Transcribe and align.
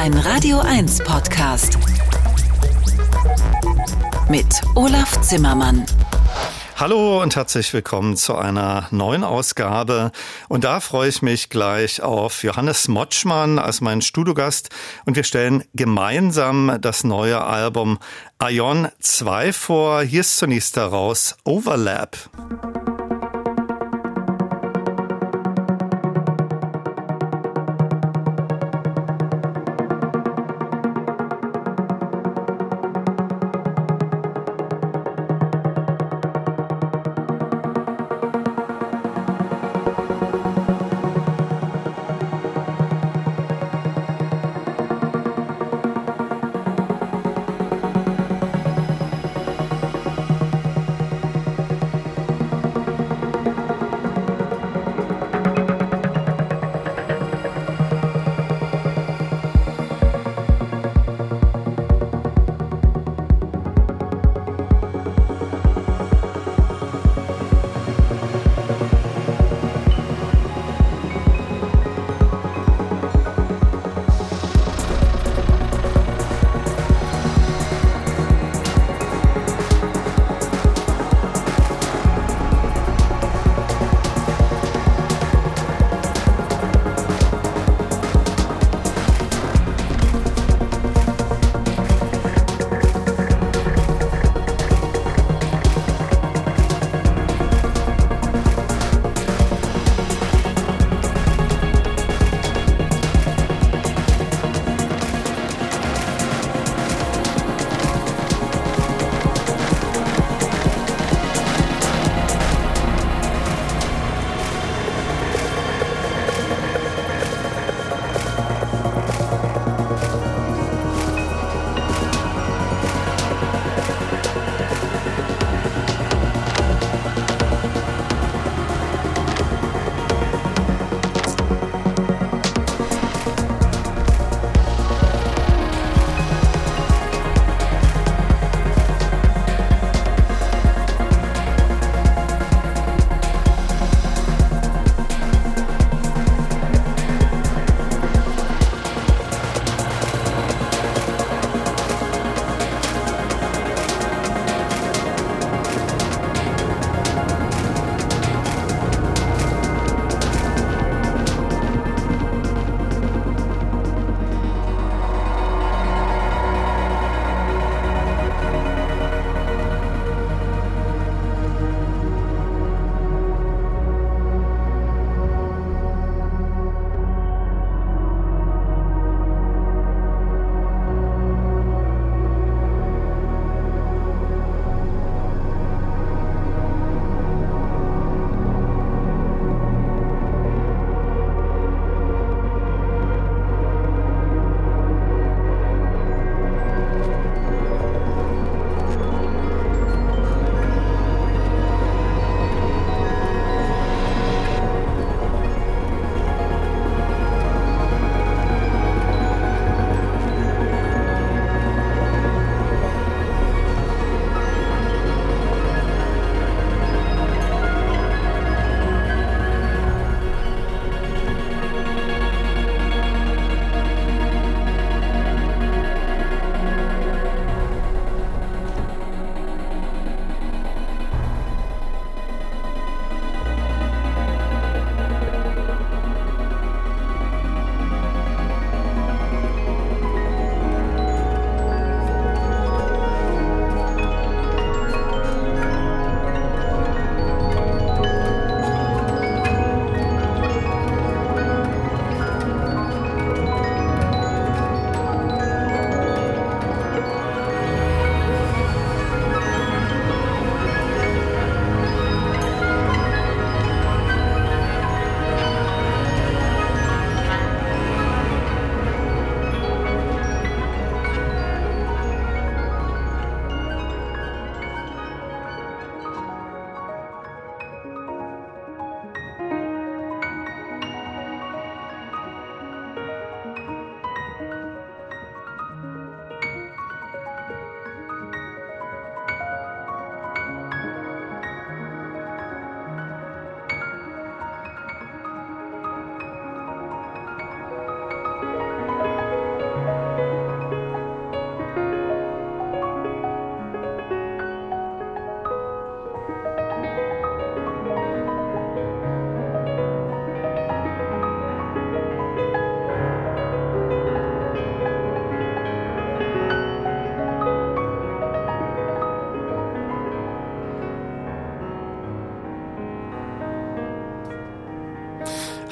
Ein 0.00 0.14
Radio 0.14 0.60
1 0.60 1.00
Podcast. 1.04 1.76
Mit 4.30 4.46
Olaf 4.74 5.20
Zimmermann. 5.20 5.84
Hallo 6.78 7.20
und 7.20 7.36
herzlich 7.36 7.74
willkommen 7.74 8.16
zu 8.16 8.34
einer 8.34 8.88
neuen 8.92 9.24
Ausgabe. 9.24 10.10
Und 10.48 10.64
da 10.64 10.80
freue 10.80 11.10
ich 11.10 11.20
mich 11.20 11.50
gleich 11.50 12.00
auf 12.00 12.42
Johannes 12.44 12.88
Motschmann 12.88 13.58
als 13.58 13.82
meinen 13.82 14.00
Studiogast. 14.00 14.70
Und 15.04 15.16
wir 15.16 15.24
stellen 15.24 15.64
gemeinsam 15.74 16.78
das 16.80 17.04
neue 17.04 17.42
Album 17.42 17.98
Ion 18.42 18.88
2 19.00 19.52
vor. 19.52 20.00
Hier 20.00 20.22
ist 20.22 20.38
zunächst 20.38 20.78
daraus 20.78 21.36
Overlap. 21.44 22.16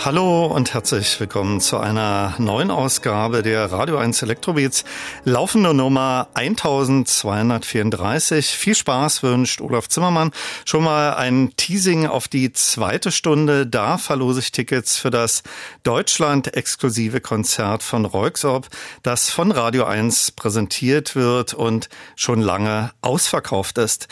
Hallo 0.08 0.46
und 0.46 0.72
herzlich 0.72 1.20
willkommen 1.20 1.60
zu 1.60 1.76
einer 1.76 2.34
neuen 2.38 2.70
Ausgabe 2.70 3.42
der 3.42 3.70
Radio 3.70 3.98
1 3.98 4.22
Elektrobeats. 4.22 4.86
Laufende 5.24 5.74
Nummer 5.74 6.28
1234. 6.32 8.46
Viel 8.46 8.74
Spaß 8.74 9.22
wünscht 9.22 9.60
Olaf 9.60 9.90
Zimmermann. 9.90 10.30
Schon 10.64 10.84
mal 10.84 11.12
ein 11.12 11.52
Teasing 11.58 12.06
auf 12.06 12.26
die 12.26 12.54
zweite 12.54 13.12
Stunde. 13.12 13.66
Da 13.66 13.98
verlose 13.98 14.40
ich 14.40 14.50
Tickets 14.50 14.96
für 14.96 15.10
das 15.10 15.42
Deutschland-exklusive 15.82 17.20
Konzert 17.20 17.82
von 17.82 18.06
Reuxop, 18.06 18.68
das 19.02 19.28
von 19.28 19.52
Radio 19.52 19.84
1 19.84 20.30
präsentiert 20.30 21.16
wird 21.16 21.52
und 21.52 21.90
schon 22.16 22.40
lange 22.40 22.92
ausverkauft 23.02 23.76
ist. 23.76 24.08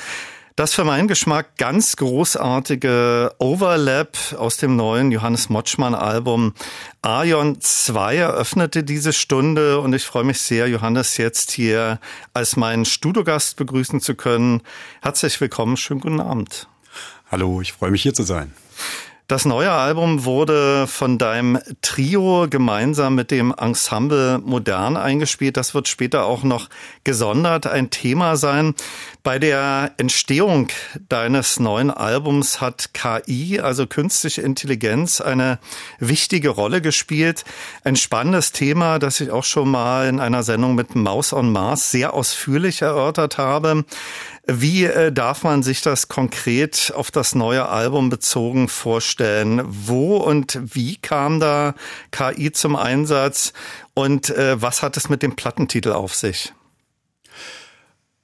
Das 0.57 0.73
für 0.73 0.85
meinen 0.85 1.07
Geschmack 1.07 1.59
ganz 1.59 1.97
großartige 1.97 3.35
Overlap 3.37 4.17
aus 4.39 4.57
dem 4.57 4.75
neuen 4.75 5.13
Johannes 5.13 5.51
Motschmann 5.51 5.95
Album 5.95 6.55
Aion 7.03 7.61
2 7.61 8.17
eröffnete 8.17 8.83
diese 8.83 9.13
Stunde 9.13 9.79
und 9.81 9.93
ich 9.93 10.07
freue 10.07 10.25
mich 10.25 10.41
sehr, 10.41 10.67
Johannes 10.67 11.19
jetzt 11.19 11.51
hier 11.51 12.01
als 12.33 12.57
meinen 12.57 12.87
Studiogast 12.87 13.59
begrüßen 13.59 14.01
zu 14.01 14.15
können. 14.15 14.63
Herzlich 15.03 15.39
willkommen, 15.43 15.77
schönen 15.77 16.01
guten 16.01 16.21
Abend. 16.21 16.69
Hallo, 17.31 17.61
ich 17.61 17.75
freue 17.75 17.91
mich 17.91 18.01
hier 18.01 18.15
zu 18.15 18.23
sein. 18.23 18.55
Das 19.29 19.45
neue 19.45 19.73
Album 19.73 20.25
wurde 20.25 20.87
von 20.87 21.19
deinem 21.19 21.59
Trio 21.83 22.47
gemeinsam 22.49 23.17
mit 23.17 23.33
dem 23.33 23.53
Ensemble 23.59 24.39
Modern 24.39 24.97
eingespielt. 24.97 25.57
Das 25.57 25.75
wird 25.75 25.89
später 25.89 26.27
auch 26.27 26.45
noch 26.45 26.69
gesondert 27.03 27.67
ein 27.67 27.91
Thema 27.91 28.37
sein. 28.37 28.77
Bei 29.25 29.41
der 29.41 29.95
Entstehung 29.97 30.69
deines 31.09 31.59
neuen 31.59 31.91
Albums 31.91 32.61
hat 32.61 32.91
KI, 32.95 33.59
also 33.59 33.89
künstliche 33.89 34.43
Intelligenz, 34.43 35.21
eine 35.21 35.59
wichtige 35.99 36.51
Rolle 36.51 36.81
gespielt. 36.81 37.45
Ein 37.83 37.97
spannendes 37.97 38.53
Thema, 38.53 39.01
das 39.01 39.21
ich 39.21 39.33
auch 39.33 39.43
schon 39.43 39.69
mal 39.69 40.07
in 40.07 40.21
einer 40.21 40.45
Sendung 40.45 40.77
mit 40.77 40.95
Maus 40.95 41.33
on 41.33 41.51
Mars 41.51 41.91
sehr 41.91 42.15
ausführlich 42.15 42.83
erörtert 42.83 43.39
habe. 43.39 43.85
Wie 44.47 44.85
äh, 44.85 45.11
darf 45.11 45.43
man 45.43 45.65
sich 45.65 45.83
das 45.83 46.07
konkret 46.07 46.93
auf 46.95 47.11
das 47.11 47.35
neue 47.35 47.69
Album 47.69 48.11
bezogen 48.11 48.69
vorstellen? 48.69 49.61
Wo 49.67 50.19
und 50.19 50.61
wie 50.63 50.97
kam 50.97 51.41
da 51.41 51.75
KI 52.13 52.53
zum 52.53 52.77
Einsatz 52.77 53.53
und 53.95 54.31
äh, 54.31 54.63
was 54.63 54.83
hat 54.83 54.97
es 54.97 55.09
mit 55.09 55.23
dem 55.23 55.35
Plattentitel 55.35 55.91
auf 55.91 56.15
sich? 56.15 56.53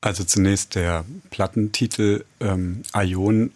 Also 0.00 0.22
zunächst 0.22 0.76
der 0.76 1.04
Plattentitel 1.30 2.24
ähm, 2.40 2.82
Aion 2.92 3.50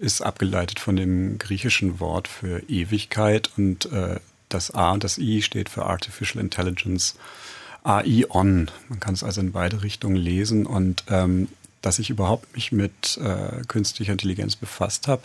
ist 0.00 0.22
abgeleitet 0.22 0.80
von 0.80 0.96
dem 0.96 1.36
griechischen 1.36 2.00
Wort 2.00 2.26
für 2.26 2.62
Ewigkeit 2.70 3.50
und 3.58 3.92
äh, 3.92 4.18
das 4.48 4.70
A 4.70 4.92
und 4.92 5.04
das 5.04 5.18
I 5.18 5.42
steht 5.42 5.68
für 5.68 5.84
Artificial 5.84 6.42
Intelligence. 6.42 7.16
AI 7.84 8.26
on. 8.28 8.70
Man 8.88 9.00
kann 9.00 9.14
es 9.14 9.24
also 9.24 9.40
in 9.40 9.52
beide 9.52 9.82
Richtungen 9.82 10.16
lesen 10.16 10.66
und 10.66 11.04
ähm, 11.08 11.48
dass 11.82 11.98
ich 11.98 12.10
überhaupt 12.10 12.54
mich 12.54 12.72
mit 12.72 13.18
äh, 13.22 13.62
künstlicher 13.68 14.12
Intelligenz 14.12 14.56
befasst 14.56 15.08
habe, 15.08 15.22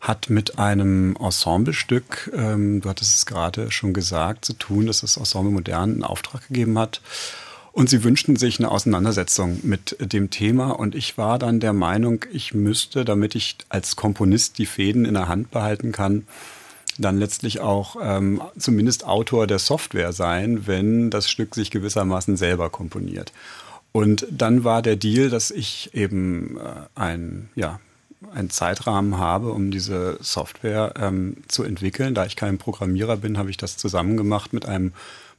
hat 0.00 0.30
mit 0.30 0.58
einem 0.58 1.16
Ensemblestück, 1.16 2.30
ähm, 2.34 2.80
du 2.80 2.88
hattest 2.88 3.16
es 3.16 3.26
gerade 3.26 3.70
schon 3.70 3.92
gesagt, 3.92 4.44
zu 4.44 4.52
tun, 4.52 4.86
dass 4.86 5.00
das 5.00 5.16
Ensemble 5.16 5.50
Modern 5.50 5.92
einen 5.92 6.04
Auftrag 6.04 6.46
gegeben 6.48 6.78
hat. 6.78 7.00
Und 7.72 7.90
sie 7.90 8.04
wünschten 8.04 8.36
sich 8.36 8.58
eine 8.58 8.70
Auseinandersetzung 8.70 9.60
mit 9.62 9.96
dem 10.00 10.30
Thema. 10.30 10.70
Und 10.70 10.94
ich 10.94 11.18
war 11.18 11.38
dann 11.38 11.60
der 11.60 11.74
Meinung, 11.74 12.24
ich 12.32 12.54
müsste, 12.54 13.04
damit 13.04 13.34
ich 13.34 13.58
als 13.68 13.96
Komponist 13.96 14.56
die 14.56 14.64
Fäden 14.64 15.04
in 15.04 15.12
der 15.12 15.28
Hand 15.28 15.50
behalten 15.50 15.92
kann, 15.92 16.26
dann 16.98 17.18
letztlich 17.18 17.60
auch 17.60 17.96
ähm, 18.00 18.40
zumindest 18.58 19.04
Autor 19.04 19.46
der 19.46 19.58
Software 19.58 20.14
sein, 20.14 20.66
wenn 20.66 21.10
das 21.10 21.28
Stück 21.28 21.54
sich 21.54 21.70
gewissermaßen 21.70 22.38
selber 22.38 22.70
komponiert. 22.70 23.32
Und 23.92 24.26
dann 24.30 24.64
war 24.64 24.82
der 24.82 24.96
Deal, 24.96 25.30
dass 25.30 25.50
ich 25.50 25.94
eben 25.94 26.58
äh, 26.58 26.60
ein, 26.94 27.48
ja, 27.54 27.80
einen 28.34 28.50
Zeitrahmen 28.50 29.18
habe, 29.18 29.52
um 29.52 29.70
diese 29.70 30.18
Software 30.20 30.94
ähm, 30.98 31.38
zu 31.48 31.62
entwickeln. 31.62 32.14
Da 32.14 32.26
ich 32.26 32.36
kein 32.36 32.58
Programmierer 32.58 33.16
bin, 33.16 33.38
habe 33.38 33.50
ich 33.50 33.56
das 33.56 33.76
zusammen 33.76 34.16
gemacht 34.16 34.52
mit 34.52 34.66
einem 34.66 34.92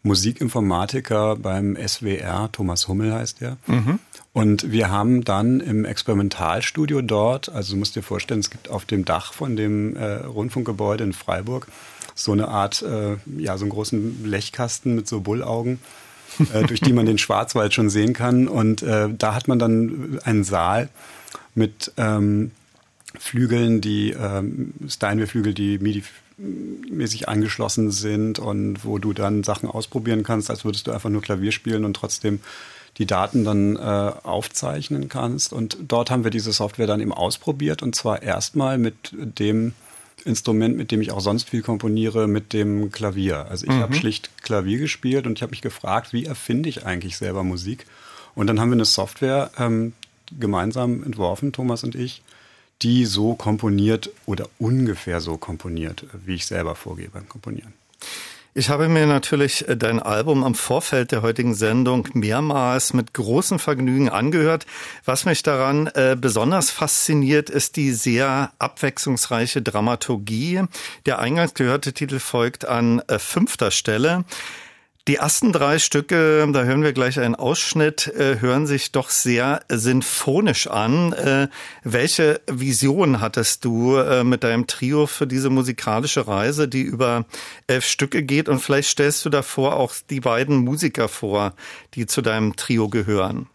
Musikinformatiker 0.04 1.36
beim 1.36 1.76
SWR, 1.76 2.50
Thomas 2.52 2.88
Hummel 2.88 3.14
heißt 3.14 3.42
er. 3.42 3.58
Mhm. 3.68 4.00
Und 4.32 4.72
wir 4.72 4.90
haben 4.90 5.24
dann 5.24 5.60
im 5.60 5.84
Experimentalstudio 5.84 7.02
dort, 7.02 7.50
also 7.50 7.74
du 7.74 7.80
musst 7.80 7.96
dir 7.96 8.04
vorstellen, 8.04 8.40
es 8.40 8.50
gibt 8.50 8.70
auf 8.70 8.86
dem 8.86 9.04
Dach 9.04 9.34
von 9.34 9.56
dem 9.56 9.96
äh, 9.96 10.14
Rundfunkgebäude 10.18 11.04
in 11.04 11.14
Freiburg 11.14 11.68
so 12.14 12.32
eine 12.32 12.48
Art, 12.48 12.82
äh, 12.82 13.18
ja, 13.38 13.58
so 13.58 13.66
einen 13.66 13.72
großen 13.72 14.24
Blechkasten 14.24 14.96
mit 14.96 15.08
so 15.08 15.22
Bullaugen 15.22 15.80
äh, 16.54 16.64
durch 16.64 16.82
die 16.82 16.94
man 16.94 17.06
den 17.06 17.18
Schwarzwald 17.18 17.74
schon 17.74 17.90
sehen 17.90 18.14
kann. 18.14 18.48
Und 18.48 18.84
äh, 18.84 19.10
da 19.16 19.34
hat 19.34 19.48
man 19.48 19.60
dann 19.60 20.20
einen 20.24 20.44
Saal 20.44 20.90
mit 21.56 21.92
ähm, 21.98 22.52
Flügeln, 23.18 23.82
die 23.82 24.12
ähm, 24.12 24.74
Steinway-Flügel, 24.88 25.54
die 25.54 25.80
MIDI-mäßig 25.80 27.28
angeschlossen 27.28 27.92
sind 27.92 28.40
und 28.40 28.86
wo 28.86 29.00
du 29.00 29.14
dann 29.14 29.44
Sachen 29.44 29.70
ausprobieren 29.70 30.24
kannst, 30.24 30.50
als 30.50 30.66
würdest 30.66 30.88
du 30.88 30.92
einfach 30.92 31.10
nur 31.10 31.22
Klavier 31.22 31.52
spielen 31.52 31.86
und 31.86 31.96
trotzdem 31.96 32.40
die 32.98 33.06
Daten 33.06 33.44
dann 33.44 33.76
äh, 33.76 33.80
aufzeichnen 33.80 35.10
kannst. 35.10 35.54
Und 35.54 35.78
dort 35.88 36.10
haben 36.12 36.24
wir 36.24 36.32
diese 36.32 36.52
Software 36.52 36.88
dann 36.88 37.02
eben 37.02 37.14
ausprobiert 37.14 37.82
und 37.84 37.96
zwar 37.96 38.24
erstmal 38.24 38.78
mit 38.78 39.12
dem 39.14 39.74
Instrument, 40.28 40.78
mit 40.78 40.92
dem 40.92 41.02
ich 41.02 41.12
auch 41.12 41.22
sonst 41.22 41.50
viel 41.50 41.62
komponiere, 41.62 42.28
mit 42.28 42.54
dem 42.54 42.92
Klavier. 42.92 43.48
Also 43.50 43.66
ich 43.66 43.74
mhm. 43.74 43.80
habe 43.80 43.96
schlicht 43.96 44.30
Klavier 44.44 44.78
gespielt 44.78 45.26
und 45.26 45.38
ich 45.38 45.42
habe 45.42 45.52
mich 45.52 45.62
gefragt, 45.62 46.14
wie 46.14 46.26
erfinde 46.26 46.70
ich 46.70 46.86
eigentlich 46.86 47.18
selber 47.18 47.44
Musik? 47.44 47.86
Und 48.36 48.48
dann 48.48 48.60
haben 48.60 48.70
wir 48.70 48.76
eine 48.76 48.86
Software 48.86 49.50
ähm, 49.58 49.94
gemeinsam 50.38 51.04
entworfen, 51.04 51.54
Thomas 51.54 51.84
und 51.84 51.96
ich, 51.96 52.22
die 52.82 53.06
so 53.06 53.34
komponiert 53.34 54.12
oder 54.26 54.48
ungefähr 54.60 55.22
so 55.22 55.38
komponiert, 55.38 56.06
wie 56.26 56.36
ich 56.36 56.46
selber 56.46 56.76
vorgehe 56.76 57.10
beim 57.10 57.28
Komponieren. 57.28 57.74
Ich 58.58 58.72
habe 58.72 58.90
mir 58.90 59.06
natürlich 59.06 59.70
äh, 59.70 59.78
dein 59.78 60.00
Album 60.00 60.44
am 60.44 60.56
Vorfeld 60.56 61.12
der 61.12 61.22
heutigen 61.22 61.54
Sendung 61.54 62.08
mehrmals 62.14 62.92
mit 62.92 63.14
großem 63.14 63.60
Vergnügen 63.60 64.10
angehört. 64.10 64.66
Was 65.06 65.26
mich 65.26 65.44
daran 65.44 65.86
äh, 65.94 66.18
besonders 66.20 66.72
fasziniert, 66.72 67.52
ist 67.52 67.76
die 67.76 67.92
sehr 67.92 68.52
abwechslungsreiche 68.58 69.62
Dramaturgie. 69.62 70.64
Der 71.06 71.20
eingangs 71.20 71.54
gehörte 71.54 71.94
Titel 71.94 72.18
folgt 72.18 72.66
an 72.66 73.00
äh, 73.02 73.20
fünfter 73.20 73.70
Stelle. 73.70 74.26
Die 75.08 75.16
ersten 75.16 75.54
drei 75.54 75.80
Stücke, 75.80 76.46
da 76.52 76.64
hören 76.64 76.84
wir 76.84 76.92
gleich 76.92 77.18
einen 77.18 77.34
Ausschnitt, 77.34 78.08
äh, 78.08 78.42
hören 78.42 78.68
sich 78.68 78.92
doch 78.92 79.10
sehr 79.10 79.62
sinfonisch 79.70 80.68
an. 80.68 81.14
Äh, 81.14 81.48
welche 81.86 82.42
Vision 82.46 83.22
hattest 83.22 83.64
du 83.64 83.96
äh, 83.96 84.26
mit 84.26 84.44
deinem 84.44 84.68
Trio 84.68 85.08
für 85.08 85.26
diese 85.26 85.50
musikalische 85.50 86.28
Reise, 86.28 86.68
die 86.68 86.82
über 86.82 87.26
elf 87.68 87.86
Stücke 87.86 88.22
geht? 88.22 88.50
Und 88.50 88.60
vielleicht 88.60 88.90
stellst 88.90 89.24
du 89.24 89.30
davor 89.30 89.78
auch 89.78 89.94
die 90.10 90.20
beiden 90.20 90.58
Musiker 90.58 91.08
vor, 91.08 91.54
die 91.94 92.06
zu 92.06 92.22
deinem 92.22 92.58
Trio 92.58 92.90
gehören. 92.90 93.48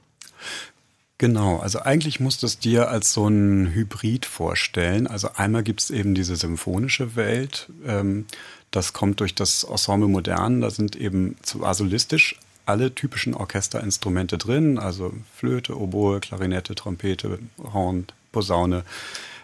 Genau, 1.18 1.58
also 1.58 1.80
eigentlich 1.80 2.18
musst 2.18 2.42
du 2.42 2.46
es 2.46 2.58
dir 2.58 2.88
als 2.88 3.12
so 3.12 3.28
ein 3.28 3.72
Hybrid 3.74 4.24
vorstellen. 4.24 5.06
Also 5.06 5.28
einmal 5.36 5.62
gibt 5.62 5.82
es 5.82 5.90
eben 5.90 6.14
diese 6.14 6.34
symphonische 6.34 7.14
Welt, 7.14 7.68
ähm, 7.86 8.24
das 8.72 8.92
kommt 8.92 9.20
durch 9.20 9.34
das 9.34 9.64
Ensemble 9.64 10.08
Modern. 10.08 10.60
Da 10.60 10.70
sind 10.70 10.96
eben 10.96 11.36
zwar 11.42 11.74
solistisch 11.74 12.36
alle 12.66 12.94
typischen 12.94 13.34
Orchesterinstrumente 13.34 14.38
drin, 14.38 14.78
also 14.78 15.12
Flöte, 15.36 15.78
Oboe, 15.78 16.20
Klarinette, 16.20 16.74
Trompete, 16.74 17.38
Horn, 17.72 18.06
Posaune, 18.30 18.84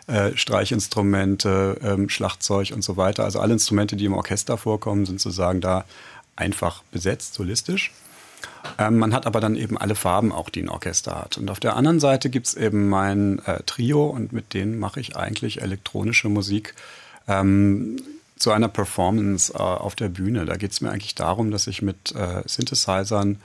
äh, 0.07 0.37
Streichinstrumente, 0.37 1.79
ähm, 1.83 2.09
Schlagzeug 2.09 2.73
und 2.73 2.83
so 2.83 2.97
weiter. 2.97 3.25
Also 3.25 3.41
alle 3.41 3.53
Instrumente, 3.53 3.97
die 3.97 4.07
im 4.07 4.15
Orchester 4.15 4.57
vorkommen, 4.57 5.05
sind 5.05 5.21
sozusagen 5.21 5.61
da 5.61 5.85
einfach 6.37 6.83
besetzt, 6.91 7.35
solistisch. 7.35 7.93
Ähm, 8.79 8.99
man 8.99 9.13
hat 9.13 9.27
aber 9.27 9.41
dann 9.41 9.57
eben 9.57 9.77
alle 9.77 9.95
Farben 9.95 10.33
auch, 10.33 10.49
die 10.49 10.63
ein 10.63 10.69
Orchester 10.69 11.17
hat. 11.17 11.39
Und 11.39 11.51
auf 11.51 11.61
der 11.61 11.77
anderen 11.77 12.01
Seite 12.01 12.31
gibt 12.31 12.47
es 12.47 12.55
eben 12.55 12.89
mein 12.89 13.41
äh, 13.41 13.63
Trio 13.67 14.07
und 14.07 14.33
mit 14.33 14.55
denen 14.55 14.79
mache 14.79 15.01
ich 15.01 15.17
eigentlich 15.17 15.61
elektronische 15.61 16.29
Musik. 16.29 16.75
Ähm, 17.27 17.97
zu 18.39 18.51
einer 18.51 18.69
Performance 18.69 19.53
äh, 19.53 19.59
auf 19.59 19.95
der 19.95 20.09
Bühne. 20.09 20.45
Da 20.45 20.57
geht 20.57 20.73
es 20.73 20.81
mir 20.81 20.91
eigentlich 20.91 21.15
darum, 21.15 21.51
dass 21.51 21.67
ich 21.67 21.83
mit 21.83 22.15
äh, 22.15 22.43
Synthesizern, 22.47 23.39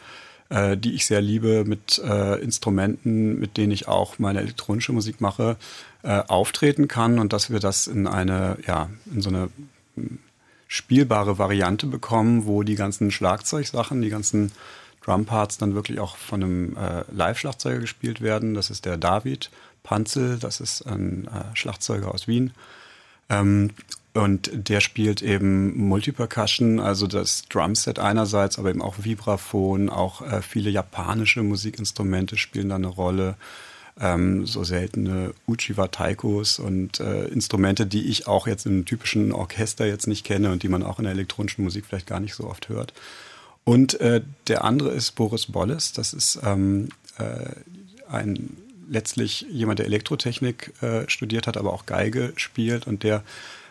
äh, 0.50 0.78
die 0.78 0.94
ich 0.94 1.06
sehr 1.06 1.22
liebe, 1.22 1.66
mit 1.66 2.00
äh, 2.00 2.42
Instrumenten, 2.42 3.40
mit 3.40 3.58
denen 3.58 3.72
ich 3.72 3.88
auch 3.88 4.20
meine 4.20 4.40
elektronische 4.40 4.94
Musik 4.94 5.22
mache, 5.22 5.58
äh, 6.04 6.20
auftreten 6.28 6.88
kann 6.88 7.20
und 7.20 7.34
dass 7.34 7.50
wir 7.50 7.60
das 7.60 7.88
in 7.88 8.08
eine, 8.08 8.58
ja, 8.68 8.90
in 9.12 9.22
so 9.22 9.30
eine 9.30 9.50
hm, 9.96 10.20
spielbare 10.68 11.38
Variante 11.38 11.88
bekommen, 11.88 12.46
wo 12.46 12.64
die 12.64 12.76
ganzen 12.76 13.12
Schlagzeugsachen, 13.12 14.02
die 14.02 14.10
ganzen 14.10 14.52
Drumparts 15.02 15.58
dann 15.58 15.76
wirklich 15.76 16.00
auch 16.00 16.18
von 16.18 16.44
einem 16.44 16.78
äh, 16.78 17.04
Live-Schlagzeuger 17.12 17.80
gespielt 17.80 18.22
werden. 18.22 18.54
Das 18.54 18.70
ist 18.70 18.86
der 18.86 18.98
David 18.98 19.52
Panzel, 19.84 20.40
das 20.40 20.62
ist 20.62 20.82
ein 20.84 21.28
Schlagzeuger 21.54 22.14
aus 22.14 22.26
Wien. 22.26 22.54
Ähm, 23.30 23.72
Und 24.14 24.52
der 24.54 24.80
spielt 24.80 25.24
eben 25.24 25.76
Multipercussion, 25.88 26.80
also 26.80 27.08
das 27.08 27.44
Drumset 27.50 27.98
einerseits, 27.98 28.60
aber 28.60 28.70
eben 28.70 28.82
auch 28.82 28.96
Vibraphon, 29.04 29.90
auch 29.90 30.22
äh, 30.22 30.42
viele 30.44 30.70
japanische 30.70 31.42
Musikinstrumente 31.42 32.38
spielen 32.38 32.70
da 32.70 32.76
eine 32.76 32.88
Rolle. 32.88 33.36
Ähm, 34.00 34.48
so 34.48 34.64
seltene 34.64 35.34
Uchiwa 35.48 35.88
Taikos 35.88 36.58
und 36.58 37.00
äh, 37.00 37.26
Instrumente, 37.26 37.86
die 37.86 38.08
ich 38.08 38.26
auch 38.26 38.48
jetzt 38.48 38.66
im 38.66 38.86
typischen 38.86 39.32
Orchester 39.32 39.86
jetzt 39.86 40.08
nicht 40.08 40.26
kenne 40.26 40.52
und 40.52 40.64
die 40.64 40.68
man 40.68 40.82
auch 40.82 40.98
in 40.98 41.04
der 41.04 41.14
elektronischen 41.14 41.64
Musik 41.64 41.86
vielleicht 41.86 42.08
gar 42.08 42.20
nicht 42.20 42.34
so 42.34 42.46
oft 42.46 42.70
hört. 42.70 42.92
Und 43.64 44.00
äh, 44.02 44.22
der 44.48 44.64
andere 44.64 44.92
ist 44.92 45.12
Boris 45.12 45.46
Bolles, 45.46 45.92
das 45.92 46.14
ist 46.14 46.40
ähm, 46.44 46.90
äh, 47.20 47.52
ein 48.10 48.58
letztlich 48.90 49.46
jemand, 49.50 49.80
der 49.80 49.86
Elektrotechnik 49.86 50.74
äh, 50.82 51.08
studiert 51.08 51.48
hat, 51.48 51.58
aber 51.58 51.72
auch 51.72 51.86
Geige 51.86 52.34
spielt 52.36 52.88
und 52.88 53.04
der 53.04 53.24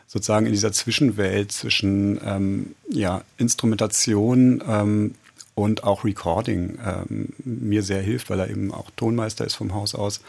sozusagen 0.06 0.46
in 0.46 0.52
dieser 0.52 0.72
Zwischenwelt 0.72 1.52
zwischen 1.52 2.20
ähm, 2.24 2.74
ja, 2.88 3.22
Instrumentation 3.38 4.62
ähm, 4.66 5.14
und 5.54 5.84
auch 5.84 6.04
Recording 6.04 6.78
ähm, 6.84 7.28
mir 7.44 7.82
sehr 7.82 8.02
hilft, 8.02 8.30
weil 8.30 8.40
er 8.40 8.50
eben 8.50 8.72
auch 8.72 8.90
Tonmeister 8.96 9.44
ist 9.44 9.54
vom 9.54 9.74
Haus 9.74 9.94
aus. 9.94 10.20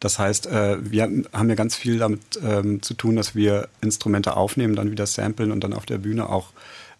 Das 0.00 0.18
heißt, 0.18 0.46
äh, 0.46 0.78
wir 0.90 1.02
haben 1.32 1.48
ja 1.48 1.54
ganz 1.56 1.74
viel 1.74 1.98
damit 1.98 2.20
ähm, 2.42 2.82
zu 2.82 2.94
tun, 2.94 3.16
dass 3.16 3.34
wir 3.34 3.68
Instrumente 3.80 4.36
aufnehmen, 4.36 4.76
dann 4.76 4.90
wieder 4.92 5.06
samplen 5.06 5.50
und 5.50 5.64
dann 5.64 5.72
auf 5.72 5.86
der 5.86 5.98
Bühne 5.98 6.28
auch 6.28 6.52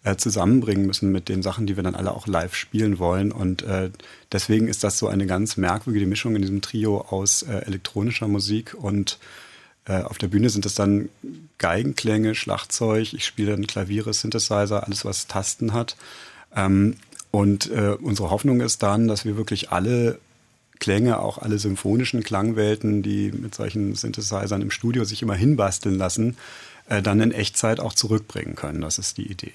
äh, 0.03 0.15
zusammenbringen 0.17 0.85
müssen 0.85 1.11
mit 1.11 1.29
den 1.29 1.41
Sachen, 1.41 1.65
die 1.65 1.75
wir 1.75 1.83
dann 1.83 1.95
alle 1.95 2.13
auch 2.13 2.27
live 2.27 2.55
spielen 2.55 2.99
wollen. 2.99 3.31
Und 3.31 3.63
äh, 3.63 3.89
deswegen 4.31 4.67
ist 4.67 4.83
das 4.83 4.97
so 4.97 5.07
eine 5.07 5.27
ganz 5.27 5.57
merkwürdige 5.57 6.07
Mischung 6.07 6.35
in 6.35 6.41
diesem 6.41 6.61
Trio 6.61 7.01
aus 7.01 7.43
äh, 7.43 7.65
elektronischer 7.65 8.27
Musik 8.27 8.75
und 8.77 9.17
äh, 9.89 10.03
auf 10.03 10.19
der 10.19 10.27
Bühne 10.27 10.49
sind 10.49 10.65
es 10.65 10.75
dann 10.75 11.09
Geigenklänge, 11.57 12.35
Schlagzeug, 12.35 13.13
ich 13.13 13.25
spiele 13.25 13.51
dann 13.51 13.67
Klaviere, 13.67 14.13
Synthesizer, 14.13 14.85
alles 14.85 15.03
was 15.03 15.27
Tasten 15.27 15.73
hat. 15.73 15.97
Ähm, 16.55 16.95
und 17.31 17.69
äh, 17.71 17.97
unsere 17.99 18.29
Hoffnung 18.29 18.61
ist 18.61 18.83
dann, 18.83 19.07
dass 19.07 19.25
wir 19.25 19.35
wirklich 19.35 19.71
alle 19.71 20.19
Klänge, 20.79 21.19
auch 21.19 21.39
alle 21.39 21.59
symphonischen 21.59 22.23
Klangwelten, 22.23 23.03
die 23.03 23.31
mit 23.31 23.55
solchen 23.55 23.95
Synthesizern 23.95 24.61
im 24.61 24.71
Studio 24.71 25.03
sich 25.03 25.21
immer 25.21 25.35
hinbasteln 25.35 25.97
lassen, 25.97 26.37
äh, 26.87 27.01
dann 27.01 27.19
in 27.19 27.31
Echtzeit 27.31 27.79
auch 27.79 27.93
zurückbringen 27.93 28.55
können. 28.55 28.81
Das 28.81 28.99
ist 28.99 29.17
die 29.17 29.29
Idee. 29.29 29.53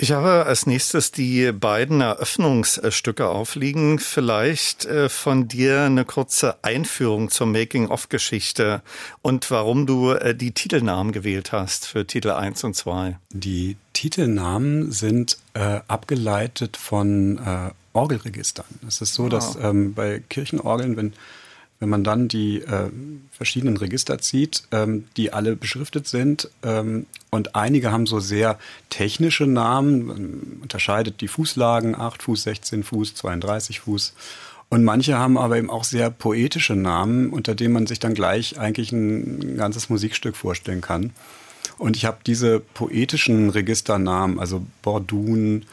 Ich 0.00 0.12
habe 0.12 0.46
als 0.46 0.64
nächstes 0.66 1.10
die 1.10 1.50
beiden 1.50 2.00
Eröffnungsstücke 2.00 3.26
aufliegen. 3.28 3.98
Vielleicht 3.98 4.84
äh, 4.84 5.08
von 5.08 5.48
dir 5.48 5.82
eine 5.82 6.04
kurze 6.04 6.62
Einführung 6.62 7.30
zur 7.30 7.48
Making-of-Geschichte 7.48 8.80
und 9.22 9.50
warum 9.50 9.86
du 9.86 10.12
äh, 10.12 10.36
die 10.36 10.52
Titelnamen 10.52 11.10
gewählt 11.10 11.50
hast 11.50 11.84
für 11.88 12.06
Titel 12.06 12.30
1 12.30 12.62
und 12.62 12.76
2. 12.76 13.18
Die 13.30 13.76
Titelnamen 13.92 14.92
sind 14.92 15.36
äh, 15.54 15.80
abgeleitet 15.88 16.76
von 16.76 17.38
äh, 17.38 17.70
Orgelregistern. 17.92 18.66
Es 18.86 19.00
ist 19.00 19.14
so, 19.14 19.24
wow. 19.24 19.30
dass 19.30 19.56
ähm, 19.60 19.94
bei 19.94 20.22
Kirchenorgeln, 20.28 20.96
wenn 20.96 21.12
wenn 21.80 21.88
man 21.88 22.04
dann 22.04 22.28
die 22.28 22.58
äh, 22.58 22.90
verschiedenen 23.30 23.76
Register 23.76 24.18
zieht, 24.18 24.64
ähm, 24.72 25.04
die 25.16 25.32
alle 25.32 25.54
beschriftet 25.56 26.08
sind 26.08 26.50
ähm, 26.62 27.06
und 27.30 27.54
einige 27.54 27.92
haben 27.92 28.06
so 28.06 28.20
sehr 28.20 28.58
technische 28.90 29.46
Namen, 29.46 30.06
man 30.06 30.58
unterscheidet 30.62 31.20
die 31.20 31.28
Fußlagen, 31.28 31.94
8 31.94 32.22
Fuß, 32.22 32.42
16 32.42 32.82
Fuß, 32.84 33.14
32 33.14 33.80
Fuß. 33.80 34.14
Und 34.70 34.84
manche 34.84 35.16
haben 35.18 35.38
aber 35.38 35.56
eben 35.56 35.70
auch 35.70 35.84
sehr 35.84 36.10
poetische 36.10 36.74
Namen, 36.74 37.30
unter 37.30 37.54
denen 37.54 37.72
man 37.72 37.86
sich 37.86 38.00
dann 38.00 38.14
gleich 38.14 38.58
eigentlich 38.58 38.92
ein 38.92 39.56
ganzes 39.56 39.88
Musikstück 39.88 40.36
vorstellen 40.36 40.82
kann. 40.82 41.12
Und 41.78 41.96
ich 41.96 42.04
habe 42.04 42.18
diese 42.26 42.60
poetischen 42.60 43.50
Registernamen, 43.50 44.38
also 44.38 44.66
Bordun, 44.82 45.64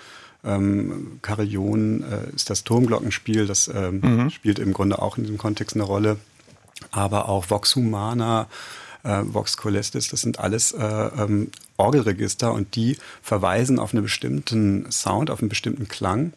ähm, 0.45 1.19
Carillon 1.21 2.03
äh, 2.03 2.35
ist 2.35 2.49
das 2.49 2.63
Turmglockenspiel, 2.63 3.47
das 3.47 3.67
ähm, 3.67 4.01
mhm. 4.01 4.29
spielt 4.29 4.59
im 4.59 4.73
Grunde 4.73 5.01
auch 5.01 5.17
in 5.17 5.23
diesem 5.23 5.37
Kontext 5.37 5.75
eine 5.75 5.83
Rolle. 5.83 6.17
Aber 6.91 7.29
auch 7.29 7.49
Vox 7.49 7.75
Humana, 7.75 8.47
äh, 9.03 9.21
Vox 9.23 9.57
Colestis, 9.57 10.09
das 10.09 10.21
sind 10.21 10.39
alles 10.39 10.71
äh, 10.71 10.83
ähm, 10.83 11.51
Orgelregister 11.77 12.53
und 12.53 12.75
die 12.75 12.97
verweisen 13.21 13.79
auf 13.79 13.93
einen 13.93 14.03
bestimmten 14.03 14.91
Sound, 14.91 15.29
auf 15.29 15.39
einen 15.39 15.49
bestimmten 15.49 15.87
Klang. 15.87 16.33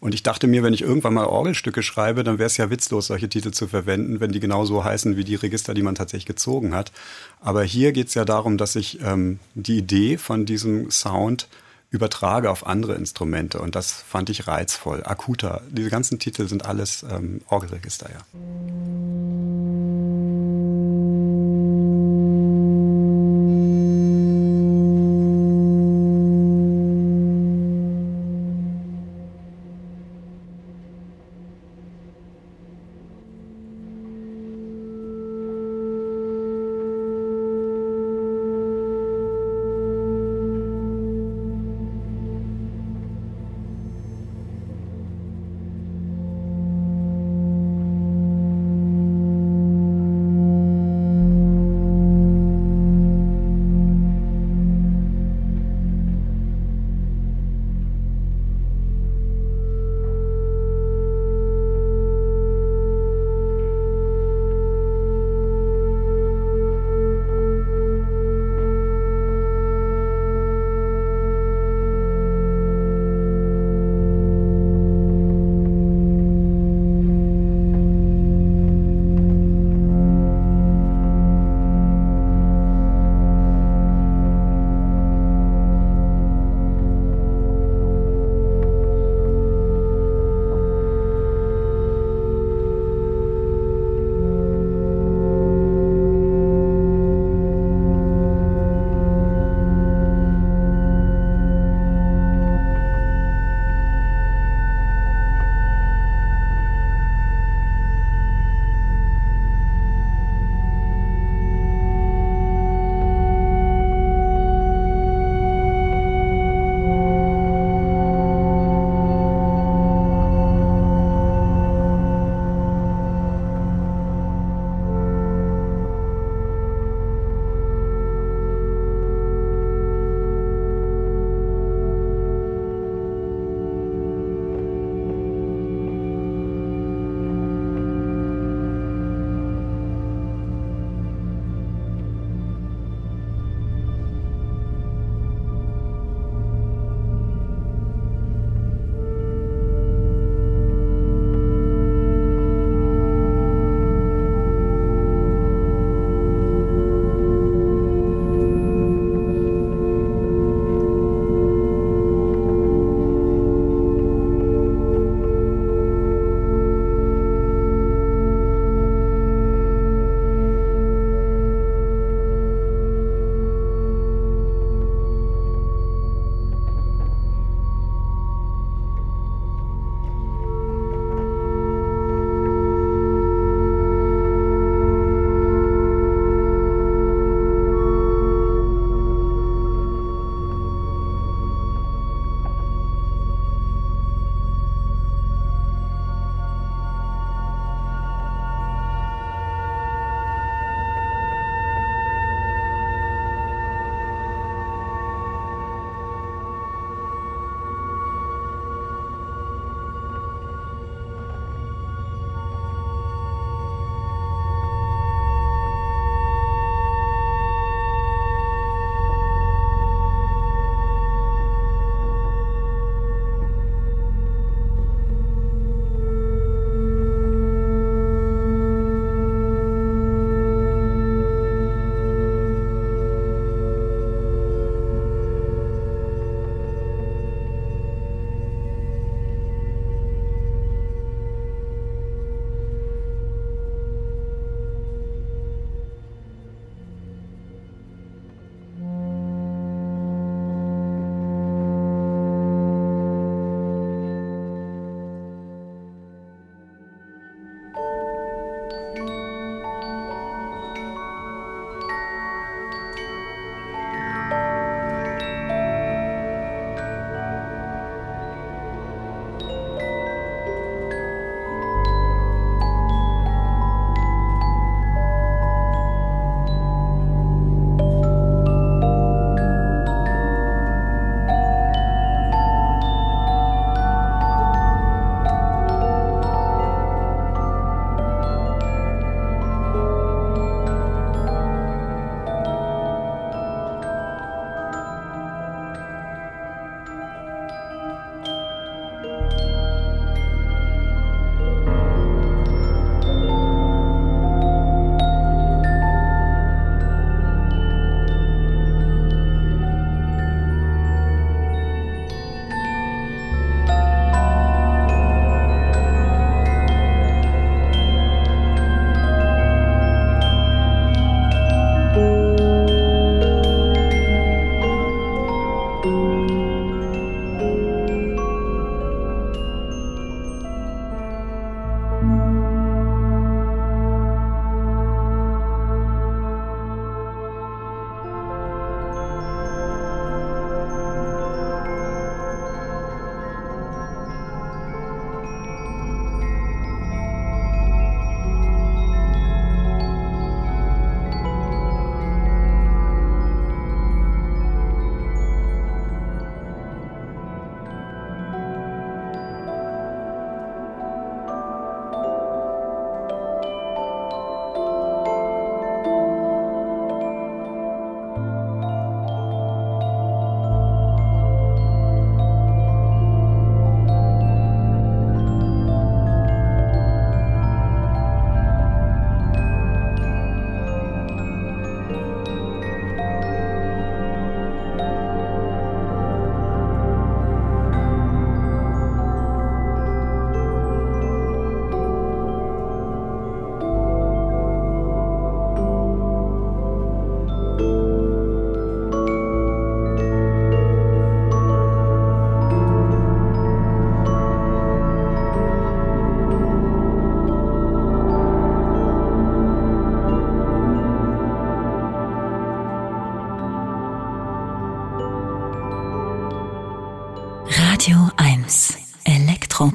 Und 0.00 0.14
ich 0.14 0.22
dachte 0.22 0.46
mir, 0.46 0.62
wenn 0.62 0.74
ich 0.74 0.82
irgendwann 0.82 1.14
mal 1.14 1.24
Orgelstücke 1.24 1.82
schreibe, 1.82 2.22
dann 2.22 2.38
wäre 2.38 2.46
es 2.46 2.56
ja 2.56 2.70
witzlos, 2.70 3.08
solche 3.08 3.28
Titel 3.28 3.50
zu 3.50 3.66
verwenden, 3.66 4.20
wenn 4.20 4.30
die 4.30 4.38
genauso 4.38 4.84
heißen 4.84 5.16
wie 5.16 5.24
die 5.24 5.34
Register, 5.34 5.74
die 5.74 5.82
man 5.82 5.96
tatsächlich 5.96 6.26
gezogen 6.26 6.72
hat. 6.74 6.92
Aber 7.40 7.64
hier 7.64 7.90
geht 7.92 8.08
es 8.08 8.14
ja 8.14 8.24
darum, 8.24 8.58
dass 8.58 8.76
ich 8.76 9.00
ähm, 9.02 9.40
die 9.54 9.78
Idee 9.78 10.16
von 10.16 10.46
diesem 10.46 10.90
Sound 10.92 11.48
übertrage 11.90 12.50
auf 12.50 12.66
andere 12.66 12.94
Instrumente. 12.94 13.60
Und 13.60 13.74
das 13.74 13.92
fand 13.92 14.30
ich 14.30 14.46
reizvoll. 14.46 15.02
Akuter. 15.04 15.62
Diese 15.70 15.90
ganzen 15.90 16.18
Titel 16.18 16.48
sind 16.48 16.66
alles 16.66 17.04
ähm, 17.10 17.40
Orgelregister, 17.48 18.10
ja. 18.10 19.47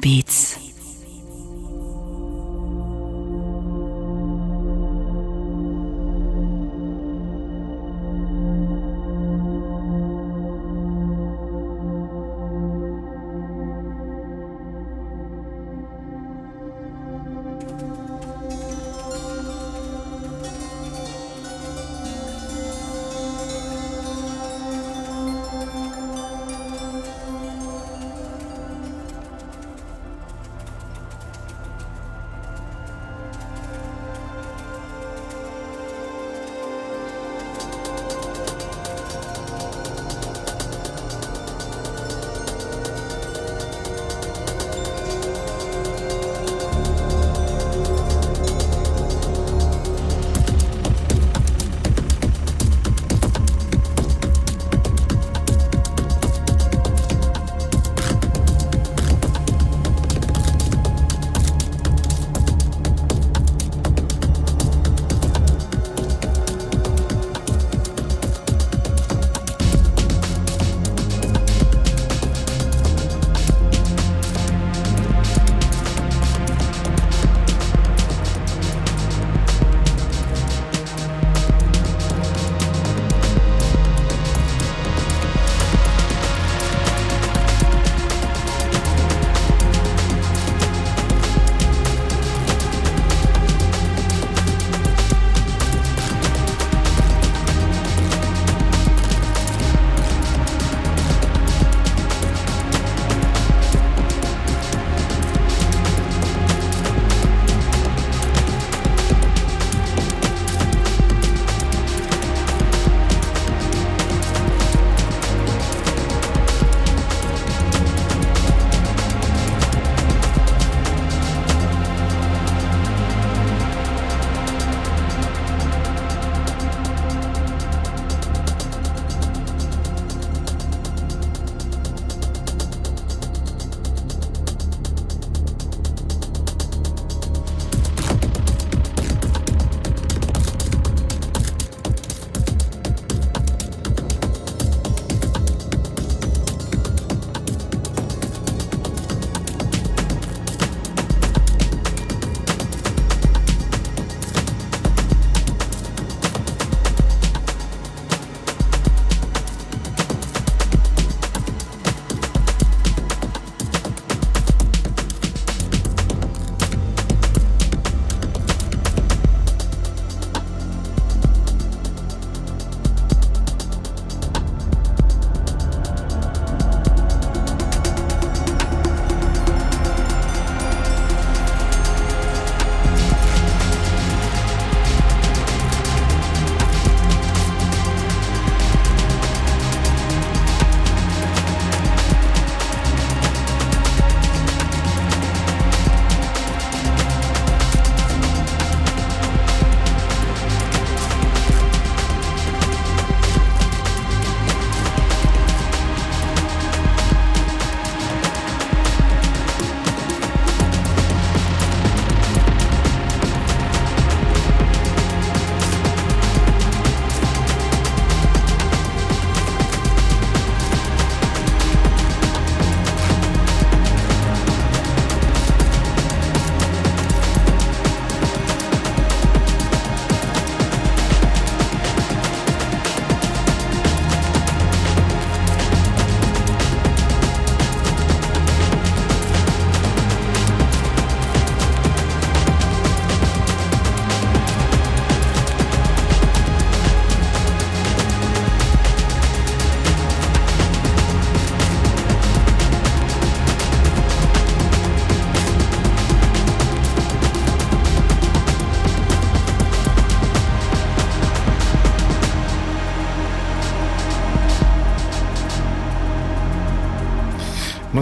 Beats. 0.04 0.53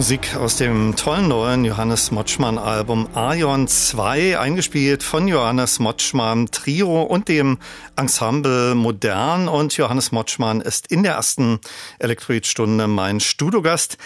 Musik 0.03 0.35
aus 0.35 0.57
dem 0.57 0.97
tollen 0.97 1.29
neuen 1.29 1.63
Johannes 1.63 2.11
Motschmann 2.11 2.57
Album 2.57 3.07
Aion 3.15 3.69
2, 3.69 4.37
eingespielt 4.37 5.01
von 5.01 5.29
Johannes 5.29 5.79
Motschmann 5.79 6.47
Trio 6.51 7.03
und 7.03 7.29
dem 7.29 7.57
Ensemble 7.95 8.75
Modern. 8.75 9.47
Und 9.47 9.77
Johannes 9.77 10.11
Motschmann 10.11 10.59
ist 10.59 10.87
in 10.87 11.03
der 11.03 11.13
ersten 11.13 11.61
Elektroid-Stunde 11.99 12.87
mein 12.87 13.21
Studiogast. 13.21 13.97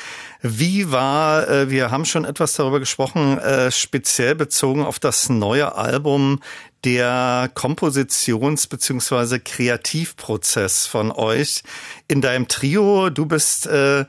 Wie 0.44 0.92
war, 0.92 1.50
äh, 1.50 1.72
wir 1.72 1.90
haben 1.90 2.06
schon 2.06 2.26
etwas 2.26 2.54
darüber 2.54 2.80
gesprochen, 2.80 3.40
äh, 3.40 3.72
speziell 3.72 4.36
bezogen 4.36 4.86
auf 4.86 5.00
das 5.00 5.30
neue 5.30 5.74
Album, 5.74 6.42
der 6.84 7.50
Kompositions- 7.56 8.70
bzw. 8.70 9.40
Kreativprozess 9.40 10.86
von 10.86 11.12
euch 11.12 11.64
in 12.08 12.22
deinem 12.22 12.48
Trio. 12.48 13.10
Du 13.10 13.26
bist 13.26 13.66
äh, 13.66 14.06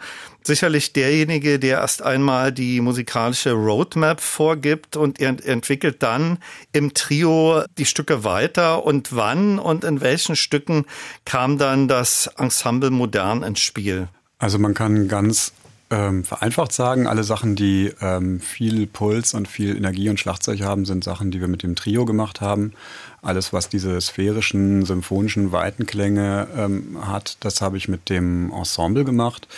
sicherlich 0.49 0.93
derjenige, 0.93 1.61
der 1.61 1.79
erst 1.79 2.03
einmal 2.03 2.51
die 2.51 2.81
musikalische 2.81 3.53
Roadmap 3.53 4.21
vorgibt 4.21 4.97
und 4.97 5.21
er 5.21 5.37
entwickelt 5.47 6.03
dann 6.03 6.39
im 6.73 6.95
Trio 6.95 7.63
die 7.79 7.85
Stücke 7.85 8.25
weiter. 8.25 8.85
Und 8.85 9.15
wann 9.15 9.61
und 9.61 9.85
in 9.85 10.01
welchen 10.01 10.35
Stücken 10.35 10.87
kam 11.25 11.59
dann 11.59 11.87
das 11.87 12.29
Ensemble 12.37 12.91
modern 12.91 13.45
ins 13.45 13.61
Spiel? 13.61 14.09
Also 14.41 14.59
man 14.59 14.75
kann 14.75 15.07
ganz 15.07 15.53
ähm, 15.91 16.25
vereinfacht 16.25 16.73
sagen, 16.73 17.07
alle 17.07 17.25
Sachen, 17.25 17.55
die 17.55 17.93
ähm, 18.01 18.41
viel 18.41 18.87
Puls 18.87 19.35
und 19.35 19.49
viel 19.49 19.77
Energie 19.77 20.09
und 20.09 20.21
Schlagzeug 20.21 20.63
haben, 20.63 20.85
sind 20.85 21.05
Sachen, 21.05 21.31
die 21.31 21.41
wir 21.41 21.49
mit 21.49 21.63
dem 21.63 21.77
Trio 21.77 22.05
gemacht 22.05 22.41
haben. 22.41 22.73
Alles, 23.23 23.53
was 23.53 23.69
diese 23.69 24.01
sphärischen, 24.01 24.85
symphonischen 24.85 25.53
Weitenklänge 25.53 26.49
ähm, 26.57 26.99
hat, 27.01 27.37
das 27.41 27.61
habe 27.61 27.77
ich 27.77 27.89
mit 27.89 28.11
dem 28.11 28.53
Ensemble 28.53 29.05
gemacht. 29.05 29.49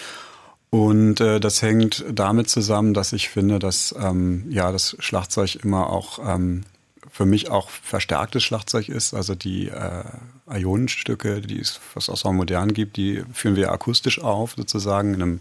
Und 0.70 1.20
äh, 1.20 1.40
das 1.40 1.62
hängt 1.62 2.04
damit 2.12 2.48
zusammen, 2.48 2.94
dass 2.94 3.12
ich 3.12 3.28
finde, 3.28 3.58
dass 3.58 3.94
ähm, 3.98 4.46
ja 4.48 4.70
das 4.70 4.96
Schlagzeug 5.00 5.56
immer 5.64 5.90
auch 5.90 6.20
ähm, 6.24 6.62
für 7.10 7.26
mich 7.26 7.50
auch 7.50 7.70
verstärktes 7.70 8.44
Schlagzeug 8.44 8.88
ist. 8.88 9.12
Also 9.12 9.34
die 9.34 9.68
äh, 9.68 10.04
Ionenstücke, 10.48 11.40
die 11.40 11.58
es 11.58 11.80
was 11.94 12.08
auch 12.08 12.16
so 12.16 12.32
modern 12.32 12.72
gibt, 12.72 12.96
die 12.96 13.24
führen 13.32 13.56
wir 13.56 13.72
akustisch 13.72 14.20
auf, 14.20 14.54
sozusagen 14.56 15.14
in 15.14 15.22
einem 15.22 15.40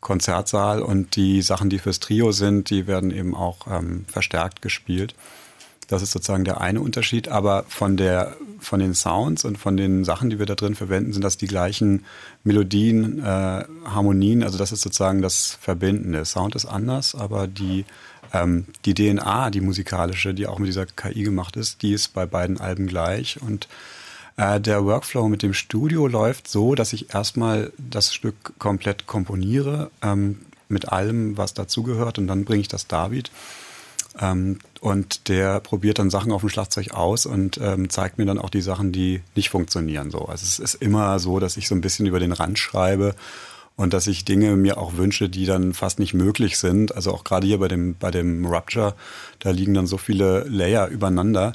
Konzertsaal. 0.00 0.80
Und 0.80 1.16
die 1.16 1.42
Sachen, 1.42 1.68
die 1.68 1.78
fürs 1.78 2.00
Trio 2.00 2.32
sind, 2.32 2.70
die 2.70 2.86
werden 2.86 3.10
eben 3.10 3.34
auch 3.34 3.66
ähm, 3.70 4.06
verstärkt 4.10 4.62
gespielt. 4.62 5.14
Das 5.88 6.02
ist 6.02 6.12
sozusagen 6.12 6.44
der 6.44 6.60
eine 6.60 6.80
Unterschied. 6.80 7.28
Aber 7.28 7.64
von 7.68 7.96
der, 7.96 8.36
von 8.60 8.80
den 8.80 8.94
Sounds 8.94 9.44
und 9.44 9.58
von 9.58 9.76
den 9.76 10.04
Sachen, 10.04 10.30
die 10.30 10.38
wir 10.38 10.46
da 10.46 10.54
drin 10.54 10.74
verwenden, 10.74 11.12
sind 11.12 11.22
das 11.22 11.36
die 11.36 11.46
gleichen 11.46 12.04
Melodien, 12.42 13.18
äh, 13.20 13.64
Harmonien. 13.84 14.42
Also 14.42 14.58
das 14.58 14.72
ist 14.72 14.82
sozusagen 14.82 15.22
das 15.22 15.58
Verbindende. 15.60 16.24
Sound 16.24 16.54
ist 16.54 16.66
anders, 16.66 17.14
aber 17.14 17.46
die, 17.46 17.84
ähm, 18.32 18.66
die 18.84 18.94
DNA, 18.94 19.50
die 19.50 19.60
musikalische, 19.60 20.34
die 20.34 20.46
auch 20.46 20.58
mit 20.58 20.68
dieser 20.68 20.86
KI 20.86 21.22
gemacht 21.22 21.56
ist, 21.56 21.82
die 21.82 21.92
ist 21.92 22.14
bei 22.14 22.26
beiden 22.26 22.58
Alben 22.60 22.86
gleich. 22.86 23.40
Und 23.40 23.68
äh, 24.36 24.60
der 24.60 24.84
Workflow 24.84 25.28
mit 25.28 25.42
dem 25.42 25.54
Studio 25.54 26.06
läuft 26.06 26.48
so, 26.48 26.74
dass 26.74 26.92
ich 26.92 27.14
erstmal 27.14 27.72
das 27.78 28.12
Stück 28.12 28.58
komplett 28.58 29.06
komponiere, 29.06 29.90
ähm, 30.02 30.40
mit 30.68 30.88
allem, 30.88 31.36
was 31.36 31.54
dazugehört. 31.54 32.18
Und 32.18 32.26
dann 32.26 32.44
bringe 32.44 32.62
ich 32.62 32.68
das 32.68 32.86
David. 32.86 33.30
Ähm, 34.20 34.58
und 34.80 35.28
der 35.28 35.60
probiert 35.60 35.98
dann 35.98 36.10
Sachen 36.10 36.32
auf 36.32 36.42
dem 36.42 36.48
Schlagzeug 36.50 36.92
aus 36.92 37.26
und 37.26 37.58
ähm, 37.60 37.90
zeigt 37.90 38.18
mir 38.18 38.26
dann 38.26 38.38
auch 38.38 38.50
die 38.50 38.60
Sachen, 38.60 38.92
die 38.92 39.22
nicht 39.34 39.50
funktionieren. 39.50 40.10
So. 40.10 40.26
Also 40.26 40.44
es 40.44 40.58
ist 40.58 40.74
immer 40.74 41.18
so, 41.18 41.40
dass 41.40 41.56
ich 41.56 41.68
so 41.68 41.74
ein 41.74 41.80
bisschen 41.80 42.06
über 42.06 42.20
den 42.20 42.32
Rand 42.32 42.58
schreibe 42.58 43.14
und 43.76 43.92
dass 43.92 44.06
ich 44.06 44.24
Dinge 44.24 44.56
mir 44.56 44.78
auch 44.78 44.96
wünsche, 44.96 45.28
die 45.28 45.46
dann 45.46 45.74
fast 45.74 45.98
nicht 45.98 46.14
möglich 46.14 46.58
sind. 46.58 46.94
Also 46.94 47.12
auch 47.12 47.24
gerade 47.24 47.46
hier 47.46 47.58
bei 47.58 47.68
dem, 47.68 47.96
bei 47.98 48.10
dem 48.10 48.46
Rupture, 48.46 48.94
da 49.40 49.50
liegen 49.50 49.74
dann 49.74 49.86
so 49.86 49.96
viele 49.96 50.44
Layer 50.44 50.88
übereinander. 50.88 51.54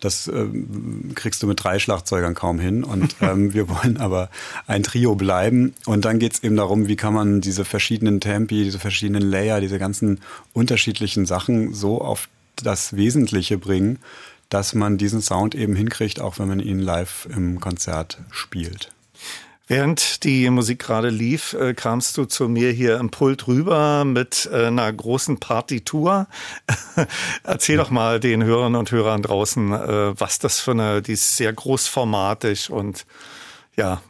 Das 0.00 0.28
ähm, 0.28 1.12
kriegst 1.14 1.42
du 1.42 1.46
mit 1.46 1.62
drei 1.62 1.78
Schlagzeugern 1.78 2.34
kaum 2.34 2.58
hin. 2.58 2.84
Und 2.84 3.16
ähm, 3.20 3.54
wir 3.54 3.68
wollen 3.68 3.98
aber 3.98 4.30
ein 4.66 4.82
Trio 4.82 5.14
bleiben. 5.14 5.74
Und 5.86 6.04
dann 6.04 6.18
geht's 6.18 6.42
eben 6.42 6.56
darum, 6.56 6.88
wie 6.88 6.96
kann 6.96 7.14
man 7.14 7.40
diese 7.40 7.64
verschiedenen 7.64 8.20
Tempi, 8.20 8.64
diese 8.64 8.78
verschiedenen 8.78 9.22
Layer, 9.22 9.60
diese 9.60 9.78
ganzen 9.78 10.20
unterschiedlichen 10.52 11.26
Sachen 11.26 11.74
so 11.74 12.00
auf 12.00 12.28
das 12.56 12.96
Wesentliche 12.96 13.58
bringen, 13.58 13.98
dass 14.48 14.74
man 14.74 14.98
diesen 14.98 15.22
Sound 15.22 15.54
eben 15.54 15.76
hinkriegt, 15.76 16.20
auch 16.20 16.38
wenn 16.38 16.48
man 16.48 16.60
ihn 16.60 16.80
live 16.80 17.28
im 17.34 17.60
Konzert 17.60 18.18
spielt. 18.30 18.90
Während 19.70 20.24
die 20.24 20.50
Musik 20.50 20.80
gerade 20.80 21.10
lief, 21.10 21.52
äh, 21.52 21.74
kamst 21.74 22.16
du 22.16 22.24
zu 22.24 22.48
mir 22.48 22.72
hier 22.72 22.98
im 22.98 23.10
Pult 23.10 23.46
rüber 23.46 24.04
mit 24.04 24.50
äh, 24.52 24.66
einer 24.66 24.92
großen 24.92 25.38
Partitur. 25.38 26.26
Erzähl 27.44 27.76
doch 27.76 27.90
mal 27.90 28.18
den 28.18 28.42
Hörern 28.42 28.74
und 28.74 28.90
Hörern 28.90 29.22
draußen, 29.22 29.72
äh, 29.72 30.20
was 30.20 30.40
das 30.40 30.58
für 30.58 30.72
eine, 30.72 31.02
die 31.02 31.12
ist 31.12 31.36
sehr 31.36 31.52
großformatig 31.52 32.72
und 32.72 33.06
ja. 33.76 34.02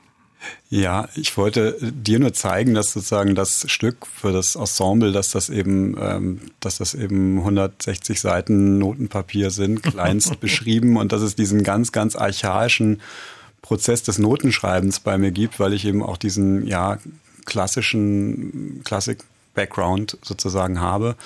Ja, 0.71 1.11
ich 1.15 1.37
wollte 1.37 1.77
dir 1.83 2.19
nur 2.21 2.33
zeigen, 2.33 2.73
dass 2.73 2.95
sozusagen 2.95 3.35
das 3.35 3.71
Stück 3.71 4.07
für 4.07 4.33
das 4.33 4.55
Ensemble, 4.55 5.13
dass 5.13 5.33
das 5.33 5.51
eben, 5.51 5.95
ähm, 6.01 6.41
dass 6.61 6.79
das 6.79 6.95
eben 6.95 7.37
160 7.37 8.19
Seiten 8.19 8.79
Notenpapier 8.79 9.51
sind, 9.51 9.83
kleinst 9.83 10.41
beschrieben 10.41 10.97
und 10.97 11.13
dass 11.13 11.21
es 11.21 11.37
diesen 11.37 11.65
ganz, 11.65 11.93
ganz 11.93 12.17
archaischen 12.17 13.03
Prozess 13.63 14.03
des 14.03 14.19
Notenschreibens 14.19 15.01
bei 15.01 15.19
mir 15.19 15.31
gibt, 15.31 15.61
weil 15.61 15.73
ich 15.73 15.85
eben 15.85 16.03
auch 16.03 16.17
diesen 16.17 16.67
ja 16.67 16.99
klassischen 17.45 18.83
Klassik-Background 18.85 20.19
sozusagen 20.23 20.81
habe. 20.81 21.17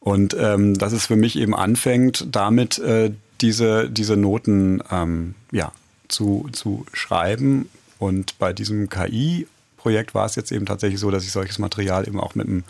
Und 0.00 0.36
ähm, 0.38 0.78
dass 0.78 0.92
es 0.92 1.06
für 1.06 1.16
mich 1.16 1.36
eben 1.36 1.54
anfängt, 1.54 2.28
damit 2.30 2.78
äh, 2.78 3.12
diese, 3.40 3.90
diese 3.90 4.16
Noten 4.16 4.82
ähm, 4.90 5.34
ja, 5.50 5.72
zu, 6.08 6.48
zu 6.52 6.86
schreiben. 6.92 7.68
Und 7.98 8.38
bei 8.38 8.52
diesem 8.52 8.88
KI-Projekt 8.88 10.14
war 10.14 10.26
es 10.26 10.36
jetzt 10.36 10.52
eben 10.52 10.66
tatsächlich 10.66 11.00
so, 11.00 11.10
dass 11.10 11.24
ich 11.24 11.32
solches 11.32 11.58
Material 11.58 12.06
eben 12.06 12.20
auch 12.20 12.34
mit 12.34 12.46
einem 12.46 12.64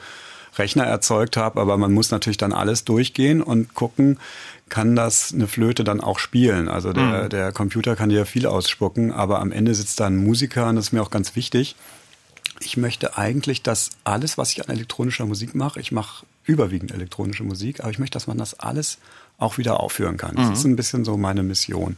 Rechner 0.58 0.84
erzeugt 0.84 1.36
habe. 1.36 1.60
Aber 1.60 1.76
man 1.76 1.92
muss 1.92 2.10
natürlich 2.10 2.36
dann 2.36 2.52
alles 2.52 2.84
durchgehen 2.84 3.42
und 3.42 3.74
gucken, 3.74 4.18
kann 4.68 4.96
das 4.96 5.32
eine 5.32 5.46
Flöte 5.46 5.84
dann 5.84 6.00
auch 6.00 6.18
spielen. 6.18 6.68
Also 6.68 6.92
der, 6.92 7.24
mhm. 7.24 7.28
der 7.28 7.52
Computer 7.52 7.94
kann 7.96 8.08
dir 8.08 8.18
ja 8.18 8.24
viel 8.24 8.46
ausspucken, 8.46 9.12
aber 9.12 9.40
am 9.40 9.52
Ende 9.52 9.74
sitzt 9.74 10.00
da 10.00 10.06
ein 10.06 10.16
Musiker 10.16 10.68
und 10.68 10.76
das 10.76 10.86
ist 10.86 10.92
mir 10.92 11.02
auch 11.02 11.10
ganz 11.10 11.36
wichtig. 11.36 11.76
Ich 12.60 12.76
möchte 12.76 13.16
eigentlich, 13.16 13.62
dass 13.62 13.90
alles, 14.04 14.38
was 14.38 14.52
ich 14.52 14.62
an 14.62 14.74
elektronischer 14.74 15.26
Musik 15.26 15.54
mache, 15.54 15.78
ich 15.78 15.92
mache 15.92 16.24
überwiegend 16.44 16.92
elektronische 16.92 17.44
Musik, 17.44 17.80
aber 17.80 17.90
ich 17.90 17.98
möchte, 17.98 18.16
dass 18.16 18.26
man 18.26 18.38
das 18.38 18.58
alles 18.58 18.98
auch 19.38 19.58
wieder 19.58 19.80
aufführen 19.80 20.16
kann. 20.16 20.36
Das 20.36 20.46
mhm. 20.46 20.52
ist 20.52 20.64
ein 20.64 20.76
bisschen 20.76 21.04
so 21.04 21.16
meine 21.16 21.42
Mission. 21.42 21.96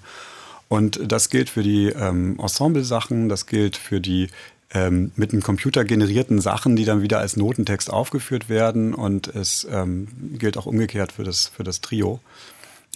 Und 0.69 1.01
das 1.11 1.31
gilt 1.31 1.49
für 1.49 1.63
die 1.63 1.87
ähm, 1.87 2.39
Ensemble-Sachen, 2.39 3.29
das 3.29 3.47
gilt 3.47 3.77
für 3.77 4.01
die 4.01 4.29
ähm, 4.75 5.13
mit 5.17 5.33
einem 5.33 5.43
Computer 5.43 5.85
generierten 5.85 6.41
Sachen, 6.41 6.77
die 6.77 6.85
dann 6.85 7.03
wieder 7.03 7.19
als 7.19 7.37
Notentext 7.37 7.91
aufgeführt 7.91 8.49
werden. 8.49 8.95
Und 8.95 9.29
es 9.29 9.67
ähm, 9.71 10.09
gilt 10.39 10.57
auch 10.57 10.67
umgekehrt 10.67 11.13
für 11.13 11.25
das, 11.25 11.49
für 11.49 11.65
das 11.65 11.81
Trio 11.81 12.21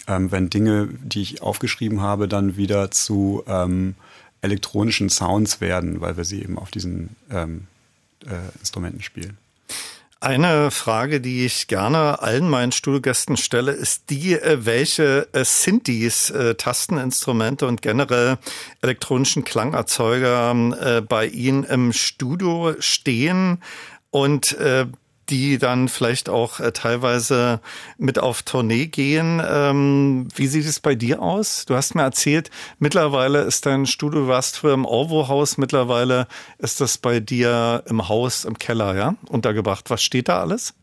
ähm, 0.07 0.31
wenn 0.31 0.49
Dinge, 0.49 0.89
die 1.01 1.21
ich 1.21 1.41
aufgeschrieben 1.41 2.01
habe, 2.01 2.27
dann 2.27 2.57
wieder 2.57 2.91
zu 2.91 3.43
ähm, 3.47 3.95
elektronischen 4.41 5.09
Sounds 5.09 5.61
werden, 5.61 6.01
weil 6.01 6.17
wir 6.17 6.25
sie 6.25 6.41
eben 6.41 6.57
auf 6.59 6.71
diesen 6.71 7.15
ähm, 7.29 7.67
äh, 8.25 8.57
Instrumenten 8.59 9.01
spielen. 9.01 9.37
Eine 10.23 10.71
Frage, 10.71 11.19
die 11.19 11.45
ich 11.45 11.67
gerne 11.67 12.21
allen 12.21 12.47
meinen 12.47 12.71
Studiogästen 12.71 13.35
stelle, 13.35 13.73
ist 13.73 14.09
die, 14.09 14.35
äh, 14.35 14.65
welche 14.65 15.27
äh, 15.33 15.43
Synthes, 15.43 16.29
äh, 16.29 16.55
Tasteninstrumente 16.55 17.67
und 17.67 17.81
generell 17.81 18.37
elektronischen 18.81 19.43
Klangerzeuger 19.43 21.03
bei 21.09 21.25
Ihnen 21.25 21.65
im 21.65 21.91
Studio 21.91 22.73
stehen? 22.79 23.61
Und 24.11 24.55
die 25.33 25.57
dann 25.57 25.89
vielleicht 25.89 26.29
auch 26.29 26.59
äh, 26.59 26.71
teilweise 26.71 27.59
mit 27.97 28.19
auf 28.19 28.43
Tournee 28.43 28.85
gehen. 28.85 29.41
Ähm, 29.43 30.27
wie 30.35 30.45
sieht 30.45 30.67
es 30.67 30.79
bei 30.79 30.93
dir 30.93 31.23
aus? 31.23 31.65
Du 31.65 31.73
hast 31.75 31.95
mir 31.95 32.03
erzählt, 32.03 32.51
mittlerweile 32.77 33.41
ist 33.41 33.65
dein 33.65 33.87
Studio, 33.87 34.21
du 34.21 34.27
warst 34.27 34.57
früher 34.57 34.75
im 34.75 34.85
Orwo-Haus, 34.85 35.57
mittlerweile 35.57 36.27
ist 36.59 36.81
das 36.81 36.99
bei 36.99 37.19
dir 37.19 37.83
im 37.87 38.07
Haus, 38.09 38.45
im 38.45 38.59
Keller, 38.59 38.95
ja, 38.95 39.15
untergebracht. 39.27 39.89
Was 39.89 40.03
steht 40.03 40.29
da 40.29 40.39
alles? 40.39 40.75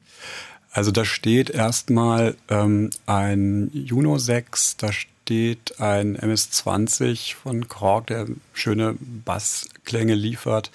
Also 0.72 0.90
da 0.90 1.04
steht 1.04 1.50
erstmal 1.50 2.34
ähm, 2.48 2.90
ein 3.06 3.70
Juno 3.72 4.18
6, 4.18 4.78
da 4.78 4.90
steht 4.90 5.78
ein 5.78 6.16
MS-20 6.16 7.36
von 7.36 7.68
Korg, 7.68 8.08
der 8.08 8.26
schöne 8.52 8.96
Bassklänge 8.98 10.14
liefert. 10.14 10.72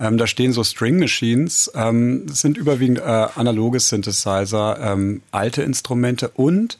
Ähm, 0.00 0.16
da 0.16 0.26
stehen 0.26 0.52
so 0.52 0.64
String 0.64 0.98
Machines, 0.98 1.70
ähm, 1.74 2.26
sind 2.28 2.56
überwiegend 2.56 2.98
äh, 2.98 3.02
analoge 3.02 3.78
Synthesizer, 3.78 4.78
ähm, 4.80 5.22
alte 5.30 5.62
Instrumente 5.62 6.30
und 6.30 6.78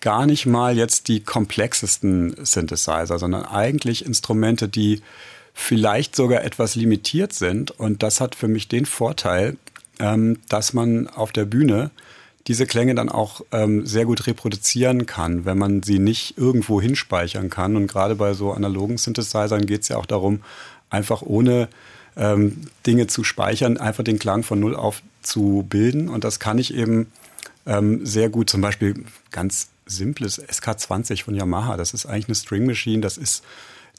gar 0.00 0.26
nicht 0.26 0.46
mal 0.46 0.76
jetzt 0.76 1.08
die 1.08 1.20
komplexesten 1.20 2.34
Synthesizer, 2.44 3.18
sondern 3.18 3.44
eigentlich 3.46 4.04
Instrumente, 4.04 4.68
die 4.68 5.00
vielleicht 5.54 6.14
sogar 6.14 6.44
etwas 6.44 6.74
limitiert 6.74 7.32
sind. 7.32 7.70
Und 7.70 8.02
das 8.02 8.20
hat 8.20 8.34
für 8.34 8.48
mich 8.48 8.68
den 8.68 8.86
Vorteil, 8.86 9.56
ähm, 9.98 10.38
dass 10.48 10.72
man 10.72 11.08
auf 11.08 11.32
der 11.32 11.46
Bühne 11.46 11.90
diese 12.46 12.66
Klänge 12.66 12.94
dann 12.94 13.10
auch 13.10 13.42
ähm, 13.52 13.86
sehr 13.86 14.06
gut 14.06 14.26
reproduzieren 14.26 15.06
kann, 15.06 15.44
wenn 15.44 15.58
man 15.58 15.82
sie 15.82 15.98
nicht 15.98 16.38
irgendwo 16.38 16.80
hinspeichern 16.80 17.50
kann. 17.50 17.76
Und 17.76 17.86
gerade 17.86 18.16
bei 18.16 18.34
so 18.34 18.52
analogen 18.52 18.98
Synthesizern 18.98 19.66
geht 19.66 19.82
es 19.82 19.88
ja 19.88 19.96
auch 19.96 20.06
darum, 20.06 20.40
einfach 20.88 21.22
ohne 21.22 21.68
ähm, 22.16 22.62
Dinge 22.86 23.06
zu 23.06 23.24
speichern, 23.24 23.76
einfach 23.76 24.04
den 24.04 24.18
Klang 24.18 24.42
von 24.42 24.60
Null 24.60 24.76
auf 24.76 25.02
zu 25.22 25.66
bilden. 25.68 26.08
Und 26.08 26.24
das 26.24 26.40
kann 26.40 26.58
ich 26.58 26.74
eben 26.74 27.12
ähm, 27.66 28.04
sehr 28.04 28.28
gut, 28.28 28.50
zum 28.50 28.60
Beispiel 28.60 29.04
ganz 29.30 29.68
simples 29.86 30.40
SK20 30.40 31.24
von 31.24 31.34
Yamaha. 31.34 31.76
Das 31.76 31.94
ist 31.94 32.06
eigentlich 32.06 32.28
eine 32.28 32.34
String 32.34 32.66
Machine. 32.66 33.00
Das 33.00 33.16
ist 33.16 33.42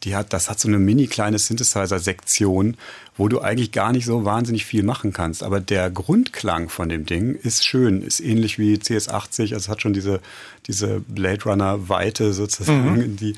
die 0.04 0.16
hat, 0.16 0.34
das 0.34 0.50
hat 0.50 0.60
so 0.60 0.68
eine 0.68 0.80
mini 0.80 1.08
kleine 1.08 1.38
Synthesizer-Sektion, 1.38 2.76
wo 3.18 3.28
du 3.28 3.40
eigentlich 3.42 3.72
gar 3.72 3.92
nicht 3.92 4.06
so 4.06 4.26
wahnsinnig 4.26 4.66
viel 4.66 4.84
machen 4.84 5.14
kannst. 5.14 5.44
Aber 5.44 5.60
der 5.60 5.92
Grundklang 5.92 6.70
von 6.70 6.90
dem 6.90 7.06
Ding 7.06 7.36
ist 7.36 7.66
schön, 7.66 8.02
ist 8.02 8.20
ähnlich 8.20 8.58
wie 8.58 8.76
CS80, 8.76 9.42
also 9.42 9.56
es 9.58 9.70
hat 9.70 9.82
schon 9.82 9.94
diese, 9.94 10.20
diese 10.68 11.02
Blade 11.02 11.44
Runner-Weite 11.44 12.34
sozusagen, 12.34 13.12
mhm. 13.12 13.16
die, 13.16 13.36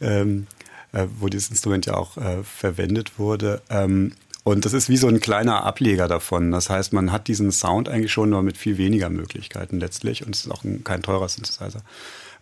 ähm, 0.00 0.46
äh, 0.96 1.08
wo 1.20 1.28
dieses 1.28 1.50
Instrument 1.50 1.84
ja 1.86 1.94
auch 1.94 2.16
äh, 2.16 2.42
verwendet 2.42 3.18
wurde. 3.18 3.60
Ähm, 3.68 4.12
und 4.44 4.64
das 4.64 4.72
ist 4.72 4.88
wie 4.88 4.96
so 4.96 5.08
ein 5.08 5.20
kleiner 5.20 5.64
Ableger 5.64 6.08
davon. 6.08 6.52
Das 6.52 6.70
heißt, 6.70 6.92
man 6.92 7.12
hat 7.12 7.28
diesen 7.28 7.52
Sound 7.52 7.88
eigentlich 7.88 8.12
schon, 8.12 8.30
nur 8.30 8.42
mit 8.42 8.56
viel 8.56 8.78
weniger 8.78 9.10
Möglichkeiten 9.10 9.78
letztlich. 9.78 10.24
Und 10.24 10.34
es 10.34 10.46
ist 10.46 10.50
auch 10.50 10.64
ein, 10.64 10.84
kein 10.84 11.02
teurer 11.02 11.28
Synthesizer. 11.28 11.82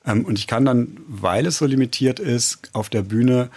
Ähm, 0.06 0.24
und 0.24 0.38
ich 0.38 0.46
kann 0.46 0.64
dann, 0.64 0.98
weil 1.08 1.46
es 1.46 1.58
so 1.58 1.66
limitiert 1.66 2.20
ist, 2.20 2.70
auf 2.74 2.88
der 2.88 3.02
Bühne 3.02 3.50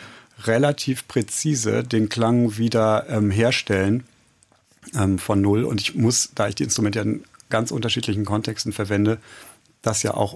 relativ 0.45 1.07
präzise 1.07 1.83
den 1.83 2.09
Klang 2.09 2.57
wieder 2.57 3.05
ähm, 3.09 3.29
herstellen 3.29 4.03
ähm, 4.95 5.19
von 5.19 5.41
Null. 5.41 5.63
Und 5.63 5.79
ich 5.81 5.93
muss, 5.95 6.31
da 6.33 6.47
ich 6.47 6.55
die 6.55 6.63
Instrumente 6.63 6.99
ja 6.99 7.05
in 7.05 7.23
ganz 7.49 7.69
unterschiedlichen 7.69 8.25
Kontexten 8.25 8.73
verwende, 8.73 9.19
das 9.81 10.01
ja 10.03 10.15
auch 10.15 10.33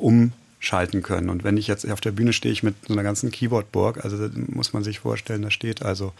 umschalten 0.61 1.01
können. 1.01 1.29
Und 1.29 1.43
wenn 1.43 1.57
ich 1.57 1.67
jetzt 1.67 1.89
auf 1.89 2.01
der 2.01 2.11
Bühne 2.11 2.33
stehe, 2.33 2.53
ich 2.53 2.61
mit 2.61 2.75
so 2.87 2.93
einer 2.93 3.03
ganzen 3.03 3.31
Keyboardburg, 3.31 4.03
also 4.03 4.29
muss 4.47 4.73
man 4.73 4.83
sich 4.83 4.99
vorstellen, 4.99 5.41
da 5.41 5.49
steht 5.49 5.81
also, 5.81 6.13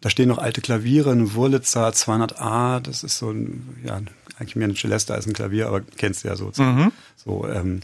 da 0.00 0.10
stehen 0.10 0.28
noch 0.28 0.38
alte 0.38 0.60
Klaviere, 0.60 1.12
ein 1.12 1.34
Wurlitzer 1.34 1.88
200A, 1.88 2.80
das 2.80 3.04
ist 3.04 3.18
so 3.18 3.30
ein, 3.30 3.80
ja, 3.84 4.00
eigentlich 4.38 4.56
mehr 4.56 4.68
ein 4.68 4.74
Celesta 4.74 5.14
als 5.14 5.26
ein 5.26 5.32
Klavier, 5.32 5.68
aber 5.68 5.82
kennst 5.96 6.24
du 6.24 6.28
ja 6.28 6.36
so. 6.36 6.52
Mhm. 6.56 6.92
So, 7.16 7.46
ähm, 7.48 7.80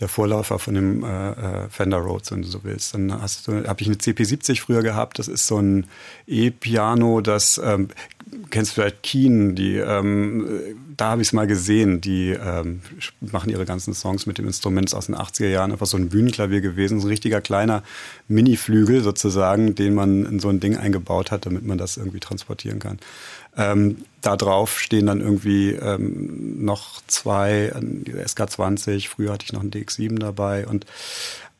der 0.00 0.08
Vorläufer 0.08 0.58
von 0.58 0.74
dem 0.74 1.04
äh, 1.04 1.30
äh, 1.30 1.68
Fender 1.68 1.98
Rhodes, 1.98 2.32
wenn 2.32 2.42
du 2.42 2.48
so 2.48 2.64
willst. 2.64 2.94
Dann 2.94 3.20
hast 3.20 3.46
du, 3.46 3.66
habe 3.66 3.80
ich 3.82 3.86
eine 3.86 3.96
CP70 3.96 4.60
früher 4.60 4.82
gehabt. 4.82 5.18
Das 5.18 5.28
ist 5.28 5.46
so 5.46 5.58
ein 5.58 5.86
E-Piano, 6.26 7.20
das 7.20 7.60
ähm, 7.62 7.88
kennst 8.50 8.72
du 8.72 8.74
vielleicht 8.80 9.02
Keen, 9.02 9.54
die 9.54 9.76
ähm, 9.76 10.76
da 10.96 11.10
habe 11.10 11.22
ich 11.22 11.28
es 11.28 11.32
mal 11.32 11.46
gesehen. 11.46 12.00
Die 12.00 12.30
ähm, 12.30 12.80
machen 13.20 13.50
ihre 13.50 13.64
ganzen 13.64 13.94
Songs 13.94 14.26
mit 14.26 14.38
dem 14.38 14.46
Instrument 14.46 14.94
aus 14.94 15.06
den 15.06 15.16
80er 15.16 15.48
Jahren. 15.48 15.72
Einfach 15.72 15.86
so 15.86 15.96
ein 15.96 16.08
Bühnenklavier 16.08 16.60
gewesen, 16.60 17.00
so 17.00 17.06
ein 17.06 17.10
richtiger 17.10 17.40
kleiner 17.40 17.82
Mini-Flügel 18.28 19.02
sozusagen, 19.02 19.74
den 19.74 19.94
man 19.94 20.24
in 20.26 20.40
so 20.40 20.48
ein 20.48 20.60
Ding 20.60 20.76
eingebaut 20.76 21.30
hat, 21.30 21.46
damit 21.46 21.64
man 21.64 21.78
das 21.78 21.96
irgendwie 21.96 22.20
transportieren 22.20 22.78
kann. 22.78 22.98
Ähm, 23.56 24.04
da 24.22 24.36
drauf 24.36 24.78
stehen 24.78 25.06
dann 25.06 25.20
irgendwie 25.20 25.72
ähm, 25.72 26.64
noch 26.64 27.02
zwei, 27.06 27.72
die 27.80 28.14
SK20, 28.14 29.08
früher 29.08 29.32
hatte 29.32 29.44
ich 29.44 29.52
noch 29.52 29.60
einen 29.60 29.72
DX7 29.72 30.18
dabei 30.18 30.66
und 30.66 30.86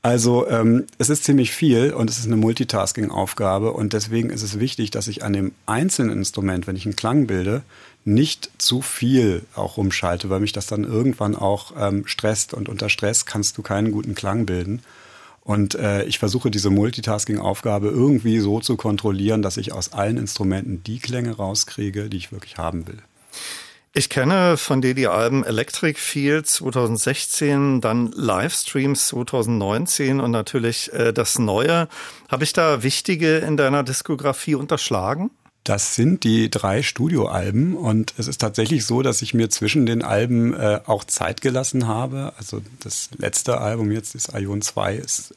also 0.04 0.48
ähm, 0.48 0.86
es 0.98 1.10
ist 1.10 1.22
ziemlich 1.22 1.52
viel 1.52 1.92
und 1.92 2.10
es 2.10 2.18
ist 2.18 2.26
eine 2.26 2.36
Multitasking-Aufgabe 2.36 3.72
und 3.72 3.92
deswegen 3.92 4.30
ist 4.30 4.42
es 4.42 4.58
wichtig, 4.58 4.90
dass 4.90 5.06
ich 5.06 5.22
an 5.22 5.32
dem 5.32 5.52
einzelnen 5.64 6.18
Instrument, 6.18 6.66
wenn 6.66 6.74
ich 6.74 6.86
einen 6.86 6.96
Klang 6.96 7.28
bilde, 7.28 7.62
nicht 8.04 8.50
zu 8.58 8.82
viel 8.82 9.42
auch 9.54 9.76
umschalte, 9.76 10.28
weil 10.28 10.40
mich 10.40 10.52
das 10.52 10.66
dann 10.66 10.82
irgendwann 10.82 11.36
auch 11.36 11.72
ähm, 11.78 12.04
stresst 12.06 12.52
und 12.52 12.68
unter 12.68 12.88
Stress 12.88 13.26
kannst 13.26 13.56
du 13.58 13.62
keinen 13.62 13.92
guten 13.92 14.16
Klang 14.16 14.44
bilden. 14.44 14.82
Und 15.44 15.74
äh, 15.74 16.04
ich 16.04 16.18
versuche 16.18 16.50
diese 16.50 16.70
Multitasking-Aufgabe 16.70 17.88
irgendwie 17.88 18.38
so 18.38 18.60
zu 18.60 18.76
kontrollieren, 18.76 19.42
dass 19.42 19.56
ich 19.56 19.72
aus 19.72 19.92
allen 19.92 20.16
Instrumenten 20.16 20.84
die 20.84 21.00
Klänge 21.00 21.36
rauskriege, 21.36 22.08
die 22.08 22.16
ich 22.16 22.30
wirklich 22.30 22.58
haben 22.58 22.86
will. 22.86 22.98
Ich 23.94 24.08
kenne 24.08 24.56
von 24.56 24.80
dir 24.80 24.94
die 24.94 25.08
Alben 25.08 25.44
Electric 25.44 26.00
Field 26.00 26.46
2016, 26.46 27.82
dann 27.82 28.10
Livestreams 28.12 29.08
2019 29.08 30.20
und 30.20 30.30
natürlich 30.30 30.90
äh, 30.94 31.12
das 31.12 31.38
Neue. 31.38 31.88
Habe 32.30 32.44
ich 32.44 32.54
da 32.54 32.82
wichtige 32.82 33.38
in 33.38 33.58
deiner 33.58 33.82
Diskografie 33.82 34.54
unterschlagen? 34.54 35.30
Das 35.64 35.94
sind 35.94 36.24
die 36.24 36.50
drei 36.50 36.82
Studioalben 36.82 37.76
und 37.76 38.14
es 38.18 38.26
ist 38.26 38.40
tatsächlich 38.40 38.84
so, 38.84 39.02
dass 39.02 39.22
ich 39.22 39.32
mir 39.32 39.48
zwischen 39.48 39.86
den 39.86 40.02
Alben 40.02 40.54
äh, 40.54 40.80
auch 40.86 41.04
Zeit 41.04 41.40
gelassen 41.40 41.86
habe. 41.86 42.32
Also 42.36 42.62
das 42.80 43.10
letzte 43.16 43.58
Album 43.58 43.92
jetzt 43.92 44.16
ist 44.16 44.34
Ion 44.34 44.60
2 44.60 44.96
ist 44.96 45.30
äh, 45.32 45.34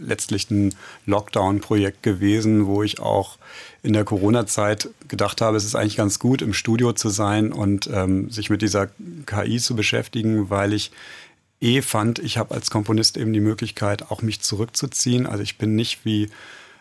letztlich 0.00 0.48
ein 0.52 0.76
Lockdown-Projekt 1.06 2.04
gewesen, 2.04 2.66
wo 2.66 2.84
ich 2.84 3.00
auch 3.00 3.36
in 3.82 3.94
der 3.94 4.04
Corona-Zeit 4.04 4.90
gedacht 5.08 5.40
habe, 5.40 5.56
es 5.56 5.64
ist 5.64 5.74
eigentlich 5.74 5.96
ganz 5.96 6.20
gut, 6.20 6.40
im 6.40 6.54
Studio 6.54 6.92
zu 6.92 7.08
sein 7.08 7.52
und 7.52 7.90
ähm, 7.92 8.30
sich 8.30 8.50
mit 8.50 8.62
dieser 8.62 8.88
KI 9.26 9.58
zu 9.58 9.74
beschäftigen, 9.74 10.50
weil 10.50 10.72
ich 10.72 10.92
eh 11.60 11.82
fand, 11.82 12.20
ich 12.20 12.38
habe 12.38 12.54
als 12.54 12.70
Komponist 12.70 13.16
eben 13.16 13.32
die 13.32 13.40
Möglichkeit, 13.40 14.10
auch 14.10 14.22
mich 14.22 14.40
zurückzuziehen. 14.40 15.26
Also 15.26 15.42
ich 15.42 15.58
bin 15.58 15.74
nicht 15.74 16.04
wie 16.04 16.30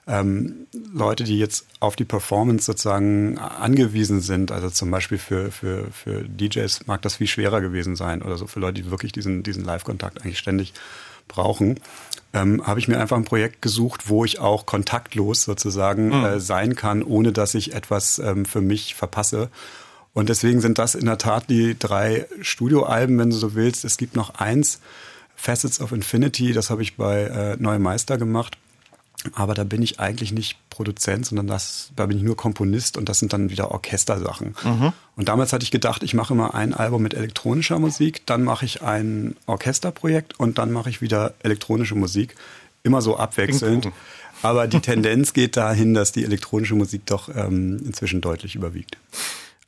ähm, 0.06 0.68
Leute, 0.94 1.24
die 1.24 1.40
jetzt 1.40 1.66
auf 1.80 1.96
die 1.96 2.06
Performance 2.06 2.66
sozusagen 2.66 3.38
angewiesen 3.38 4.20
sind, 4.20 4.52
also 4.52 4.70
zum 4.70 4.92
Beispiel 4.92 5.18
für, 5.18 5.52
für, 5.52 5.90
für 5.92 6.24
DJs 6.24 6.88
mag 6.88 7.02
das 7.02 7.16
viel 7.16 7.28
schwerer 7.28 7.62
gewesen 7.62 7.96
sein 7.96 8.22
oder 8.22 8.38
so, 8.38 8.48
für 8.48 8.60
Leute, 8.60 8.82
die 8.82 8.92
wirklich 8.92 9.14
diesen, 9.14 9.44
diesen 9.44 9.64
Live-Kontakt 9.64 10.22
eigentlich 10.22 10.40
ständig 10.40 10.74
brauchen, 11.28 11.80
ähm, 12.34 12.66
habe 12.66 12.80
ich 12.80 12.88
mir 12.88 13.00
einfach 13.00 13.16
ein 13.16 13.24
Projekt 13.24 13.62
gesucht, 13.62 14.10
wo 14.10 14.26
ich 14.26 14.40
auch 14.40 14.66
kontaktlos 14.66 15.44
sozusagen 15.44 16.08
mhm. 16.08 16.26
äh, 16.26 16.40
sein 16.40 16.76
kann, 16.76 17.02
ohne 17.04 17.32
dass 17.32 17.56
ich 17.56 17.74
etwas 17.74 18.20
ähm, 18.20 18.46
für 18.46 18.62
mich 18.62 18.96
verpasse. 18.96 19.50
Und 20.14 20.30
deswegen 20.30 20.60
sind 20.62 20.80
das 20.80 20.96
in 20.96 21.06
der 21.06 21.18
Tat 21.18 21.50
die 21.50 21.78
drei 21.78 22.28
Studioalben, 22.42 23.18
wenn 23.18 23.30
du 23.30 23.36
so 23.36 23.56
willst. 23.56 23.86
Es 23.86 23.98
gibt 23.98 24.16
noch 24.16 24.36
eins, 24.36 24.80
Facets 25.36 25.82
of 25.82 25.92
Infinity, 25.92 26.54
das 26.54 26.70
habe 26.70 26.84
ich 26.84 26.96
bei 26.96 27.24
äh, 27.24 27.58
Neue 27.58 27.80
Meister 27.80 28.18
gemacht. 28.18 28.58
Aber 29.34 29.54
da 29.54 29.64
bin 29.64 29.82
ich 29.82 30.00
eigentlich 30.00 30.32
nicht 30.34 30.58
Produzent, 30.70 31.26
sondern 31.26 31.48
das, 31.48 31.92
da 31.96 32.06
bin 32.06 32.18
ich 32.18 32.24
nur 32.24 32.36
Komponist 32.36 32.98
und 32.98 33.08
das 33.08 33.20
sind 33.20 33.32
dann 33.32 33.50
wieder 33.50 33.72
Orchestersachen. 33.72 34.56
Mhm. 34.64 34.94
Und 35.16 35.30
damals 35.30 35.54
hatte 35.54 35.64
ich 35.64 35.72
gedacht, 35.72 36.04
ich 36.04 36.14
mache 36.14 36.34
immer 36.34 36.54
ein 36.54 36.74
Album 36.74 37.02
mit 37.02 37.14
elektronischer 37.14 37.80
Musik, 37.80 38.26
dann 38.26 38.44
mache 38.44 38.66
ich 38.66 38.82
ein 38.82 39.36
Orchesterprojekt 39.46 40.40
und 40.40 40.58
dann 40.58 40.72
mache 40.72 40.90
ich 40.90 41.02
wieder 41.02 41.34
elektronische 41.42 41.96
Musik. 41.96 42.36
Immer 42.84 43.02
so 43.02 43.18
abwechselnd. 43.18 43.92
Aber 44.42 44.68
die 44.68 44.82
Tendenz 44.82 45.32
geht 45.32 45.56
dahin, 45.56 45.94
dass 45.94 46.12
die 46.12 46.26
elektronische 46.26 46.76
Musik 46.76 47.06
doch 47.06 47.30
ähm, 47.34 47.82
inzwischen 47.86 48.20
deutlich 48.20 48.56
überwiegt. 48.56 48.98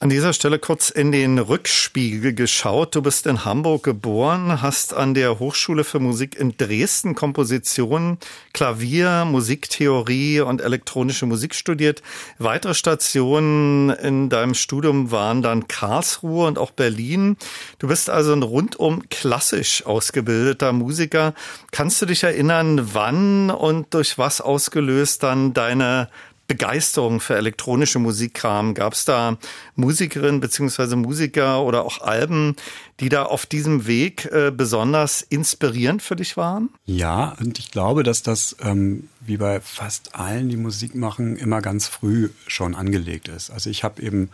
An 0.02 0.10
dieser 0.10 0.34
Stelle 0.34 0.60
kurz 0.60 0.90
in 0.90 1.14
den 1.14 1.40
Rückspiegel 1.40 2.34
geschaut. 2.34 2.96
Du 2.96 3.02
bist 3.02 3.26
in 3.28 3.46
Hamburg 3.46 3.84
geboren, 3.84 4.62
hast 4.62 4.94
an 4.94 5.14
der 5.14 5.40
Hochschule 5.40 5.86
für 5.86 6.00
Musik 6.02 6.36
in 6.36 6.58
Dresden 6.58 7.16
Komposition, 7.16 8.18
Klavier, 8.54 9.24
Musiktheorie 9.24 10.42
und 10.42 10.60
elektronische 10.60 11.26
Musik 11.28 11.56
studiert. 11.56 12.04
Weitere 12.40 12.74
Stationen 12.74 13.90
in 13.90 14.28
deinem 14.28 14.54
Studium 14.54 15.12
waren 15.12 15.42
dann 15.42 15.70
Karlsruhe 15.70 16.46
und 16.46 16.58
auch 16.58 16.72
Berlin. 16.72 17.38
Du 17.80 17.88
bist 17.88 18.10
also 18.10 18.34
ein 18.34 18.44
rundum 18.44 19.08
klassisch 19.10 19.86
ausgebildeter 19.86 20.74
Musiker. 20.74 21.34
Kannst 21.72 22.02
du 22.02 22.06
dich 22.06 22.26
erinnern, 22.26 22.90
wann 22.92 23.50
und 23.50 23.94
durch 23.94 24.18
was 24.18 24.42
ausgelöst 24.42 25.24
dann 25.24 25.54
deine 25.54 26.10
Begeisterung 26.48 27.20
für 27.20 27.36
elektronische 27.36 28.00
Musik 28.00 28.36
kam? 28.36 28.74
Gab 28.74 28.94
es 28.94 29.06
da 29.06 29.38
Musikerinnen 29.76 30.40
beziehungsweise 30.40 30.96
Musiker 30.96 31.64
oder 31.64 31.84
auch 31.84 32.02
Alben, 32.02 32.56
die 33.00 33.10
da 33.10 33.24
auf 33.24 33.46
diesem 33.46 33.88
Weg 33.88 34.26
äh, 34.26 34.52
besonders 34.56 35.22
inspirierend 35.22 36.02
für 36.02 36.16
dich 36.16 36.38
waren? 36.38 36.70
Ja, 36.86 37.36
und 37.40 37.60
ich 37.60 37.72
glaube, 37.72 38.04
dass 38.04 38.22
das 38.22 38.56
ähm, 38.62 39.10
wie 39.22 39.38
bei 39.38 39.60
fast 39.60 40.16
allen, 40.16 40.50
die 40.50 40.58
Musik 40.58 40.96
machen, 40.96 41.36
immer 41.38 41.62
ganz 41.62 41.88
früh 41.88 42.30
schon 42.48 42.76
angelegt 42.76 43.28
ist. 43.28 43.50
Also 43.50 43.70
ich 43.70 43.84
habe 43.84 44.02
eben 44.02 44.30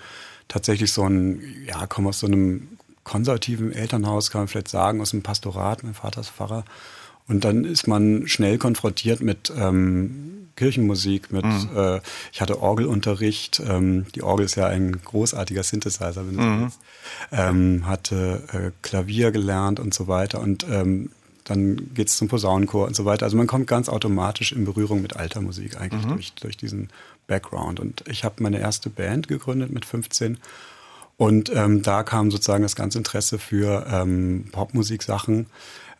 tatsächlich 0.48 0.92
so 0.92 1.04
ein, 1.04 1.42
ja, 1.66 1.88
komme 1.88 2.10
aus 2.10 2.20
so 2.20 2.28
einem 2.28 2.68
konservativen 3.04 3.72
Elternhaus, 3.72 4.32
kann 4.32 4.42
man 4.42 4.48
vielleicht 4.48 4.68
sagen, 4.68 5.02
aus 5.02 5.12
dem 5.12 5.24
Pastorat, 5.24 5.84
mein 5.84 5.94
Vater 5.94 6.22
ist 6.22 6.30
Pfarrer. 6.30 6.66
Und 7.28 7.46
dann 7.46 7.64
ist 7.64 7.88
man 7.88 8.28
schnell 8.28 8.58
konfrontiert 8.58 9.22
mit 9.22 9.52
ähm, 9.56 10.41
Kirchenmusik, 10.62 11.32
mit 11.32 11.44
mhm. 11.44 11.70
äh, 11.76 12.02
ich 12.32 12.40
hatte 12.40 12.62
Orgelunterricht. 12.62 13.64
Ähm, 13.68 14.06
die 14.14 14.22
Orgel 14.22 14.46
ist 14.46 14.54
ja 14.54 14.68
ein 14.68 15.02
großartiger 15.04 15.64
Synthesizer, 15.64 16.28
wenn 16.28 16.38
du 16.38 16.44
mhm. 16.44 16.72
Ähm, 17.32 17.88
hatte 17.88 18.44
äh, 18.54 18.72
Klavier 18.84 19.32
gelernt 19.32 19.80
und 19.80 19.92
so 19.92 20.08
weiter. 20.08 20.40
Und 20.40 20.64
ähm, 20.70 21.10
dann 21.46 21.96
geht's 21.96 22.16
zum 22.16 22.28
Posaunenchor 22.28 22.86
und 22.86 22.96
so 22.96 23.06
weiter. 23.06 23.26
Also 23.26 23.38
man 23.38 23.48
kommt 23.48 23.66
ganz 23.66 23.90
automatisch 23.90 24.52
in 24.52 24.66
Berührung 24.66 25.02
mit 25.02 25.16
alter 25.16 25.42
Musik 25.42 25.82
eigentlich 25.82 26.06
mhm. 26.06 26.10
durch, 26.10 26.34
durch 26.34 26.58
diesen 26.58 26.90
Background. 27.26 27.80
Und 27.80 28.04
ich 28.08 28.24
habe 28.24 28.36
meine 28.44 28.60
erste 28.60 28.92
Band 28.92 29.28
gegründet 29.28 29.72
mit 29.72 29.86
15. 29.86 30.38
Und 31.18 31.52
ähm, 31.56 31.82
da 31.82 32.04
kam 32.04 32.30
sozusagen 32.30 32.62
das 32.62 32.76
ganze 32.76 33.00
Interesse 33.00 33.40
für 33.40 33.88
ähm, 33.92 34.46
Popmusik-Sachen. 34.52 35.48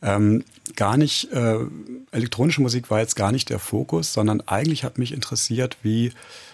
Ähm, 0.02 0.44
gar 0.76 0.98
nicht, 0.98 1.32
äh, 1.32 1.60
elektronische 2.12 2.62
Musik 2.62 2.90
war 2.90 3.00
jetzt 3.00 3.16
gar 3.16 3.32
nicht 3.32 3.50
der 3.50 3.60
Fokus, 3.60 4.14
sondern 4.14 4.42
eigentlich 4.42 4.84
hat 4.84 4.98
mich 4.98 5.12
interessiert, 5.12 5.78
wie 5.84 6.12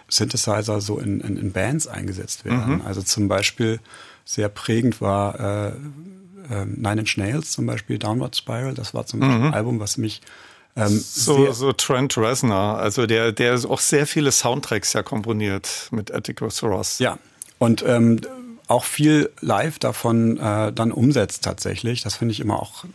Synthesizer 0.09 0.81
so 0.81 0.99
in, 0.99 1.21
in, 1.21 1.37
in 1.37 1.51
Bands 1.51 1.87
eingesetzt 1.87 2.45
werden. 2.45 2.75
Mhm. 2.75 2.81
Also 2.85 3.01
zum 3.01 3.27
Beispiel 3.27 3.79
sehr 4.25 4.49
prägend 4.49 4.99
war 4.99 5.39
äh, 5.39 5.67
äh, 6.49 6.65
Nine 6.65 7.01
Inch 7.01 7.17
Nails 7.17 7.51
zum 7.51 7.65
Beispiel, 7.65 7.97
Downward 7.97 8.35
Spiral. 8.35 8.73
Das 8.73 8.93
war 8.93 9.05
zum 9.05 9.21
Beispiel 9.21 9.37
mhm. 9.37 9.45
ein 9.45 9.53
Album, 9.53 9.79
was 9.79 9.97
mich 9.97 10.21
ähm, 10.75 10.89
so, 10.89 11.51
so 11.53 11.73
Trent 11.73 12.17
Reznor, 12.17 12.77
also 12.77 13.07
der, 13.07 13.31
der 13.31 13.55
auch 13.67 13.79
sehr 13.79 14.05
viele 14.05 14.31
Soundtracks 14.31 14.93
ja 14.93 15.01
komponiert 15.01 15.87
mit 15.91 16.13
Atticus 16.13 16.61
Ross. 16.61 16.99
Ja, 16.99 17.17
und 17.57 17.83
ähm, 17.85 18.21
auch 18.67 18.83
viel 18.83 19.29
live 19.41 19.79
davon 19.79 20.37
äh, 20.37 20.71
dann 20.73 20.91
umsetzt 20.91 21.43
tatsächlich. 21.43 22.01
Das 22.01 22.15
finde 22.15 22.33
ich 22.33 22.39
immer 22.39 22.61
auch, 22.61 22.85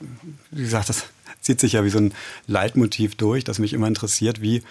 wie 0.50 0.62
gesagt, 0.62 0.88
das 0.88 1.04
zieht 1.40 1.60
sich 1.60 1.72
ja 1.72 1.84
wie 1.84 1.90
so 1.90 1.98
ein 1.98 2.14
Leitmotiv 2.46 3.14
durch, 3.14 3.44
das 3.44 3.58
mich 3.58 3.72
immer 3.72 3.88
interessiert, 3.88 4.40
wie, 4.40 4.62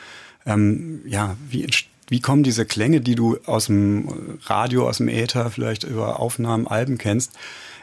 ähm, 0.45 1.01
ja, 1.05 1.35
wie, 1.49 1.67
wie 2.07 2.21
kommen 2.21 2.43
diese 2.43 2.65
Klänge, 2.65 3.01
die 3.01 3.15
du 3.15 3.37
aus 3.45 3.65
dem 3.65 4.37
Radio, 4.43 4.87
aus 4.87 4.97
dem 4.97 5.07
Äther, 5.07 5.49
vielleicht 5.49 5.83
über 5.83 6.19
Aufnahmen, 6.19 6.67
Alben 6.67 6.97
kennst. 6.97 7.31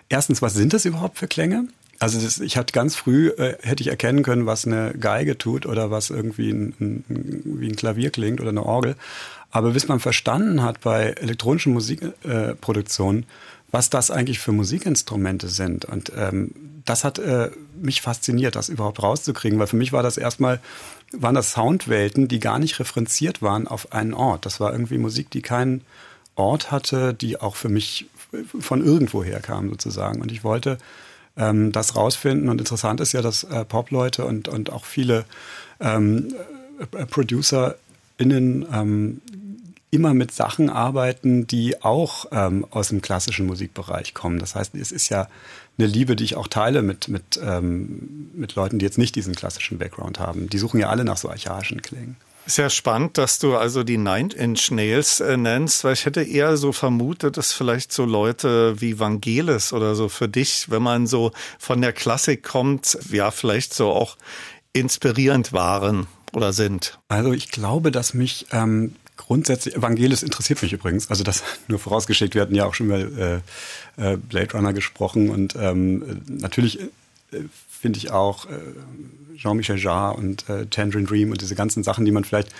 Erstens, 0.08 0.40
was 0.40 0.54
sind 0.54 0.72
das 0.72 0.84
überhaupt 0.84 1.18
für 1.18 1.28
Klänge? 1.28 1.68
Also 2.00 2.20
das, 2.20 2.38
ich 2.38 2.56
hatte 2.56 2.72
ganz 2.72 2.94
früh, 2.94 3.28
äh, 3.30 3.56
hätte 3.60 3.82
ich 3.82 3.88
erkennen 3.88 4.22
können, 4.22 4.46
was 4.46 4.66
eine 4.66 4.94
Geige 4.98 5.36
tut 5.36 5.66
oder 5.66 5.90
was 5.90 6.10
irgendwie 6.10 6.50
ein, 6.50 6.74
ein, 6.80 7.44
wie 7.44 7.68
ein 7.68 7.76
Klavier 7.76 8.10
klingt 8.10 8.40
oder 8.40 8.50
eine 8.50 8.64
Orgel. 8.64 8.94
Aber 9.50 9.70
bis 9.70 9.88
man 9.88 10.00
verstanden 10.00 10.62
hat 10.62 10.80
bei 10.80 11.10
elektronischen 11.10 11.72
Musikproduktionen, 11.72 13.22
äh, 13.22 13.26
was 13.70 13.90
das 13.90 14.10
eigentlich 14.10 14.38
für 14.38 14.52
Musikinstrumente 14.52 15.48
sind. 15.48 15.84
Und 15.84 16.12
ähm, 16.16 16.52
das 16.84 17.04
hat 17.04 17.18
äh, 17.18 17.50
mich 17.80 18.00
fasziniert, 18.00 18.56
das 18.56 18.68
überhaupt 18.68 19.02
rauszukriegen, 19.02 19.58
weil 19.58 19.66
für 19.66 19.76
mich 19.76 19.92
war 19.92 20.02
das 20.02 20.16
erstmal, 20.16 20.60
waren 21.12 21.34
das 21.34 21.52
Soundwelten, 21.52 22.28
die 22.28 22.40
gar 22.40 22.58
nicht 22.58 22.78
referenziert 22.80 23.42
waren 23.42 23.68
auf 23.68 23.92
einen 23.92 24.14
Ort. 24.14 24.46
Das 24.46 24.58
war 24.60 24.72
irgendwie 24.72 24.98
Musik, 24.98 25.30
die 25.30 25.42
keinen 25.42 25.82
Ort 26.34 26.70
hatte, 26.70 27.12
die 27.12 27.40
auch 27.40 27.56
für 27.56 27.68
mich 27.68 28.06
von 28.58 28.84
irgendwoher 28.84 29.40
kam 29.40 29.68
sozusagen. 29.68 30.22
Und 30.22 30.32
ich 30.32 30.44
wollte 30.44 30.78
ähm, 31.36 31.72
das 31.72 31.96
rausfinden. 31.96 32.48
Und 32.48 32.60
interessant 32.60 33.00
ist 33.00 33.12
ja, 33.12 33.22
dass 33.22 33.44
äh, 33.44 33.64
Pop-Leute 33.64 34.24
und, 34.24 34.48
und 34.48 34.72
auch 34.72 34.84
viele 34.84 35.24
ähm, 35.80 36.34
äh, 36.92 37.06
ProducerInnen 37.06 38.66
ähm, 38.72 39.20
immer 39.90 40.14
mit 40.14 40.32
Sachen 40.32 40.68
arbeiten, 40.70 41.46
die 41.46 41.82
auch 41.82 42.26
ähm, 42.32 42.66
aus 42.70 42.88
dem 42.88 43.00
klassischen 43.00 43.46
Musikbereich 43.46 44.14
kommen. 44.14 44.38
Das 44.38 44.54
heißt, 44.54 44.74
es 44.74 44.92
ist 44.92 45.08
ja 45.08 45.28
eine 45.78 45.86
Liebe, 45.86 46.16
die 46.16 46.24
ich 46.24 46.36
auch 46.36 46.48
teile 46.48 46.82
mit, 46.82 47.08
mit, 47.08 47.40
ähm, 47.42 48.30
mit 48.34 48.54
Leuten, 48.54 48.78
die 48.78 48.84
jetzt 48.84 48.98
nicht 48.98 49.14
diesen 49.14 49.34
klassischen 49.34 49.78
Background 49.78 50.18
haben. 50.18 50.48
Die 50.50 50.58
suchen 50.58 50.80
ja 50.80 50.88
alle 50.88 51.04
nach 51.04 51.16
so 51.16 51.30
archaischen 51.30 51.80
Klängen. 51.80 52.16
Sehr 52.46 52.70
spannend, 52.70 53.18
dass 53.18 53.38
du 53.38 53.56
also 53.56 53.84
die 53.84 53.98
Nine-Inch 53.98 54.70
Nails 54.70 55.20
äh, 55.20 55.36
nennst, 55.36 55.84
weil 55.84 55.92
ich 55.92 56.06
hätte 56.06 56.22
eher 56.22 56.56
so 56.56 56.72
vermutet, 56.72 57.36
dass 57.36 57.52
vielleicht 57.52 57.92
so 57.92 58.06
Leute 58.06 58.80
wie 58.80 58.98
Vangelis 58.98 59.74
oder 59.74 59.94
so 59.94 60.08
für 60.08 60.28
dich, 60.28 60.70
wenn 60.70 60.82
man 60.82 61.06
so 61.06 61.32
von 61.58 61.82
der 61.82 61.92
Klassik 61.92 62.42
kommt, 62.42 62.98
ja, 63.10 63.30
vielleicht 63.30 63.74
so 63.74 63.90
auch 63.90 64.16
inspirierend 64.72 65.52
waren 65.52 66.06
oder 66.32 66.54
sind. 66.54 66.98
Also 67.08 67.32
ich 67.32 67.50
glaube, 67.50 67.90
dass 67.90 68.14
mich 68.14 68.46
ähm, 68.50 68.94
grundsätzlich, 69.18 69.76
Evangelis 69.76 70.22
interessiert 70.22 70.62
mich 70.62 70.72
übrigens, 70.72 71.10
also 71.10 71.22
das 71.22 71.42
nur 71.68 71.78
vorausgeschickt, 71.78 72.34
wir 72.34 72.42
hatten 72.42 72.54
ja 72.54 72.64
auch 72.64 72.74
schon 72.74 72.88
mal 72.88 73.42
äh, 73.98 74.12
äh, 74.12 74.16
Blade 74.16 74.52
Runner 74.52 74.72
gesprochen 74.72 75.28
und 75.28 75.54
ähm, 75.60 76.22
natürlich 76.26 76.80
äh, 76.80 77.40
finde 77.68 77.98
ich 77.98 78.10
auch 78.10 78.46
äh, 78.46 79.36
Jean-Michel 79.36 79.78
Jarre 79.78 80.16
und 80.16 80.48
äh, 80.48 80.66
Tangerine 80.66 81.06
Dream 81.06 81.30
und 81.30 81.42
diese 81.42 81.54
ganzen 81.54 81.82
Sachen, 81.82 82.04
die 82.04 82.10
man 82.10 82.24
vielleicht 82.24 82.54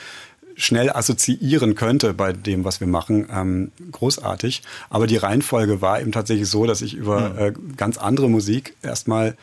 schnell 0.54 0.90
assoziieren 0.90 1.76
könnte 1.76 2.12
bei 2.12 2.32
dem, 2.32 2.64
was 2.64 2.80
wir 2.80 2.88
machen, 2.88 3.28
ähm, 3.32 3.70
großartig. 3.92 4.62
Aber 4.90 5.06
die 5.06 5.16
Reihenfolge 5.16 5.80
war 5.80 6.00
eben 6.00 6.11
tatsächlich 6.11 6.48
so, 6.48 6.66
dass 6.66 6.82
ich 6.82 6.94
über 6.94 7.30
mhm. 7.30 7.38
äh, 7.38 7.52
ganz 7.76 7.96
andere 7.96 8.28
Musik 8.28 8.74
erstmal 8.82 9.36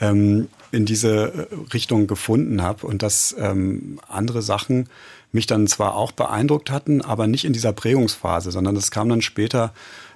ähm, 0.00 0.48
in 0.70 0.86
diese 0.86 1.48
äh, 1.50 1.72
Richtung 1.74 2.06
gefunden 2.06 2.62
habe 2.62 2.86
und 2.86 3.02
dass 3.02 3.34
ähm, 3.38 4.00
andere 4.08 4.42
Sachen 4.42 4.88
mich 5.32 5.46
dann 5.46 5.66
zwar 5.66 5.94
auch 5.94 6.12
beeindruckt 6.12 6.70
hatten, 6.70 7.02
aber 7.02 7.26
nicht 7.26 7.44
in 7.44 7.52
dieser 7.52 7.72
Prägungsphase, 7.72 8.50
sondern 8.50 8.74
das 8.74 8.90
kam 8.90 9.08
dann 9.08 9.22
später. 9.22 9.72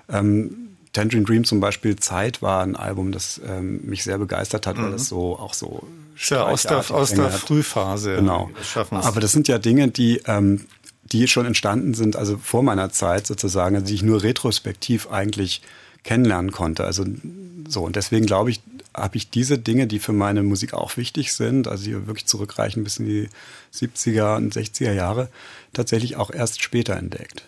Ähm, 0.08 0.76
Tangerine 0.92 1.24
Dream 1.24 1.44
zum 1.44 1.60
Beispiel 1.60 1.96
Zeit 1.96 2.40
war 2.40 2.62
ein 2.62 2.76
Album, 2.76 3.10
das 3.10 3.40
ähm, 3.46 3.80
mich 3.84 4.04
sehr 4.04 4.18
begeistert 4.18 4.66
hat, 4.66 4.78
mhm. 4.78 4.84
weil 4.84 4.92
es 4.94 5.08
so 5.08 5.36
auch 5.38 5.54
so 5.54 5.86
ja, 6.28 6.44
aus 6.44 6.62
der, 6.62 6.88
aus 6.90 7.10
der 7.10 7.30
Frühphase. 7.30 8.16
Genau. 8.16 8.50
Aber 8.90 9.20
das 9.20 9.32
sind 9.32 9.48
ja 9.48 9.58
Dinge, 9.58 9.88
die 9.88 10.22
ähm, 10.26 10.66
die 11.04 11.28
schon 11.28 11.46
entstanden 11.46 11.94
sind, 11.94 12.16
also 12.16 12.38
vor 12.38 12.62
meiner 12.62 12.90
Zeit 12.90 13.26
sozusagen, 13.26 13.76
also 13.76 13.86
die 13.86 13.94
ich 13.94 14.02
nur 14.02 14.22
retrospektiv 14.22 15.10
eigentlich 15.10 15.62
kennenlernen 16.04 16.52
konnte. 16.52 16.84
Also 16.84 17.04
so 17.68 17.82
und 17.82 17.96
deswegen 17.96 18.26
glaube 18.26 18.50
ich, 18.50 18.60
habe 18.94 19.16
ich 19.16 19.30
diese 19.30 19.58
Dinge, 19.58 19.86
die 19.86 19.98
für 19.98 20.12
meine 20.12 20.42
Musik 20.42 20.74
auch 20.74 20.96
wichtig 20.96 21.32
sind, 21.32 21.66
also 21.66 21.84
die 21.84 22.06
wirklich 22.06 22.26
zurückreichen 22.26 22.84
bis 22.84 22.98
in 22.98 23.06
die 23.06 23.28
70er 23.74 24.36
und 24.36 24.54
60er 24.54 24.92
Jahre, 24.92 25.28
tatsächlich 25.72 26.16
auch 26.16 26.30
erst 26.30 26.62
später 26.62 26.96
entdeckt. 26.96 27.42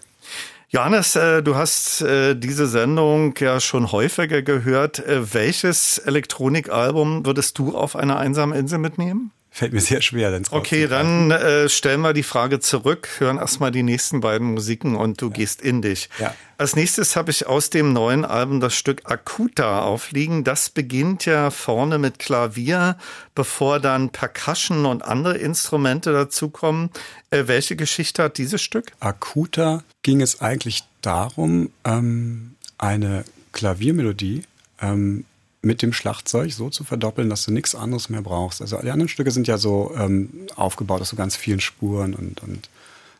Johannes, 0.68 1.14
äh, 1.14 1.42
du 1.42 1.54
hast 1.54 2.00
äh, 2.00 2.34
diese 2.34 2.66
Sendung 2.66 3.34
ja 3.38 3.60
schon 3.60 3.92
häufiger 3.92 4.42
gehört. 4.42 4.98
Äh, 4.98 5.32
welches 5.32 5.98
Elektronikalbum 5.98 7.24
würdest 7.24 7.58
du 7.58 7.76
auf 7.76 7.94
einer 7.94 8.18
einsamen 8.18 8.58
Insel 8.58 8.78
mitnehmen? 8.78 9.30
Fällt 9.56 9.72
mir 9.72 9.80
sehr 9.80 10.02
schwer. 10.02 10.30
Denn 10.30 10.42
okay, 10.50 10.86
dann 10.86 11.30
äh, 11.30 11.70
stellen 11.70 12.02
wir 12.02 12.12
die 12.12 12.22
Frage 12.22 12.60
zurück, 12.60 13.08
hören 13.16 13.38
erstmal 13.38 13.70
die 13.70 13.82
nächsten 13.82 14.20
beiden 14.20 14.52
Musiken 14.52 14.96
und 14.96 15.22
du 15.22 15.28
ja. 15.28 15.32
gehst 15.32 15.62
in 15.62 15.80
dich. 15.80 16.10
Ja. 16.18 16.34
Als 16.58 16.76
nächstes 16.76 17.16
habe 17.16 17.30
ich 17.30 17.46
aus 17.46 17.70
dem 17.70 17.94
neuen 17.94 18.26
Album 18.26 18.60
das 18.60 18.74
Stück 18.74 19.10
Akuta 19.10 19.80
aufliegen. 19.80 20.44
Das 20.44 20.68
beginnt 20.68 21.24
ja 21.24 21.50
vorne 21.50 21.96
mit 21.96 22.18
Klavier, 22.18 22.98
bevor 23.34 23.80
dann 23.80 24.10
Percussion 24.10 24.84
und 24.84 25.02
andere 25.02 25.38
Instrumente 25.38 26.12
dazukommen. 26.12 26.90
Äh, 27.30 27.44
welche 27.46 27.76
Geschichte 27.76 28.24
hat 28.24 28.36
dieses 28.36 28.60
Stück? 28.60 28.92
Akuta 29.00 29.84
ging 30.02 30.20
es 30.20 30.42
eigentlich 30.42 30.84
darum, 31.00 31.70
ähm, 31.84 32.56
eine 32.76 33.24
Klaviermelodie 33.52 34.42
ähm, 34.82 35.24
mit 35.66 35.82
dem 35.82 35.92
Schlagzeug 35.92 36.52
so 36.52 36.70
zu 36.70 36.84
verdoppeln, 36.84 37.28
dass 37.28 37.44
du 37.44 37.52
nichts 37.52 37.74
anderes 37.74 38.08
mehr 38.08 38.22
brauchst. 38.22 38.62
Also 38.62 38.76
alle 38.76 38.92
anderen 38.92 39.08
Stücke 39.08 39.32
sind 39.32 39.48
ja 39.48 39.58
so 39.58 39.92
ähm, 39.96 40.46
aufgebaut 40.54 41.00
aus 41.00 41.10
so 41.10 41.16
ganz 41.16 41.36
vielen 41.36 41.60
Spuren 41.60 42.14
und, 42.14 42.42
und 42.42 42.70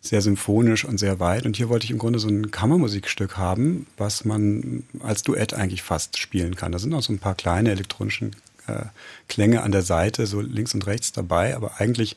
sehr 0.00 0.22
symphonisch 0.22 0.84
und 0.84 0.98
sehr 0.98 1.18
weit. 1.18 1.44
Und 1.44 1.56
hier 1.56 1.68
wollte 1.68 1.84
ich 1.84 1.90
im 1.90 1.98
Grunde 1.98 2.20
so 2.20 2.28
ein 2.28 2.52
Kammermusikstück 2.52 3.36
haben, 3.36 3.86
was 3.96 4.24
man 4.24 4.84
als 5.00 5.24
Duett 5.24 5.54
eigentlich 5.54 5.82
fast 5.82 6.18
spielen 6.18 6.54
kann. 6.54 6.70
Da 6.70 6.78
sind 6.78 6.94
auch 6.94 7.02
so 7.02 7.12
ein 7.12 7.18
paar 7.18 7.34
kleine 7.34 7.72
elektronische 7.72 8.30
äh, 8.68 8.84
Klänge 9.28 9.62
an 9.62 9.72
der 9.72 9.82
Seite, 9.82 10.26
so 10.26 10.40
links 10.40 10.72
und 10.72 10.86
rechts 10.86 11.12
dabei, 11.12 11.56
aber 11.56 11.80
eigentlich 11.80 12.14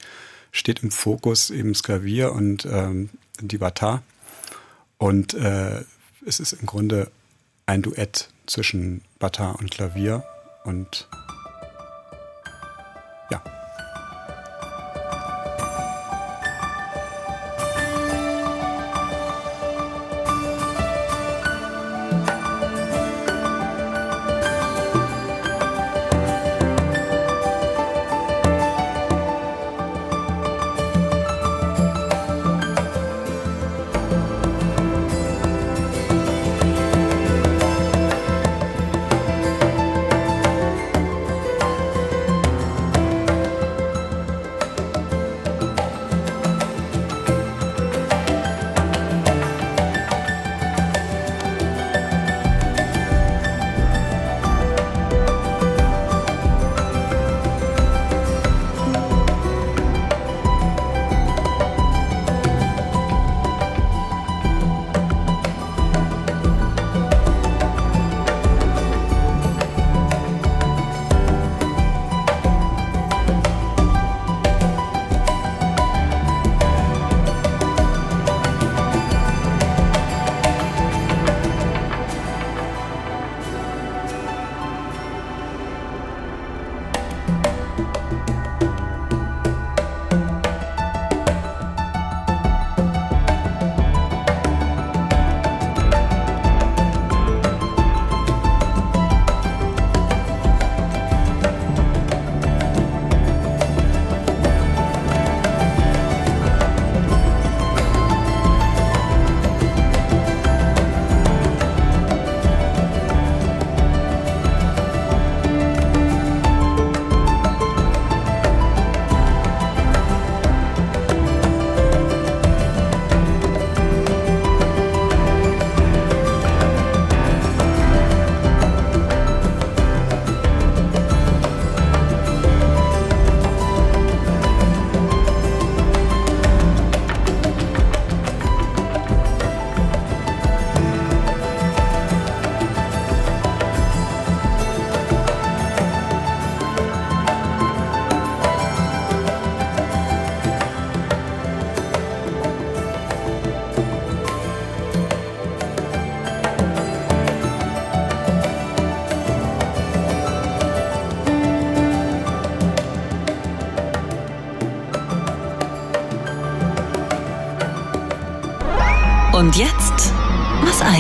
steht 0.51 0.83
im 0.83 0.91
Fokus 0.91 1.49
eben 1.49 1.73
das 1.73 1.83
Klavier 1.83 2.33
und 2.33 2.67
ähm, 2.71 3.09
die 3.41 3.57
Bata. 3.57 4.03
Und 4.97 5.33
äh, 5.33 5.83
es 6.25 6.39
ist 6.39 6.53
im 6.53 6.67
Grunde 6.67 7.09
ein 7.65 7.81
Duett 7.81 8.29
zwischen 8.49 9.03
Bata 9.19 9.51
und 9.51 9.71
Klavier 9.71 10.23
und 10.63 11.07
ja. 13.29 13.41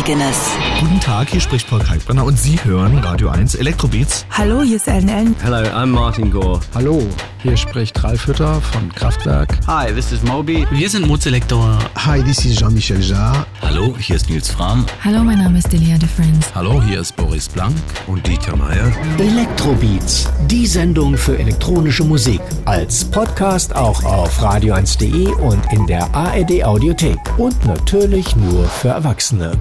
Eigenes. 0.09 0.37
Guten 0.79 0.99
Tag, 0.99 1.29
hier 1.29 1.41
spricht 1.41 1.69
Paul 1.69 1.79
Kalkbrenner 1.79 2.23
und 2.23 2.39
Sie 2.39 2.57
hören 2.63 2.97
Radio 2.99 3.29
1 3.29 3.55
Elektrobeats. 3.55 4.25
Hallo, 4.31 4.63
hier 4.63 4.77
ist 4.77 4.87
Ellen 4.87 5.09
Ellen. 5.09 5.35
Hello, 5.41 5.57
I'm 5.57 5.87
Martin 5.87 6.31
Gore. 6.31 6.59
Hallo, 6.73 7.05
hier 7.43 7.55
spricht 7.57 8.01
Ralf 8.03 8.25
Hütter 8.25 8.59
von 8.61 8.91
Kraftwerk. 8.93 9.59
Hi, 9.67 9.93
this 9.93 10.11
is 10.11 10.23
Moby. 10.23 10.65
Wir 10.71 10.89
sind 10.89 11.05
Mozelektor. 11.07 11.77
Hi, 11.95 12.23
this 12.23 12.43
is 12.45 12.57
Jean-Michel 12.57 13.01
Jarre. 13.01 13.45
Hallo, 13.61 13.95
hier 13.99 14.15
ist 14.15 14.29
Nils 14.29 14.49
Fram. 14.49 14.85
Hallo, 15.03 15.23
mein 15.23 15.37
Name 15.37 15.59
ist 15.59 15.71
Delia 15.71 15.97
de 15.97 16.07
Friends. 16.07 16.51
Hallo, 16.55 16.81
hier 16.81 17.01
ist 17.01 17.15
Boris 17.15 17.47
Blank 17.47 17.75
und 18.07 18.25
Dieter 18.25 18.55
Meier. 18.55 18.91
Elektrobeats, 19.19 20.29
die 20.47 20.65
Sendung 20.65 21.17
für 21.17 21.37
elektronische 21.37 22.03
Musik. 22.03 22.41
Als 22.65 23.05
Podcast 23.05 23.75
auch 23.75 24.03
auf 24.03 24.41
radio1.de 24.41 25.27
und 25.33 25.61
in 25.71 25.85
der 25.85 26.03
ARD 26.15 26.63
Audiothek. 26.63 27.19
Und 27.37 27.63
natürlich 27.65 28.35
nur 28.35 28.65
für 28.65 28.89
Erwachsene. 28.89 29.51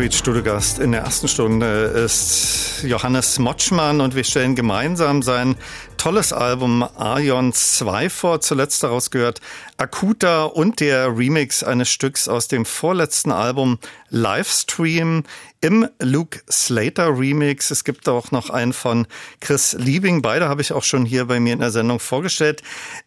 Tweet 0.00 0.14
Studiogast 0.14 0.78
in 0.78 0.92
der 0.92 1.02
ersten 1.02 1.28
Stunde 1.28 1.66
ist 1.66 2.84
Johannes 2.84 3.38
Motschmann 3.38 4.00
und 4.00 4.14
wir 4.14 4.24
stellen 4.24 4.54
gemeinsam 4.54 5.20
sein 5.20 5.56
tolles 5.98 6.32
Album 6.32 6.82
Arion 6.82 7.52
2 7.52 8.08
vor. 8.08 8.40
Zuletzt 8.40 8.82
daraus 8.82 9.10
gehört 9.10 9.42
Akuta 9.76 10.44
und 10.44 10.80
der 10.80 11.18
Remix 11.18 11.62
eines 11.62 11.90
Stücks 11.90 12.28
aus 12.28 12.48
dem 12.48 12.64
vorletzten 12.64 13.30
Album 13.30 13.78
Livestream 14.08 15.24
im 15.60 15.86
Luke 16.00 16.40
Slater 16.50 17.18
Remix. 17.18 17.70
Es 17.70 17.84
gibt 17.84 18.08
auch 18.08 18.30
noch 18.30 18.48
einen 18.48 18.72
von 18.72 19.06
Chris 19.40 19.74
Liebing. 19.78 20.22
Beide 20.22 20.48
habe 20.48 20.62
ich 20.62 20.72
auch 20.72 20.84
schon 20.84 21.04
hier 21.04 21.26
bei 21.26 21.38
mir 21.40 21.52
in 21.52 21.60
der 21.60 21.70
Sendung 21.70 22.00
vorgestellt. 22.00 22.62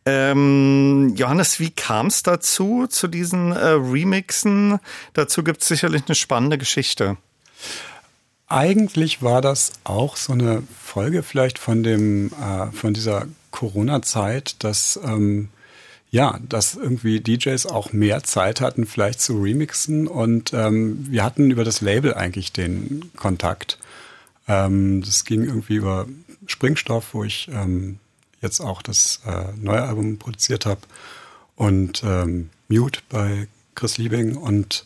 Ähm, 0.05 1.13
Johannes, 1.15 1.59
wie 1.59 1.71
kam 1.71 2.07
es 2.07 2.23
dazu, 2.23 2.87
zu 2.87 3.07
diesen 3.07 3.51
äh, 3.51 3.69
Remixen? 3.69 4.79
Dazu 5.13 5.43
gibt 5.43 5.61
es 5.61 5.67
sicherlich 5.67 6.03
eine 6.07 6.15
spannende 6.15 6.57
Geschichte. 6.57 7.17
Eigentlich 8.47 9.21
war 9.21 9.41
das 9.41 9.71
auch 9.83 10.17
so 10.17 10.33
eine 10.33 10.63
Folge 10.81 11.23
vielleicht 11.23 11.57
von 11.57 11.83
dem, 11.83 12.31
äh, 12.33 12.71
von 12.71 12.93
dieser 12.93 13.27
Corona-Zeit, 13.51 14.63
dass 14.63 14.99
ähm, 15.03 15.49
ja, 16.13 16.39
dass 16.47 16.75
irgendwie 16.75 17.19
DJs 17.21 17.65
auch 17.65 17.91
mehr 17.91 18.21
Zeit 18.21 18.61
hatten, 18.61 18.85
vielleicht 18.85 19.19
zu 19.19 19.41
remixen. 19.41 20.07
Und 20.07 20.53
ähm, 20.53 21.07
wir 21.09 21.23
hatten 21.23 21.49
über 21.49 21.63
das 21.63 21.81
Label 21.81 22.13
eigentlich 22.13 22.53
den 22.53 23.09
Kontakt. 23.15 23.79
Ähm, 24.47 25.01
das 25.01 25.25
ging 25.25 25.43
irgendwie 25.43 25.73
über 25.73 26.05
Springstoff, 26.45 27.15
wo 27.15 27.23
ich 27.23 27.49
ähm, 27.51 27.97
jetzt 28.43 28.59
auch 28.59 28.81
das 28.83 29.21
äh, 29.25 29.45
neue 29.59 29.81
Album 29.81 30.19
produziert 30.19 30.67
habe. 30.67 30.81
Und 31.55 32.03
ähm, 32.03 32.49
Mute 32.67 32.99
bei 33.09 33.47
Chris 33.75 33.97
Liebing 33.97 34.35
und 34.35 34.85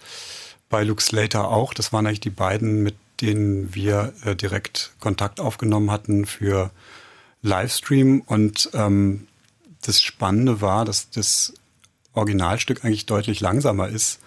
bei 0.69 0.83
Luke 0.83 1.01
Slater 1.01 1.49
auch. 1.49 1.73
Das 1.73 1.91
waren 1.91 2.05
eigentlich 2.05 2.21
die 2.21 2.29
beiden, 2.29 2.83
mit 2.83 2.95
denen 3.21 3.73
wir 3.73 4.13
äh, 4.23 4.35
direkt 4.35 4.93
Kontakt 4.99 5.39
aufgenommen 5.39 5.91
hatten 5.91 6.25
für 6.25 6.71
Livestream. 7.41 8.21
Und 8.21 8.69
ähm, 8.73 9.27
das 9.81 10.01
Spannende 10.01 10.61
war, 10.61 10.85
dass 10.85 11.09
das 11.09 11.53
Originalstück 12.13 12.83
eigentlich 12.83 13.05
deutlich 13.05 13.39
langsamer 13.39 13.87
ist. 13.89 14.19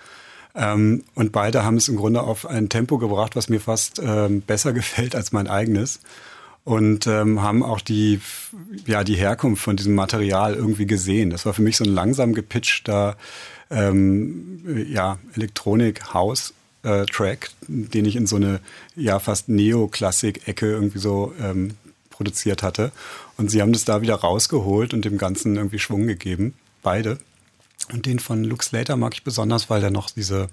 Ähm, 0.55 1.05
und 1.15 1.33
beide 1.33 1.65
haben 1.65 1.77
es 1.77 1.89
im 1.89 1.97
Grunde 1.97 2.23
auf 2.23 2.47
ein 2.47 2.69
Tempo 2.69 2.99
gebracht, 2.99 3.37
was 3.37 3.49
mir 3.49 3.61
fast 3.61 4.01
ähm, 4.03 4.41
besser 4.41 4.73
gefällt 4.75 5.15
als 5.15 5.33
mein 5.33 5.47
eigenes. 5.47 6.01
Und 6.71 7.09
ähm, 7.09 7.43
haben 7.43 7.65
auch 7.65 7.81
die, 7.81 8.21
ja, 8.87 9.03
die 9.03 9.17
Herkunft 9.17 9.61
von 9.61 9.77
diesem 9.77 9.97
Material 9.97 10.55
irgendwie 10.55 10.87
gesehen. 10.87 11.31
Das 11.31 11.45
war 11.45 11.53
für 11.53 11.63
mich 11.63 11.77
so 11.77 11.83
ein 11.83 11.91
langsam 11.91 12.33
gepitchter 12.33 13.17
ähm, 13.71 14.87
ja, 14.89 15.19
Elektronik-Haus 15.35 16.55
äh, 16.85 17.07
den 17.67 18.05
ich 18.05 18.15
in 18.15 18.29
so 18.29 18.37
eine 18.37 18.61
ja 18.95 19.19
fast 19.19 19.49
Neoklassik-Ecke 19.49 20.71
irgendwie 20.71 21.01
so 21.01 21.35
ähm, 21.41 21.73
produziert 22.09 22.63
hatte. 22.63 22.93
Und 23.37 23.51
sie 23.51 23.63
haben 23.63 23.73
das 23.73 23.85
da 23.85 24.01
wieder 24.01 24.15
rausgeholt 24.15 24.95
und 24.95 25.05
dem 25.05 25.19
Ganzen 25.19 25.57
irgendwie 25.57 25.81
Schwung 25.81 26.07
gegeben, 26.07 26.55
beide. 26.85 27.19
Und 27.93 28.07
den 28.07 28.21
von 28.21 28.45
Luke 28.45 28.65
Slater 28.65 28.97
mag 28.97 29.15
ich 29.15 29.25
besonders, 29.25 29.71
weil 29.71 29.81
der 29.81 29.91
noch 29.91 30.09
diese, 30.09 30.51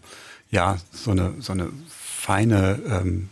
ja, 0.50 0.80
so 0.92 1.12
eine, 1.12 1.36
so 1.42 1.52
eine 1.54 1.70
feine, 1.88 2.80
ähm, 2.90 3.30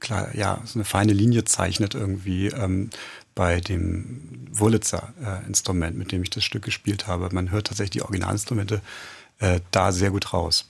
klar, 0.00 0.34
ja, 0.34 0.60
so 0.64 0.78
eine 0.78 0.84
feine 0.84 1.12
Linie 1.12 1.44
zeichnet 1.44 1.94
irgendwie 1.94 2.48
ähm, 2.48 2.90
bei 3.34 3.60
dem 3.60 4.48
Wurlitzer-Instrument, 4.52 5.94
äh, 5.94 5.98
mit 5.98 6.12
dem 6.12 6.22
ich 6.22 6.30
das 6.30 6.44
Stück 6.44 6.64
gespielt 6.64 7.06
habe. 7.06 7.28
Man 7.32 7.50
hört 7.50 7.68
tatsächlich 7.68 7.90
die 7.90 8.02
Originalinstrumente 8.02 8.80
äh, 9.38 9.60
da 9.70 9.92
sehr 9.92 10.10
gut 10.10 10.32
raus. 10.32 10.66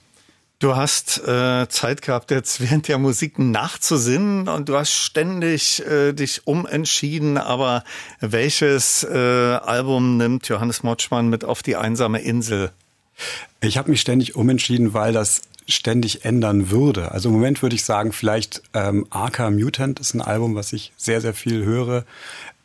Du 0.61 0.75
hast 0.75 1.19
äh, 1.27 1.69
Zeit 1.69 2.03
gehabt, 2.03 2.33
jetzt 2.33 2.61
während 2.61 2.89
der 2.89 2.99
Musik 2.99 3.39
nachzusinnen 3.39 4.49
und 4.49 4.69
du 4.69 4.77
hast 4.77 4.93
ständig 4.93 5.87
äh, 5.87 6.13
dich 6.13 6.49
umentschieden. 6.49 7.39
Aber 7.39 7.85
welches 8.21 9.05
äh, 9.05 9.17
Album 9.17 10.17
nimmt 10.17 10.49
Johannes 10.49 10.83
Motschmann 10.83 11.29
mit 11.29 11.45
auf 11.45 11.63
die 11.63 11.77
einsame 11.77 12.21
Insel? 12.21 12.73
Ich 13.61 13.79
habe 13.79 13.91
mich 13.91 14.01
ständig 14.01 14.35
umentschieden, 14.35 14.95
weil 14.95 15.13
das 15.13 15.43
ständig 15.69 16.25
ändern 16.25 16.71
würde. 16.71 17.13
Also 17.13 17.29
im 17.29 17.35
Moment 17.35 17.63
würde 17.63 17.77
ich 17.77 17.85
sagen, 17.85 18.13
vielleicht 18.13 18.63
ähm, 18.75 19.07
Arca 19.11 19.51
Mutant 19.51 20.01
ist 20.01 20.15
ein 20.15 20.21
Album, 20.21 20.55
was 20.55 20.73
ich 20.73 20.93
sehr, 20.97 21.21
sehr 21.21 21.35
viel 21.35 21.65
höre. 21.65 22.05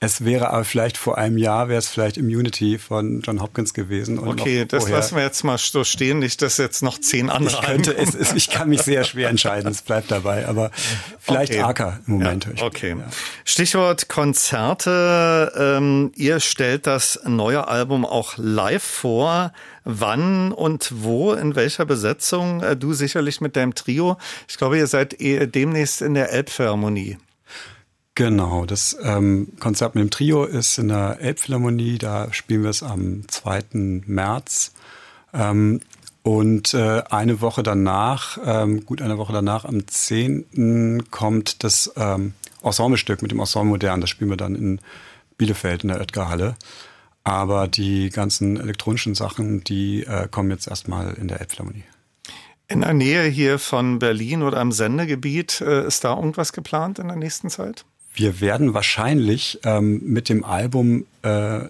Es 0.03 0.25
wäre 0.25 0.49
aber 0.49 0.65
vielleicht 0.65 0.97
vor 0.97 1.17
einem 1.17 1.37
Jahr, 1.37 1.69
wäre 1.69 1.79
es 1.79 1.87
vielleicht 1.87 2.17
Immunity 2.17 2.77
von 2.77 3.21
John 3.21 3.41
Hopkins 3.41 3.73
gewesen. 3.73 4.19
okay, 4.19 4.65
das 4.65 4.89
lassen 4.89 5.15
wir 5.15 5.23
jetzt 5.23 5.43
mal 5.45 5.57
so 5.57 5.85
stehen, 5.85 6.19
nicht, 6.19 6.41
dass 6.41 6.57
jetzt 6.57 6.83
noch 6.83 6.99
zehn 6.99 7.29
andere 7.29 7.57
ich 7.61 7.65
könnte 7.65 7.95
es, 7.95 8.13
es, 8.13 8.33
Ich 8.33 8.49
kann 8.49 8.67
mich 8.67 8.81
sehr 8.81 9.05
schwer 9.05 9.29
entscheiden, 9.29 9.71
es 9.71 9.81
bleibt 9.81 10.11
dabei, 10.11 10.45
aber 10.45 10.71
vielleicht 11.19 11.53
okay. 11.53 11.61
Arca 11.61 11.99
im 12.05 12.13
Moment. 12.15 12.49
Ja, 12.53 12.65
okay. 12.65 12.97
Ja. 12.99 13.05
Stichwort 13.45 14.09
Konzerte. 14.09 15.53
Ähm, 15.55 16.11
ihr 16.15 16.41
stellt 16.41 16.85
das 16.85 17.21
neue 17.25 17.69
Album 17.69 18.05
auch 18.05 18.33
live 18.35 18.83
vor. 18.83 19.53
Wann 19.83 20.51
und 20.51 20.91
wo, 21.03 21.33
in 21.33 21.55
welcher 21.55 21.85
Besetzung? 21.85 22.61
Äh, 22.61 22.77
du 22.77 22.93
sicherlich 22.93 23.41
mit 23.41 23.55
deinem 23.55 23.75
Trio. 23.75 24.17
Ich 24.47 24.57
glaube, 24.57 24.77
ihr 24.77 24.87
seid 24.87 25.19
eh 25.19 25.47
demnächst 25.47 26.01
in 26.01 26.13
der 26.13 26.31
Elbphilharmonie. 26.31 27.17
Genau, 28.15 28.65
das 28.65 28.95
ähm, 29.01 29.53
Konzert 29.59 29.95
mit 29.95 30.03
dem 30.03 30.11
Trio 30.11 30.45
ist 30.45 30.77
in 30.77 30.89
der 30.89 31.19
Elbphilharmonie, 31.19 31.97
da 31.97 32.31
spielen 32.31 32.61
wir 32.61 32.69
es 32.69 32.83
am 32.83 33.27
2. 33.27 33.63
März. 34.05 34.73
Ähm, 35.33 35.79
und 36.21 36.73
äh, 36.73 37.03
eine 37.09 37.41
Woche 37.41 37.63
danach, 37.63 38.37
ähm, 38.45 38.85
gut 38.85 39.01
eine 39.01 39.17
Woche 39.17 39.33
danach, 39.33 39.65
am 39.65 39.87
10. 39.87 41.05
kommt 41.11 41.63
das 41.63 41.91
ähm, 41.97 42.33
Ensemblestück 42.61 43.21
mit 43.21 43.31
dem 43.31 43.39
Ensemble 43.39 43.71
Modern. 43.71 43.99
Das 43.99 44.09
spielen 44.09 44.29
wir 44.29 44.37
dann 44.37 44.55
in 44.55 44.79
Bielefeld 45.37 45.83
in 45.83 45.89
der 45.89 45.99
Oetker-Halle. 45.99 46.55
Aber 47.23 47.67
die 47.67 48.09
ganzen 48.09 48.59
elektronischen 48.59 49.15
Sachen, 49.15 49.63
die 49.63 50.03
äh, 50.03 50.27
kommen 50.29 50.51
jetzt 50.51 50.67
erstmal 50.67 51.13
in 51.13 51.27
der 51.27 51.39
Elbphilharmonie. 51.39 51.83
In 52.67 52.81
der 52.81 52.93
Nähe 52.93 53.23
hier 53.23 53.59
von 53.59 53.99
Berlin 53.99 54.41
oder 54.41 54.59
am 54.59 54.71
Sendegebiet, 54.71 55.61
äh, 55.61 55.85
ist 55.85 56.03
da 56.03 56.15
irgendwas 56.15 56.53
geplant 56.53 56.99
in 56.99 57.07
der 57.07 57.17
nächsten 57.17 57.49
Zeit? 57.49 57.85
Wir 58.13 58.41
werden 58.41 58.73
wahrscheinlich 58.73 59.59
ähm, 59.63 60.01
mit 60.03 60.29
dem 60.29 60.43
Album 60.43 61.05
äh, 61.23 61.61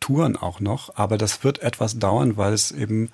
touren 0.00 0.36
auch 0.36 0.60
noch, 0.60 0.96
aber 0.96 1.18
das 1.18 1.44
wird 1.44 1.60
etwas 1.60 1.98
dauern, 1.98 2.36
weil 2.36 2.52
es 2.52 2.72
eben 2.72 3.10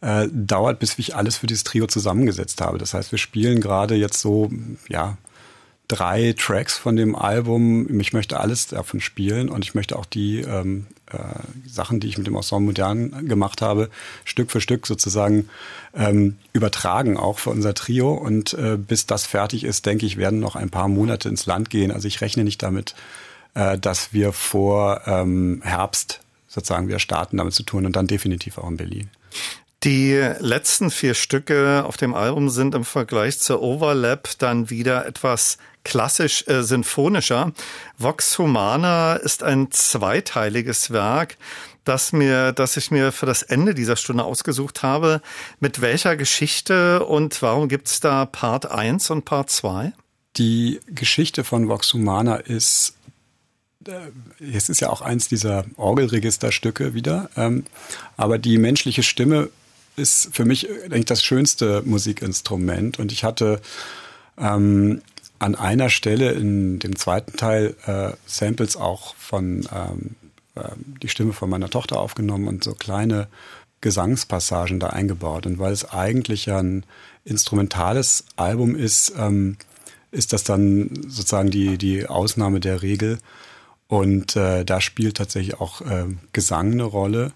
äh, 0.00 0.28
dauert, 0.32 0.78
bis 0.78 0.98
ich 0.98 1.14
alles 1.14 1.36
für 1.36 1.46
dieses 1.46 1.64
Trio 1.64 1.86
zusammengesetzt 1.86 2.60
habe. 2.60 2.78
Das 2.78 2.94
heißt, 2.94 3.12
wir 3.12 3.18
spielen 3.18 3.60
gerade 3.60 3.94
jetzt 3.94 4.20
so, 4.20 4.50
ja, 4.88 5.16
drei 5.88 6.34
Tracks 6.36 6.76
von 6.76 6.96
dem 6.96 7.14
Album. 7.14 8.00
Ich 8.00 8.12
möchte 8.12 8.40
alles 8.40 8.68
davon 8.68 9.00
spielen 9.00 9.48
und 9.48 9.64
ich 9.64 9.74
möchte 9.74 9.98
auch 9.98 10.06
die 10.06 10.40
ähm, 10.40 10.86
äh, 10.88 10.93
Sachen, 11.66 12.00
die 12.00 12.08
ich 12.08 12.18
mit 12.18 12.26
dem 12.26 12.36
Ensemble 12.36 12.66
Modern 12.66 13.28
gemacht 13.28 13.62
habe, 13.62 13.90
Stück 14.24 14.50
für 14.50 14.60
Stück 14.60 14.86
sozusagen 14.86 15.48
ähm, 15.94 16.36
übertragen, 16.52 17.16
auch 17.16 17.38
für 17.38 17.50
unser 17.50 17.74
Trio. 17.74 18.12
Und 18.12 18.54
äh, 18.54 18.76
bis 18.76 19.06
das 19.06 19.26
fertig 19.26 19.64
ist, 19.64 19.86
denke 19.86 20.06
ich, 20.06 20.16
werden 20.16 20.40
noch 20.40 20.56
ein 20.56 20.70
paar 20.70 20.88
Monate 20.88 21.28
ins 21.28 21.46
Land 21.46 21.70
gehen. 21.70 21.90
Also 21.90 22.08
ich 22.08 22.20
rechne 22.20 22.44
nicht 22.44 22.62
damit, 22.62 22.94
äh, 23.54 23.78
dass 23.78 24.12
wir 24.12 24.32
vor 24.32 25.02
ähm, 25.06 25.60
Herbst 25.64 26.20
sozusagen 26.48 26.88
wieder 26.88 27.00
starten, 27.00 27.36
damit 27.36 27.54
zu 27.54 27.64
tun 27.64 27.86
und 27.86 27.96
dann 27.96 28.06
definitiv 28.06 28.58
auch 28.58 28.68
in 28.68 28.76
Berlin. 28.76 29.10
Die 29.84 30.14
letzten 30.38 30.90
vier 30.90 31.12
Stücke 31.12 31.84
auf 31.84 31.98
dem 31.98 32.14
Album 32.14 32.48
sind 32.48 32.74
im 32.74 32.86
Vergleich 32.86 33.38
zur 33.38 33.60
Overlap 33.60 34.30
dann 34.38 34.70
wieder 34.70 35.04
etwas 35.04 35.58
klassisch 35.84 36.48
äh, 36.48 36.62
sinfonischer. 36.62 37.52
Vox 37.98 38.38
Humana 38.38 39.16
ist 39.16 39.42
ein 39.42 39.70
zweiteiliges 39.70 40.90
Werk, 40.90 41.36
das 41.84 42.14
mir, 42.14 42.52
das 42.52 42.78
ich 42.78 42.90
mir 42.90 43.12
für 43.12 43.26
das 43.26 43.42
Ende 43.42 43.74
dieser 43.74 43.96
Stunde 43.96 44.24
ausgesucht 44.24 44.82
habe. 44.82 45.20
Mit 45.60 45.82
welcher 45.82 46.16
Geschichte 46.16 47.04
und 47.04 47.42
warum 47.42 47.68
gibt's 47.68 48.00
da 48.00 48.24
Part 48.24 48.70
1 48.70 49.10
und 49.10 49.26
Part 49.26 49.50
2? 49.50 49.92
Die 50.38 50.80
Geschichte 50.86 51.44
von 51.44 51.68
Vox 51.68 51.92
Humana 51.92 52.36
ist 52.36 52.94
äh, 53.86 53.92
es 54.40 54.70
ist 54.70 54.80
ja 54.80 54.88
auch 54.88 55.02
eins 55.02 55.28
dieser 55.28 55.66
Orgelregisterstücke 55.76 56.94
wieder, 56.94 57.28
ähm, 57.36 57.64
aber 58.16 58.38
die 58.38 58.56
menschliche 58.56 59.02
Stimme 59.02 59.50
ist 59.96 60.30
für 60.32 60.44
mich 60.44 60.68
eigentlich 60.70 61.04
das 61.06 61.22
schönste 61.22 61.82
Musikinstrument 61.84 62.98
und 62.98 63.12
ich 63.12 63.24
hatte 63.24 63.60
ähm, 64.38 65.02
an 65.38 65.54
einer 65.54 65.90
Stelle 65.90 66.32
in 66.32 66.78
dem 66.78 66.96
zweiten 66.96 67.36
Teil 67.36 67.76
äh, 67.86 68.12
Samples 68.26 68.76
auch 68.76 69.14
von 69.16 69.68
ähm, 69.72 70.16
äh, 70.54 70.70
die 71.02 71.08
Stimme 71.08 71.32
von 71.32 71.50
meiner 71.50 71.70
Tochter 71.70 72.00
aufgenommen 72.00 72.48
und 72.48 72.64
so 72.64 72.74
kleine 72.74 73.28
Gesangspassagen 73.80 74.80
da 74.80 74.88
eingebaut. 74.88 75.46
Und 75.46 75.58
weil 75.58 75.72
es 75.72 75.90
eigentlich 75.90 76.50
ein 76.50 76.84
instrumentales 77.24 78.24
Album 78.36 78.74
ist, 78.74 79.12
ähm, 79.18 79.56
ist 80.10 80.32
das 80.32 80.44
dann 80.44 80.90
sozusagen 81.06 81.50
die, 81.50 81.76
die 81.76 82.06
Ausnahme 82.06 82.60
der 82.60 82.82
Regel. 82.82 83.18
Und 83.86 84.36
äh, 84.36 84.64
da 84.64 84.80
spielt 84.80 85.18
tatsächlich 85.18 85.60
auch 85.60 85.82
äh, 85.82 86.06
Gesang 86.32 86.72
eine 86.72 86.84
Rolle. 86.84 87.32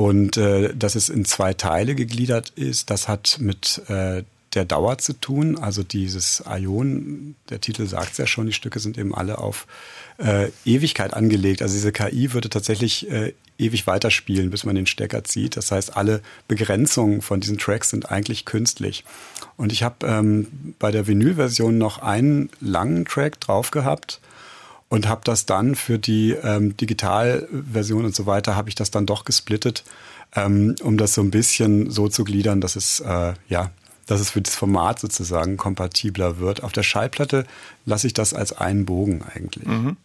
Und 0.00 0.38
äh, 0.38 0.74
dass 0.74 0.94
es 0.94 1.10
in 1.10 1.26
zwei 1.26 1.52
Teile 1.52 1.94
gegliedert 1.94 2.54
ist, 2.56 2.88
das 2.88 3.06
hat 3.06 3.36
mit 3.38 3.82
äh, 3.88 4.22
der 4.54 4.64
Dauer 4.64 4.96
zu 4.96 5.12
tun. 5.12 5.58
Also 5.58 5.82
dieses 5.82 6.42
Ion, 6.48 7.34
der 7.50 7.60
Titel 7.60 7.86
sagt 7.86 8.12
es 8.12 8.16
ja 8.16 8.26
schon, 8.26 8.46
die 8.46 8.54
Stücke 8.54 8.80
sind 8.80 8.96
eben 8.96 9.14
alle 9.14 9.36
auf 9.36 9.66
äh, 10.16 10.48
Ewigkeit 10.64 11.12
angelegt. 11.12 11.60
Also 11.60 11.74
diese 11.74 11.92
KI 11.92 12.32
würde 12.32 12.48
tatsächlich 12.48 13.10
äh, 13.10 13.34
ewig 13.58 13.86
weiterspielen, 13.86 14.48
bis 14.48 14.64
man 14.64 14.74
den 14.74 14.86
Stecker 14.86 15.22
zieht. 15.22 15.58
Das 15.58 15.70
heißt, 15.70 15.98
alle 15.98 16.22
Begrenzungen 16.48 17.20
von 17.20 17.40
diesen 17.40 17.58
Tracks 17.58 17.90
sind 17.90 18.10
eigentlich 18.10 18.46
künstlich. 18.46 19.04
Und 19.58 19.70
ich 19.70 19.82
habe 19.82 20.06
ähm, 20.06 20.46
bei 20.78 20.90
der 20.92 21.08
Vinyl-Version 21.08 21.76
noch 21.76 21.98
einen 21.98 22.48
langen 22.62 23.04
Track 23.04 23.38
drauf 23.38 23.70
gehabt 23.70 24.18
und 24.90 25.08
habe 25.08 25.22
das 25.24 25.46
dann 25.46 25.74
für 25.74 25.98
die 25.98 26.32
ähm, 26.32 26.76
Digitalversion 26.76 28.04
und 28.04 28.14
so 28.14 28.26
weiter, 28.26 28.56
habe 28.56 28.68
ich 28.68 28.74
das 28.74 28.90
dann 28.90 29.06
doch 29.06 29.24
gesplittet, 29.24 29.84
ähm, 30.36 30.74
um 30.82 30.98
das 30.98 31.14
so 31.14 31.22
ein 31.22 31.30
bisschen 31.30 31.90
so 31.90 32.08
zu 32.08 32.24
gliedern, 32.24 32.60
dass 32.60 32.76
es 32.76 33.00
äh, 33.00 33.32
ja 33.48 33.70
dass 34.06 34.20
es 34.20 34.30
für 34.30 34.42
das 34.42 34.56
Format 34.56 34.98
sozusagen 34.98 35.56
kompatibler 35.56 36.40
wird. 36.40 36.64
Auf 36.64 36.72
der 36.72 36.82
Schallplatte 36.82 37.46
lasse 37.86 38.08
ich 38.08 38.12
das 38.12 38.34
als 38.34 38.52
einen 38.52 38.84
Bogen 38.84 39.22
eigentlich. 39.22 39.68
Mhm. 39.68 39.96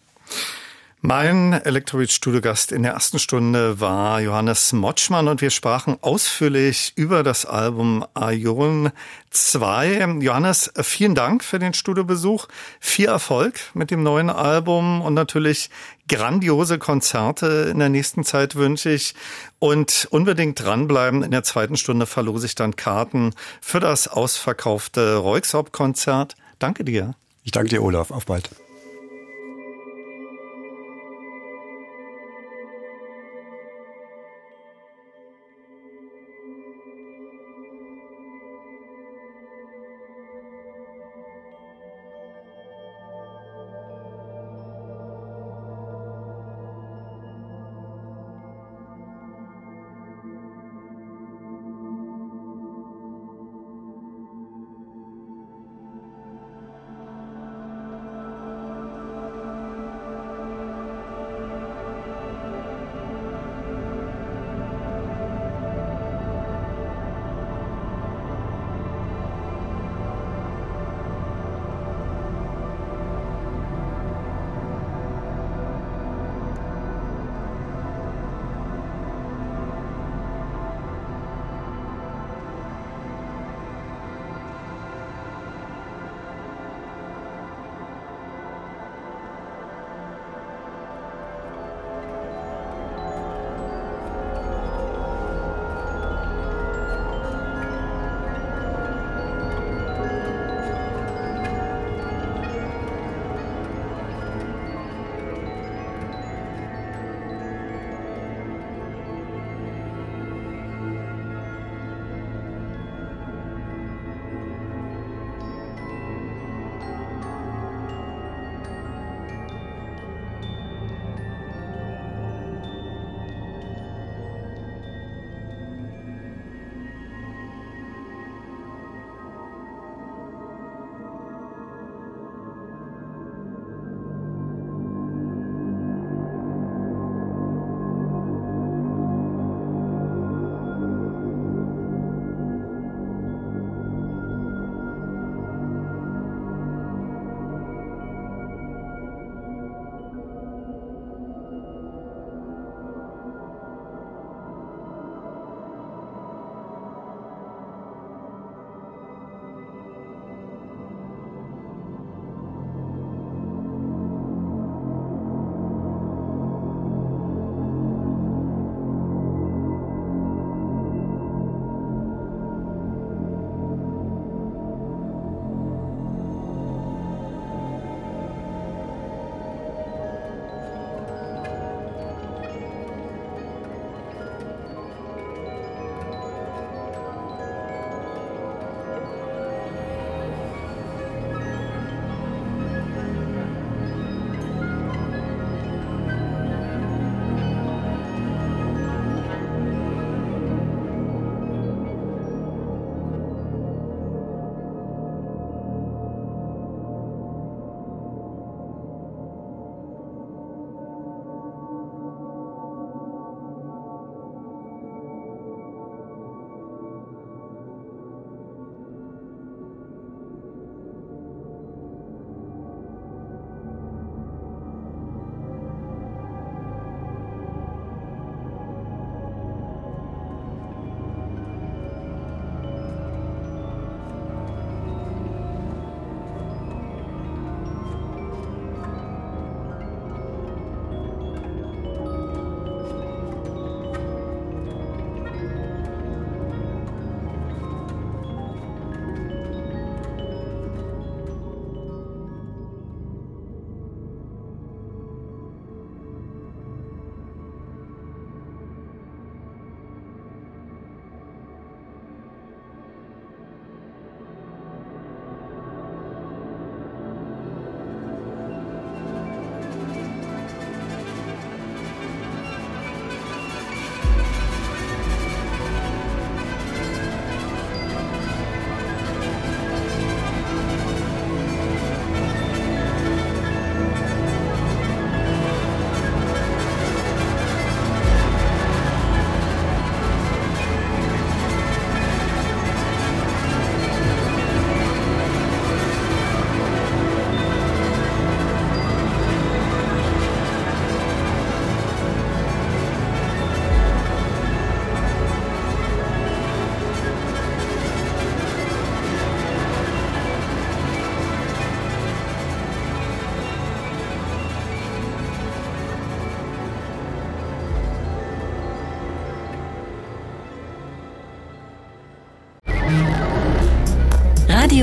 Mein 1.08 1.53
Elektrobeat-Studiogast 1.53 2.72
in 2.72 2.82
der 2.82 2.93
ersten 2.93 3.20
Stunde 3.20 3.80
war 3.80 4.20
Johannes 4.22 4.74
Motschmann 4.74 5.28
und 5.28 5.39
wir 5.39 5.51
sprachen 5.51 5.99
ausführlich 6.01 6.93
über 6.95 7.22
das 7.22 7.45
Album 7.45 8.03
Ion 8.20 8.91
2. 9.30 10.18
Johannes, 10.22 10.72
vielen 10.82 11.14
Dank 11.14 11.43
für 11.43 11.60
den 11.60 11.76
Studiobesuch. 11.76 12.47
Viel 12.80 13.06
Erfolg 13.06 13.60
mit 13.76 13.91
dem 13.91 14.01
neuen 14.01 14.32
Album 14.32 15.03
und 15.03 15.14
natürlich 15.14 15.70
grandiose 16.10 16.80
Konzerte 16.80 17.70
in 17.72 17.78
der 17.78 17.89
nächsten 17.89 18.24
Zeit 18.24 18.56
wünsche 18.56 18.89
ich. 18.89 19.14
Und 19.60 20.08
unbedingt 20.10 20.60
dranbleiben. 20.60 21.22
In 21.22 21.30
der 21.30 21.43
zweiten 21.43 21.78
Stunde 21.78 22.08
verlose 22.08 22.47
ich 22.47 22.56
dann 22.56 22.76
Karten 22.76 23.36
für 23.62 23.80
das 23.80 24.08
ausverkaufte 24.08 25.18
Reuxhaupt-Konzert. 25.18 26.34
Danke 26.58 26.84
dir. 26.84 27.14
Ich 27.43 27.51
danke 27.51 27.70
dir, 27.70 27.84
Olaf. 27.84 28.10
Auf 28.10 28.26
bald. 28.26 28.49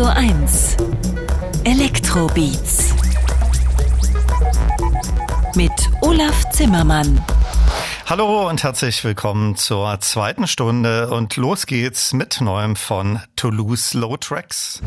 Radio 0.03 0.35
1 0.35 0.77
Elektrobeats 1.63 2.93
mit 5.55 5.71
Olaf 6.01 6.51
Zimmermann. 6.51 7.25
Hallo 8.07 8.49
und 8.49 8.65
herzlich 8.65 9.05
willkommen 9.05 9.55
zur 9.55 10.01
zweiten 10.01 10.49
Stunde 10.49 11.09
und 11.09 11.37
los 11.37 11.67
geht's 11.67 12.13
mit 12.15 12.41
neuem 12.41 12.75
von 12.75 13.21
Toulouse 13.37 13.95
Low 13.95 14.17
Tracks. 14.17 14.83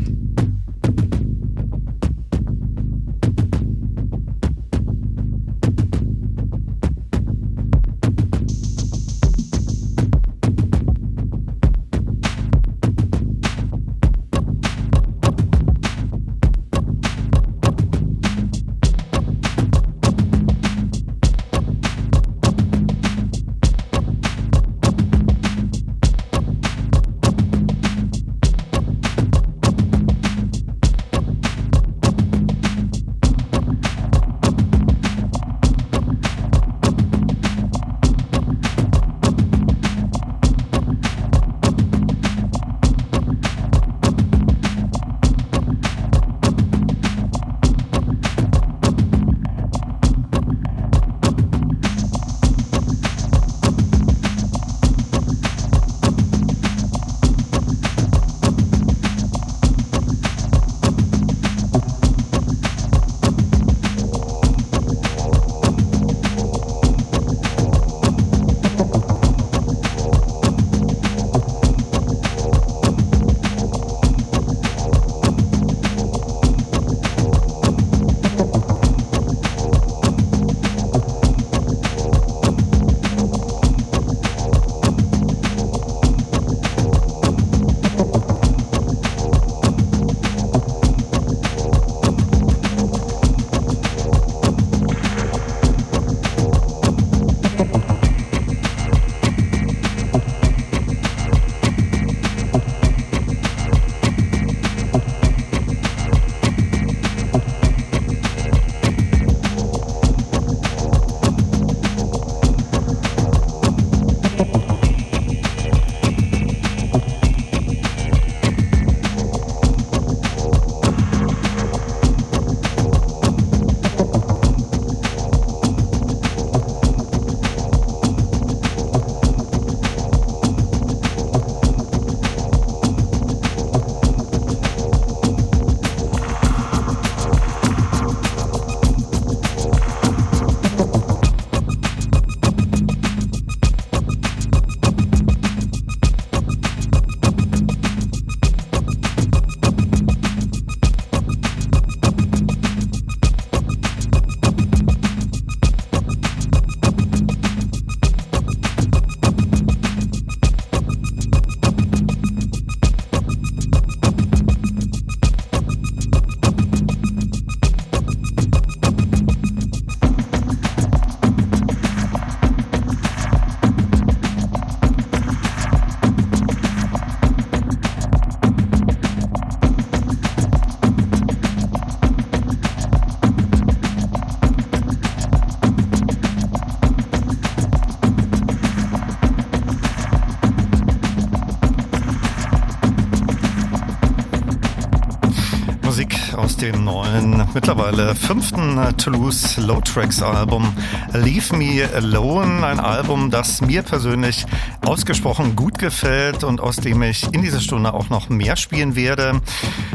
Mittlerweile 197.56 198.14
fünften 198.14 198.78
Toulouse 198.98 199.56
Low 199.56 199.80
Tracks 199.80 200.20
Album 200.20 200.74
Leave 201.14 201.56
Me 201.56 201.88
Alone. 201.94 202.66
Ein 202.66 202.80
Album, 202.80 203.30
das 203.30 203.62
mir 203.62 203.82
persönlich 203.82 204.44
ausgesprochen 204.82 205.56
gut 205.56 205.78
gefällt 205.78 206.44
und 206.44 206.60
aus 206.60 206.76
dem 206.76 207.02
ich 207.02 207.32
in 207.32 207.40
dieser 207.40 207.60
Stunde 207.60 207.94
auch 207.94 208.10
noch 208.10 208.28
mehr 208.28 208.56
spielen 208.56 208.94
werde. 208.94 209.40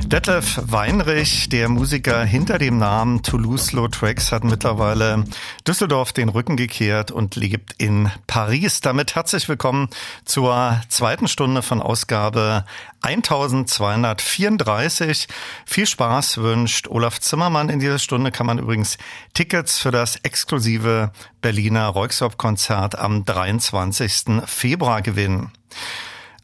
Detlef 0.08 0.60
Weinrich, 0.66 1.50
der 1.50 1.70
Musiker 1.70 2.24
hinter 2.24 2.58
dem 2.58 2.80
Namen 2.80 3.22
Toulouse 3.22 3.74
Low 3.74 3.88
Tracks, 4.02 4.32
hat 4.32 4.44
mittlerweile 4.44 5.26
Düsseldorf 5.68 6.12
den 6.12 6.30
Rücken 6.30 6.58
gekehrt 6.58 7.12
und 7.12 7.36
lebt 7.36 7.76
in 7.78 8.10
Paris. 8.26 8.82
Damit 8.82 9.14
herzlich 9.14 9.48
willkommen 9.48 9.90
zur 10.26 10.82
zweiten 10.90 11.28
Stunde 11.28 11.62
von 11.62 11.84
Ausgabe 11.84 12.66
1234. 13.02 15.28
Viel 15.68 15.86
Spaß 15.86 16.40
wünscht 16.40 16.88
Olaf 16.88 17.20
Zimmermann. 17.20 17.70
In 17.70 17.80
dieser 17.80 18.00
Stunde 18.00 18.32
kann 18.32 18.48
man 18.48 18.58
übrigens 18.58 18.98
Tickets 19.36 19.78
für 19.78 19.92
das 19.92 20.16
exklusive 20.24 21.12
Berliner 21.42 21.90
Reuxop-Konzert 21.90 22.98
am 22.98 23.24
23. 23.24 24.42
Februar 24.48 25.04
gewinnen. 25.04 25.52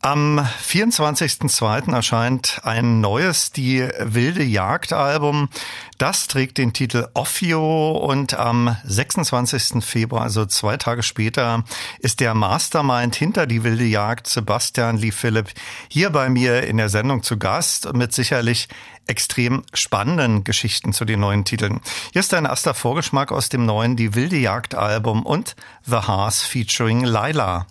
Am 0.07 0.39
24.02. 0.39 1.93
erscheint 1.93 2.61
ein 2.63 3.01
neues 3.01 3.51
Die 3.51 3.85
wilde 3.99 4.41
Jagd 4.41 4.93
Album. 4.93 5.49
Das 5.97 6.27
trägt 6.27 6.59
den 6.59 6.71
Titel 6.71 7.09
Offio 7.13 7.91
und 7.91 8.33
am 8.33 8.77
26. 8.85 9.83
Februar, 9.83 10.21
also 10.21 10.45
zwei 10.45 10.77
Tage 10.77 11.03
später, 11.03 11.65
ist 11.99 12.21
der 12.21 12.35
Mastermind 12.35 13.17
hinter 13.17 13.47
Die 13.47 13.65
wilde 13.65 13.83
Jagd, 13.83 14.27
Sebastian 14.27 14.95
Lee 14.95 15.11
Philipp, 15.11 15.49
hier 15.89 16.09
bei 16.09 16.29
mir 16.29 16.63
in 16.63 16.77
der 16.77 16.87
Sendung 16.87 17.21
zu 17.21 17.37
Gast 17.37 17.93
mit 17.93 18.13
sicherlich 18.13 18.69
extrem 19.07 19.63
spannenden 19.73 20.45
Geschichten 20.45 20.93
zu 20.93 21.03
den 21.03 21.19
neuen 21.19 21.43
Titeln. 21.43 21.81
Hier 22.13 22.21
ist 22.21 22.33
ein 22.33 22.45
erster 22.45 22.73
Vorgeschmack 22.73 23.33
aus 23.33 23.49
dem 23.49 23.65
neuen 23.65 23.97
Die 23.97 24.15
wilde 24.15 24.37
Jagd 24.37 24.73
Album 24.73 25.25
und 25.25 25.57
The 25.83 25.97
Haas 25.97 26.43
featuring 26.43 27.03
Laila. 27.03 27.67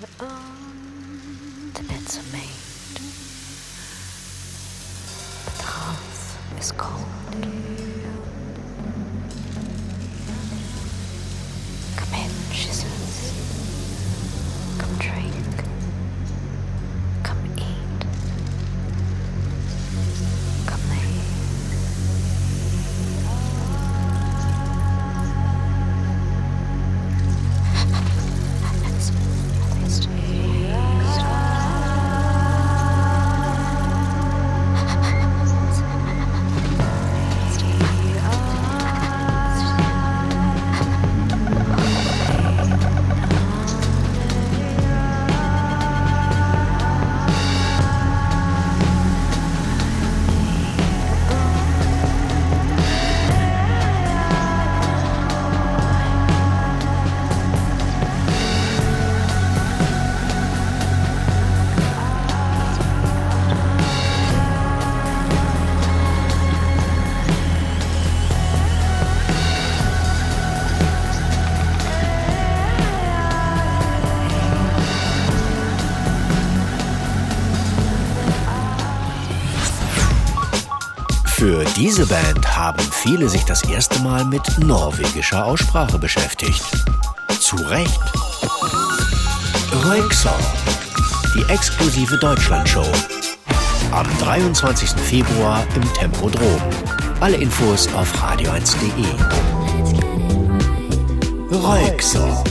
The 0.00 1.84
beds 1.84 2.18
are 2.18 2.32
made, 2.32 2.98
but 5.44 5.54
the 5.54 5.62
hearth 5.62 6.58
is 6.58 6.72
cold. 6.72 7.73
Diese 81.76 82.06
Band 82.06 82.56
haben 82.56 82.82
viele 82.90 83.28
sich 83.28 83.44
das 83.44 83.62
erste 83.64 83.98
Mal 84.00 84.24
mit 84.24 84.42
norwegischer 84.58 85.44
Aussprache 85.44 85.98
beschäftigt. 85.98 86.62
Zu 87.40 87.56
Recht. 87.56 88.00
Röyksopp, 89.84 90.38
die 91.34 91.52
exklusive 91.52 92.16
Deutschlandshow. 92.18 92.86
Am 93.90 94.06
23. 94.20 94.90
Februar 94.90 95.64
im 95.74 95.92
Tempodrom. 95.94 96.60
Alle 97.20 97.36
Infos 97.36 97.88
auf 97.94 98.12
radio1.de. 98.22 99.06
Röyksopp. 101.50 102.44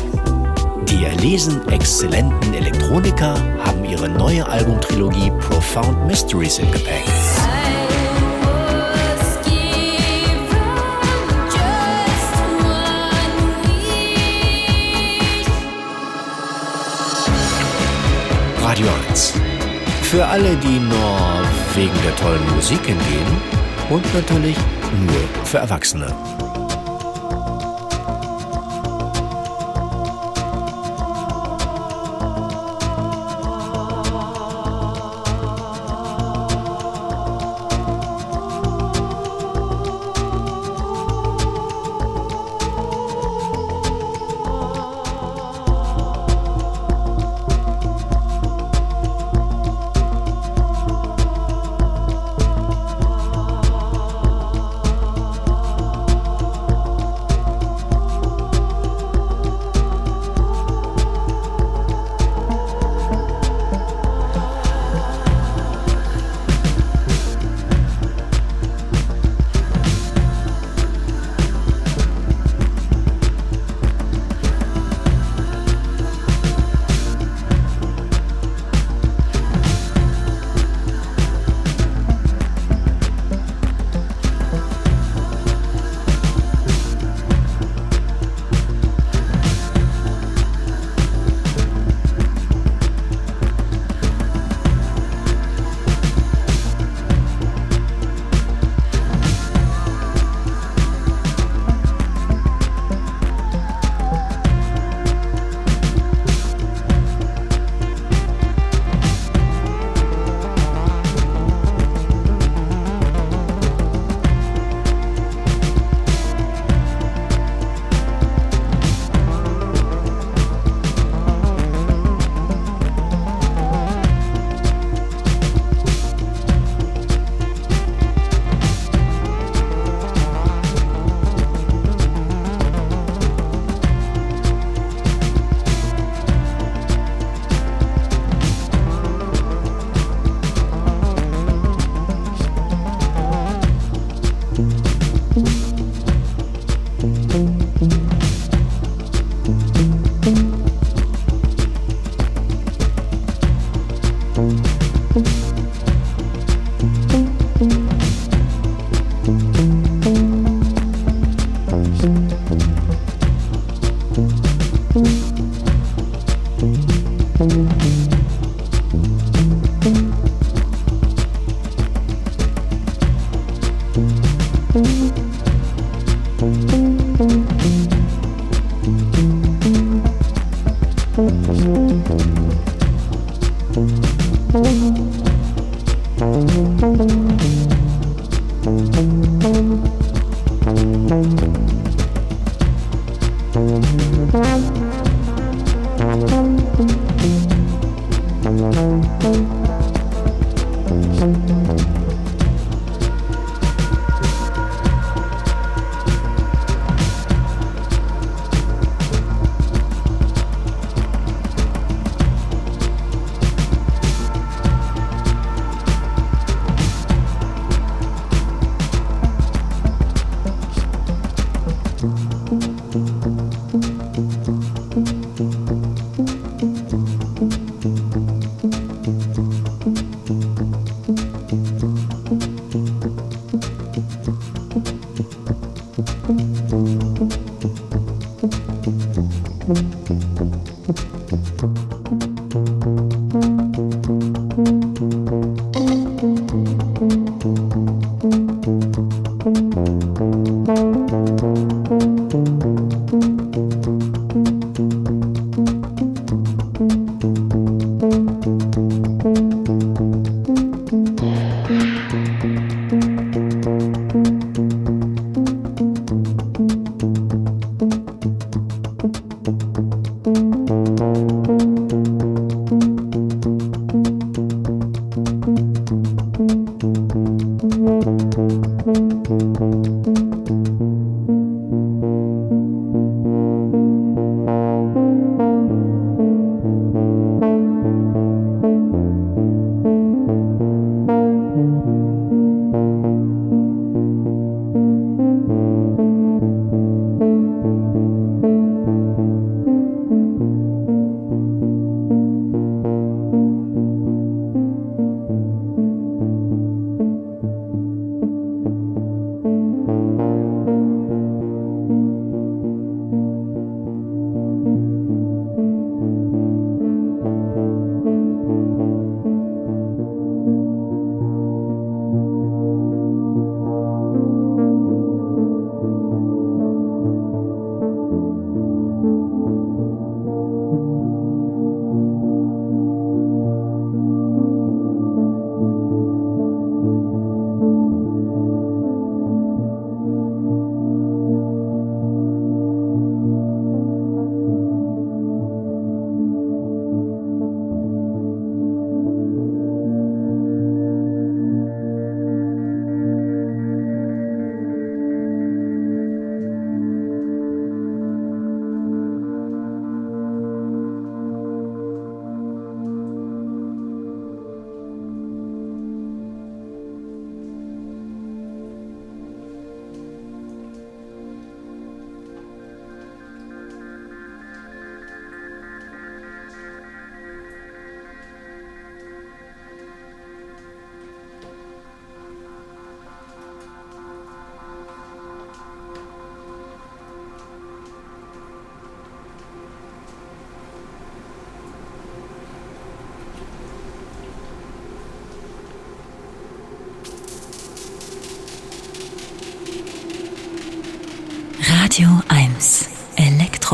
Die 0.89 1.05
erlesen 1.05 1.67
exzellenten 1.69 2.53
Elektroniker 2.53 3.35
haben 3.65 3.85
ihre 3.85 4.09
neue 4.09 4.45
Albumtrilogie 4.45 5.31
Profound 5.39 6.05
Mysteries 6.07 6.59
im 6.59 6.71
Gepäck. 6.71 7.05
Radio 18.73 18.87
1. 19.07 19.33
Für 20.01 20.25
alle, 20.25 20.55
die 20.57 20.79
nur 20.79 21.43
wegen 21.75 21.93
der 22.03 22.15
tollen 22.15 22.55
Musik 22.55 22.83
hingehen 22.83 23.37
und 23.91 24.03
natürlich 24.15 24.57
nur 25.05 25.45
für 25.45 25.59
Erwachsene. 25.59 26.07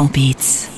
Elektrobeats. 0.09 0.68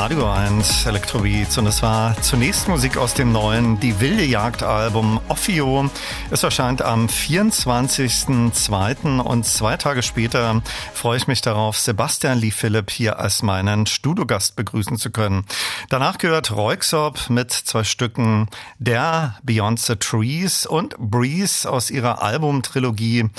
Radio 0.00 0.32
1 0.32 0.86
Elektrobeats 0.86 1.58
und 1.58 1.66
es 1.66 1.82
war 1.82 2.16
zunächst 2.22 2.68
Musik 2.68 2.96
aus 2.96 3.14
dem 3.14 3.32
neuen 3.32 3.80
Die 3.80 3.98
wilde 3.98 4.22
Jagd 4.22 4.62
Album 4.62 5.18
Offio. 5.26 5.90
Es 6.30 6.44
erscheint 6.44 6.82
am 6.82 7.06
24.02. 7.06 9.18
und 9.18 9.44
zwei 9.44 9.76
Tage 9.76 10.04
später 10.04 10.62
freue 10.94 11.16
ich 11.16 11.26
mich 11.26 11.40
darauf, 11.40 11.76
Sebastian 11.76 12.38
Lee 12.38 12.52
Philipp 12.52 12.92
hier 12.92 13.18
als 13.18 13.42
meinen 13.42 13.86
Studiogast 13.86 14.54
begrüßen 14.54 14.98
zu 14.98 15.10
können. 15.10 15.44
Danach 15.88 16.18
gehört 16.18 16.52
Roixop 16.52 17.28
mit 17.28 17.50
zwei 17.50 17.82
Stücken 17.82 18.46
Der 18.78 19.34
Beyond 19.42 19.80
the 19.80 19.96
Trees 19.96 20.64
und 20.64 20.96
Breeze 20.98 21.68
aus 21.68 21.90
ihrer 21.90 22.22
Albumtrilogie 22.22 23.30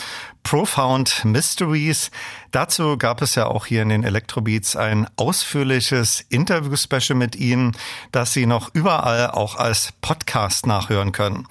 Profound 0.49 1.26
Mysteries. 1.26 2.09
Dazu 2.49 2.97
gab 2.97 3.21
es 3.21 3.35
ja 3.35 3.45
auch 3.45 3.67
hier 3.67 3.84
in 3.84 3.89
den 3.89 4.03
Electrobeats 4.03 4.76
ein 4.76 5.07
ausführliches 5.15 6.26
Interview-Special 6.27 7.15
mit 7.15 7.35
Ihnen, 7.35 7.77
das 8.11 8.34
Sie 8.34 8.47
noch 8.47 8.73
überall 8.73 9.30
auch 9.30 9.57
als 9.57 9.93
Podcast 10.01 10.65
nachhören 10.65 11.11
können. 11.11 11.45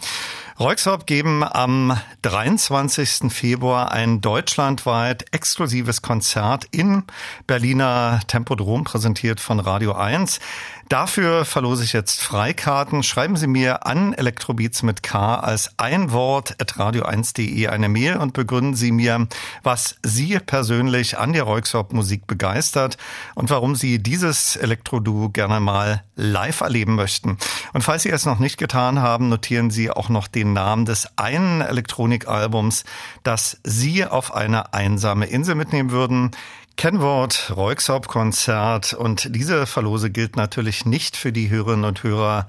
Reuxhaupt 0.58 1.06
geben 1.06 1.44
am 1.44 1.96
23. 2.22 3.32
Februar 3.32 3.92
ein 3.92 4.20
deutschlandweit 4.20 5.26
exklusives 5.30 6.02
Konzert 6.02 6.64
in 6.72 7.04
Berliner 7.46 8.18
Tempodrom, 8.26 8.82
präsentiert 8.82 9.38
von 9.38 9.60
Radio 9.60 9.92
1. 9.92 10.40
Dafür 10.88 11.44
verlose 11.44 11.84
ich 11.84 11.92
jetzt 11.92 12.22
Freikarten. 12.22 13.02
Schreiben 13.02 13.36
Sie 13.36 13.46
mir 13.46 13.84
an 13.84 14.14
Elektrobeats 14.14 14.82
mit 14.82 15.02
K 15.02 15.34
als 15.34 15.70
ein 15.76 16.12
Wort 16.12 16.56
at 16.58 16.76
radio1.de 16.76 17.66
eine 17.66 17.90
Mail 17.90 18.16
und 18.16 18.32
begründen 18.32 18.74
Sie 18.74 18.90
mir, 18.90 19.28
was 19.62 19.96
Sie 20.02 20.38
persönlich 20.38 21.18
an 21.18 21.34
der 21.34 21.42
Reuxop 21.42 21.92
Musik 21.92 22.26
begeistert 22.26 22.96
und 23.34 23.50
warum 23.50 23.74
Sie 23.74 24.02
dieses 24.02 24.56
Elektroduo 24.56 25.28
gerne 25.28 25.60
mal 25.60 26.04
live 26.16 26.62
erleben 26.62 26.94
möchten. 26.94 27.36
Und 27.74 27.82
falls 27.82 28.04
Sie 28.04 28.10
es 28.10 28.24
noch 28.24 28.38
nicht 28.38 28.56
getan 28.56 29.00
haben, 29.00 29.28
notieren 29.28 29.70
Sie 29.70 29.90
auch 29.90 30.08
noch 30.08 30.26
den 30.26 30.54
Namen 30.54 30.86
des 30.86 31.06
einen 31.16 31.60
Elektronikalbums, 31.60 32.84
das 33.24 33.60
Sie 33.62 34.06
auf 34.06 34.34
eine 34.34 34.72
einsame 34.72 35.26
Insel 35.26 35.54
mitnehmen 35.54 35.90
würden. 35.90 36.30
Kennwort 36.78 37.52
Reuxhaupt-Konzert 37.56 38.92
und 38.92 39.34
diese 39.34 39.66
Verlose 39.66 40.10
gilt 40.10 40.36
natürlich 40.36 40.86
nicht 40.86 41.16
für 41.16 41.32
die 41.32 41.50
Hörerinnen 41.50 41.84
und 41.84 42.04
Hörer 42.04 42.46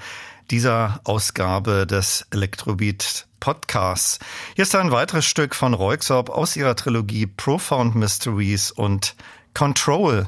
dieser 0.51 1.01
Ausgabe 1.03 1.87
des 1.87 2.27
Elektrobeat 2.29 3.25
Podcasts. 3.39 4.19
Hier 4.55 4.61
ist 4.61 4.75
ein 4.75 4.91
weiteres 4.91 5.25
Stück 5.25 5.55
von 5.55 5.73
Reuxhaupt 5.73 6.29
aus 6.29 6.55
ihrer 6.55 6.75
Trilogie 6.75 7.25
Profound 7.25 7.95
Mysteries 7.95 8.69
und 8.69 9.15
Control. 9.55 10.27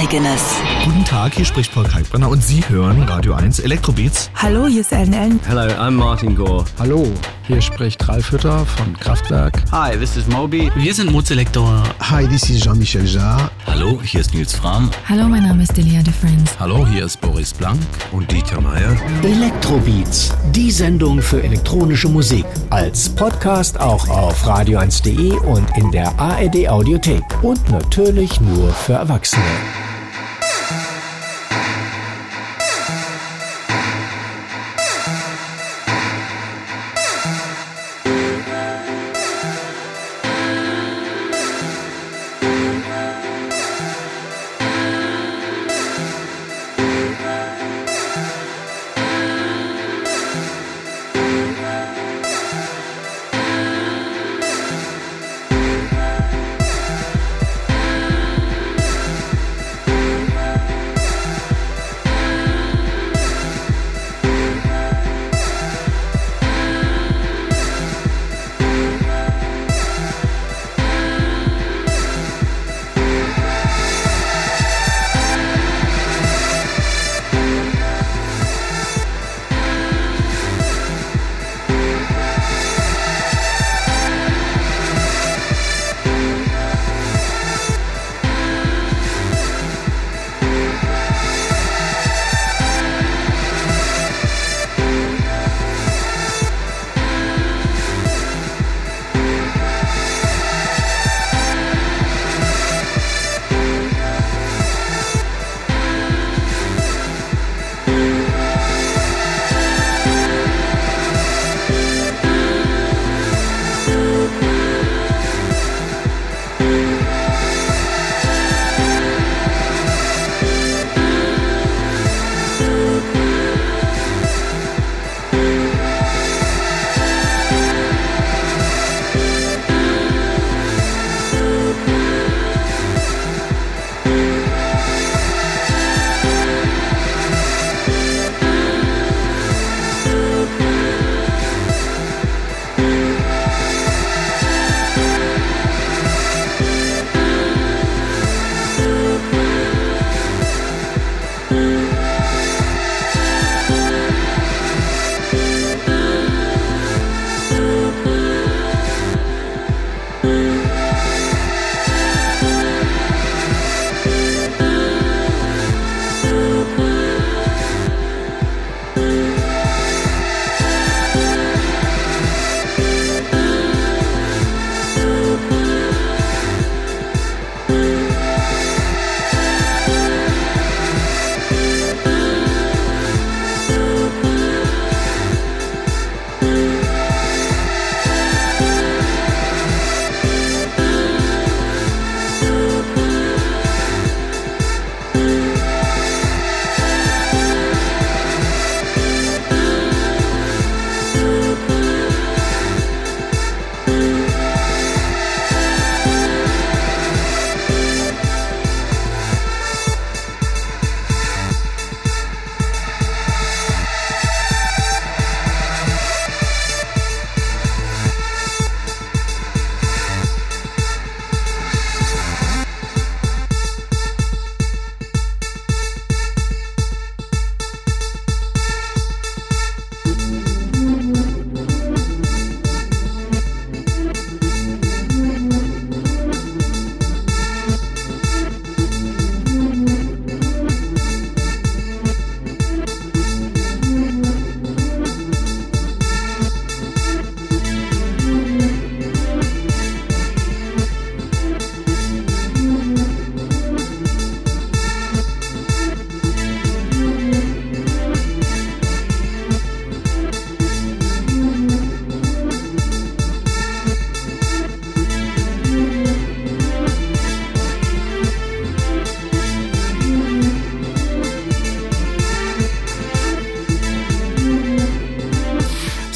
Eigenes. 0.00 0.40
Guten 0.82 1.04
Tag, 1.04 1.34
hier 1.34 1.44
spricht 1.44 1.74
Paul 1.74 1.84
Kalkbrenner 1.84 2.30
und 2.30 2.42
Sie 2.42 2.66
hören 2.66 3.02
Radio 3.02 3.34
1 3.34 3.58
Elektrobeats. 3.58 4.30
Hallo, 4.34 4.66
hier 4.66 4.80
ist 4.80 4.92
Ellen 4.92 5.12
Ellen. 5.12 5.40
Hello, 5.46 5.60
I'm 5.60 5.90
Martin 5.90 6.34
Gore. 6.34 6.64
Hallo, 6.78 7.06
hier 7.46 7.60
spricht 7.60 8.08
Ralf 8.08 8.32
Hütter 8.32 8.64
von 8.64 8.96
Kraftwerk. 8.98 9.62
Hi, 9.72 9.94
this 9.98 10.16
is 10.16 10.26
Moby. 10.26 10.70
Wir 10.74 10.94
sind 10.94 11.12
Mozelektor. 11.12 11.82
Hi, 12.00 12.26
this 12.26 12.48
is 12.48 12.62
Jean-Michel 12.62 13.04
Jarre. 13.06 13.50
Hallo, 13.66 14.00
hier 14.02 14.22
ist 14.22 14.32
Nils 14.32 14.54
Fram. 14.54 14.90
Hallo, 15.06 15.28
mein 15.28 15.42
Name 15.42 15.64
ist 15.64 15.76
Delia 15.76 16.02
de 16.02 16.14
Friends. 16.14 16.58
Hallo, 16.58 16.86
hier 16.86 17.04
ist 17.04 17.20
Boris 17.20 17.52
Blank 17.52 17.80
und 18.12 18.32
Dieter 18.32 18.58
Meier. 18.62 18.96
Elektrobeats, 19.22 20.32
die 20.54 20.70
Sendung 20.70 21.20
für 21.20 21.42
elektronische 21.42 22.08
Musik. 22.08 22.46
Als 22.70 23.06
Podcast 23.10 23.78
auch 23.78 24.08
auf 24.08 24.46
radio1.de 24.46 25.32
und 25.40 25.68
in 25.76 25.90
der 25.90 26.18
ARD 26.18 26.70
Audiothek. 26.70 27.22
Und 27.42 27.68
natürlich 27.70 28.40
nur 28.40 28.72
für 28.72 28.94
Erwachsene. 28.94 29.44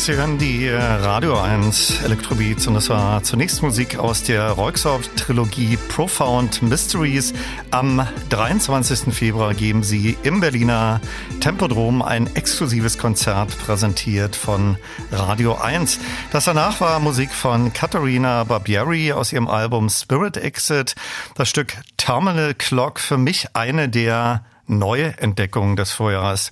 Sie 0.04 0.12
hören 0.12 0.36
die 0.36 0.68
Radio 0.68 1.40
1 1.40 2.02
Elektrobeats 2.04 2.66
und 2.66 2.74
das 2.74 2.90
war 2.90 3.22
zunächst 3.22 3.62
Musik 3.62 3.98
aus 3.98 4.22
der 4.22 4.50
Reuxorf-Trilogie 4.50 5.78
Profound 5.88 6.60
Mysteries. 6.60 7.32
Am 7.70 8.06
23. 8.28 9.14
Februar 9.14 9.54
geben 9.54 9.82
sie 9.82 10.14
im 10.22 10.40
Berliner 10.40 11.00
Tempodrom 11.40 12.02
ein 12.02 12.26
exklusives 12.36 12.98
Konzert 12.98 13.56
präsentiert 13.60 14.36
von 14.36 14.76
Radio 15.10 15.54
1. 15.54 15.98
Das 16.32 16.44
danach 16.44 16.82
war 16.82 17.00
Musik 17.00 17.32
von 17.32 17.72
Katharina 17.72 18.44
Barbieri 18.44 19.12
aus 19.12 19.32
ihrem 19.32 19.48
Album 19.48 19.88
Spirit 19.88 20.36
Exit. 20.36 20.96
Das 21.34 21.48
Stück 21.48 21.78
Terminal 21.96 22.52
Clock 22.52 23.00
für 23.00 23.16
mich 23.16 23.56
eine 23.56 23.88
der 23.88 24.44
neue 24.66 25.16
Entdeckung 25.16 25.76
des 25.76 25.92
Vorjahres. 25.92 26.50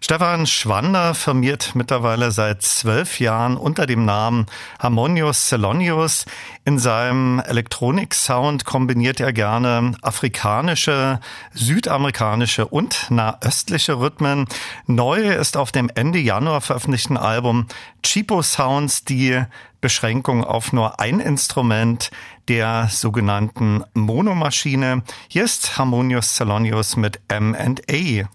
Stefan 0.00 0.46
Schwander 0.46 1.14
firmiert 1.14 1.74
mittlerweile 1.74 2.30
seit 2.30 2.62
zwölf 2.62 3.18
Jahren 3.18 3.56
unter 3.56 3.86
dem 3.86 4.04
Namen 4.04 4.46
Harmonius 4.78 5.48
Celonius. 5.48 6.26
In 6.64 6.78
seinem 6.78 7.40
Elektronik-Sound 7.40 8.64
kombiniert 8.64 9.20
er 9.20 9.32
gerne 9.32 9.92
afrikanische, 10.02 11.20
südamerikanische 11.54 12.66
und 12.66 13.10
nahöstliche 13.10 13.98
Rhythmen. 13.98 14.46
Neu 14.86 15.34
ist 15.34 15.56
auf 15.56 15.72
dem 15.72 15.90
Ende 15.94 16.18
Januar 16.18 16.60
veröffentlichten 16.60 17.16
Album 17.16 17.66
Cheapo 18.02 18.42
Sounds 18.42 19.04
die 19.04 19.42
Beschränkung 19.80 20.44
auf 20.44 20.72
nur 20.72 21.00
ein 21.00 21.20
Instrument 21.20 22.10
der 22.48 22.88
sogenannten 22.90 23.82
Monomaschine. 23.94 25.02
Hier 25.28 25.44
ist 25.44 25.78
Harmonius 25.78 26.34
Celonius 26.34 26.96
mit 26.96 27.20
M&A. 27.28 28.28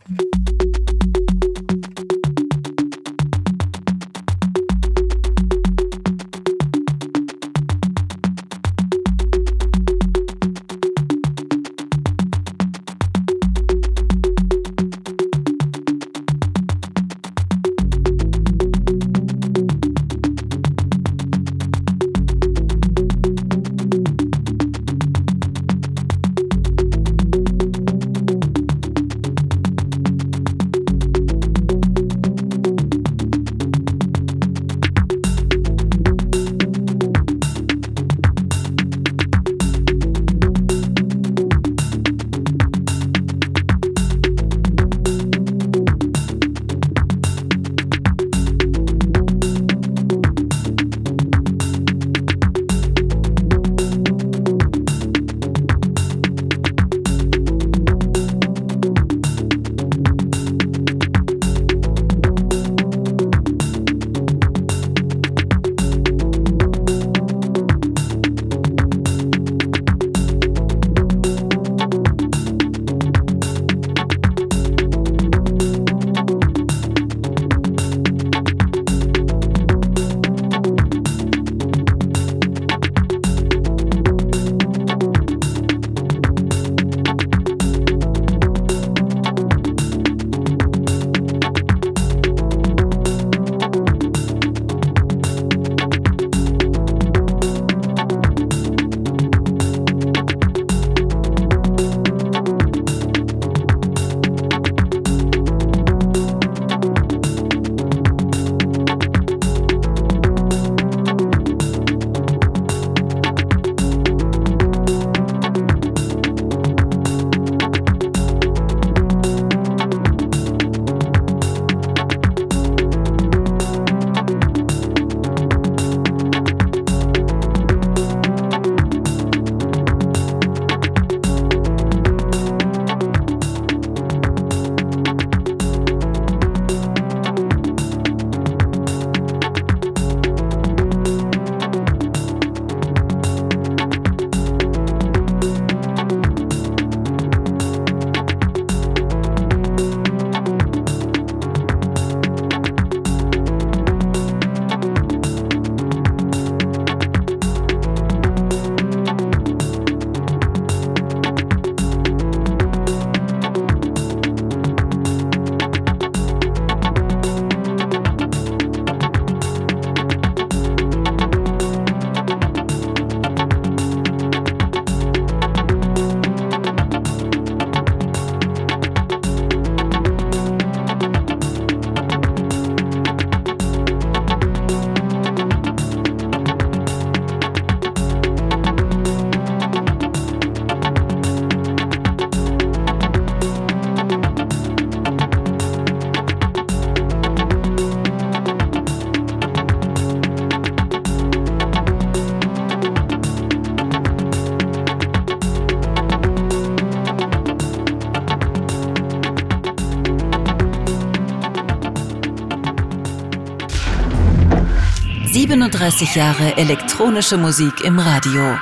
37 215.81 216.15
Jahre 216.15 216.57
elektronische 216.57 217.37
Musik 217.37 217.81
im 217.83 217.97
Radio 217.97 218.55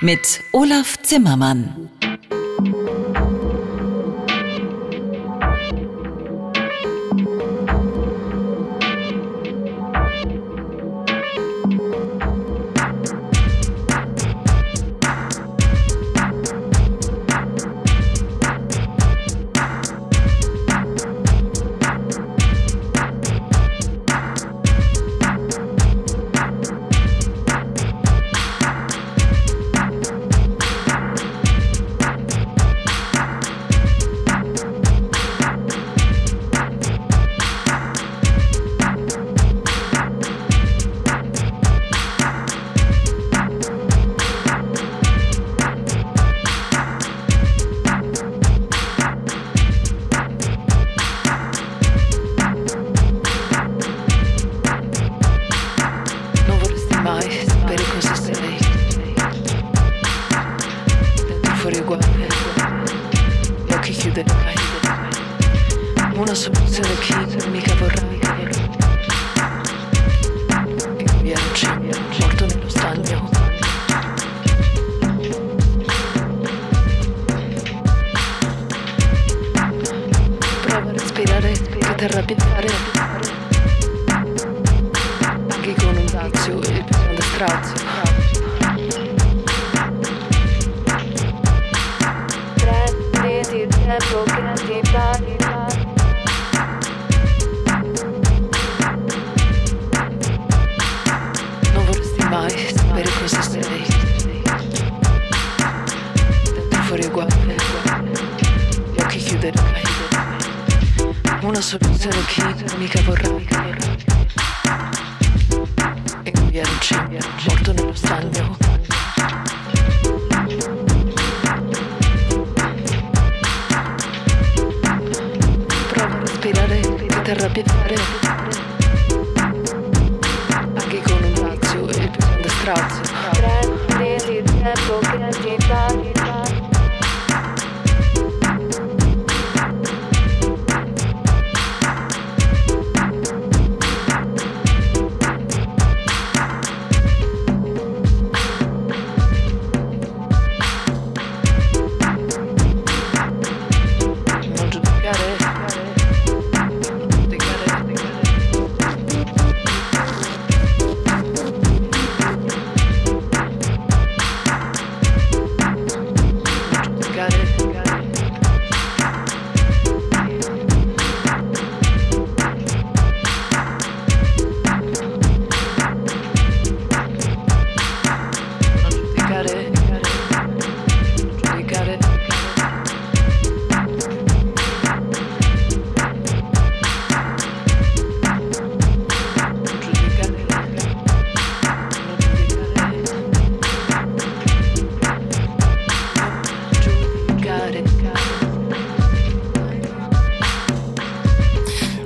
mit 0.00 0.42
Olaf 0.52 0.96
Zimmermann. 1.02 1.81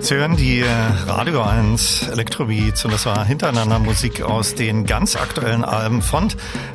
Sie 0.07 0.15
hören 0.15 0.37
die 0.37 0.61
äh, 0.61 0.69
Radio 1.09 1.43
1 1.43 2.11
Electrobeats 2.11 2.85
und 2.85 2.93
das 2.93 3.07
war 3.07 3.25
hintereinander 3.25 3.81
Musik 3.81 4.23
aus 4.23 4.55
den 4.55 4.87
ganz 4.87 5.17
aktuellen 5.17 5.65
Alben 5.65 6.01
von 6.01 6.29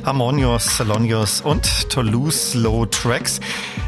Harmonious, 0.04 0.76
Salonius 0.76 1.40
und 1.40 1.88
Toulouse 1.88 2.50
Slow 2.50 2.84
Tracks. 2.90 3.40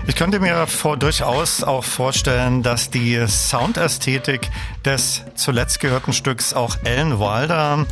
Ich 0.07 0.16
könnte 0.16 0.41
mir 0.41 0.66
vor, 0.66 0.97
durchaus 0.97 1.62
auch 1.62 1.85
vorstellen, 1.85 2.62
dass 2.62 2.89
die 2.89 3.23
Soundästhetik 3.27 4.51
des 4.83 5.23
zuletzt 5.35 5.79
gehörten 5.79 6.15
Stücks 6.15 6.55
auch 6.55 6.79
Alan 6.87 7.19
Wilder, 7.19 7.85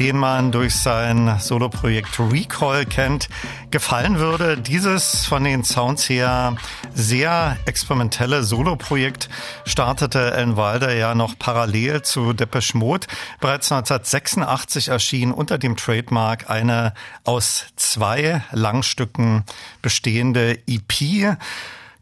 den 0.00 0.16
man 0.16 0.50
durch 0.50 0.74
sein 0.76 1.36
Soloprojekt 1.38 2.18
Recall 2.18 2.86
kennt, 2.86 3.28
gefallen 3.70 4.18
würde. 4.18 4.56
Dieses 4.56 5.26
von 5.26 5.44
den 5.44 5.62
Sounds 5.62 6.08
her 6.08 6.56
sehr 6.94 7.58
experimentelle 7.66 8.42
Soloprojekt 8.42 9.28
startete 9.66 10.32
Alan 10.32 10.56
Wilder 10.56 10.94
ja 10.94 11.14
noch 11.14 11.38
parallel 11.38 12.00
zu 12.00 12.32
Depeche 12.32 12.78
Mode. 12.78 13.08
Bereits 13.40 13.70
1986 13.70 14.88
erschien 14.88 15.32
unter 15.32 15.58
dem 15.58 15.76
Trademark 15.76 16.48
eine 16.48 16.94
aus 17.24 17.66
zwei 17.76 18.42
Langstücken 18.52 19.44
bestehende 19.82 20.58
EP. 20.66 21.36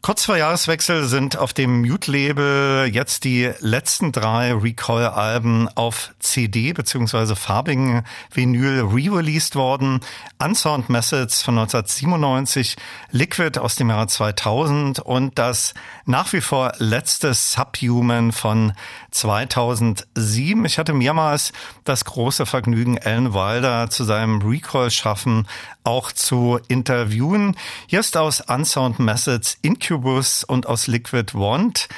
Kurz 0.01 0.23
vor 0.23 0.37
Jahreswechsel 0.37 1.03
sind 1.05 1.37
auf 1.37 1.51
dem 1.51 1.81
Mute-Label 1.81 2.89
jetzt 2.89 3.25
die 3.25 3.51
letzten 3.59 4.13
drei 4.13 4.53
Recall-Alben 4.53 5.67
auf 5.75 6.13
CD 6.19 6.71
bzw. 6.71 7.35
farbigen 7.35 8.03
Vinyl 8.31 8.79
re-released 8.85 9.57
worden. 9.57 9.99
Unsound 10.41 10.87
Methods 10.87 11.41
von 11.41 11.59
1997, 11.59 12.77
Liquid 13.11 13.59
aus 13.59 13.75
dem 13.75 13.89
Jahr 13.89 14.07
2000 14.07 14.99
und 14.99 15.37
das 15.37 15.73
nach 16.05 16.31
wie 16.31 16.41
vor 16.41 16.71
letzte 16.77 17.33
Subhuman 17.33 18.31
von 18.31 18.71
2007. 19.11 20.65
Ich 20.65 20.77
hatte 20.77 20.93
mehrmals 20.93 21.51
das 21.83 22.05
große 22.05 22.45
Vergnügen, 22.45 22.99
Alan 22.99 23.33
Wilder 23.33 23.89
zu 23.89 24.03
seinem 24.03 24.41
Recall-Schaffen 24.41 25.47
auch 25.83 26.11
zu 26.11 26.59
interviewen. 26.67 27.55
Ist 27.89 28.17
aus 28.17 28.41
Unsound 28.41 28.99
Methods 28.99 29.57
Incubus 29.61 30.43
und 30.43 30.67
aus 30.67 30.87
Liquid 30.87 31.33
Want. 31.33 31.89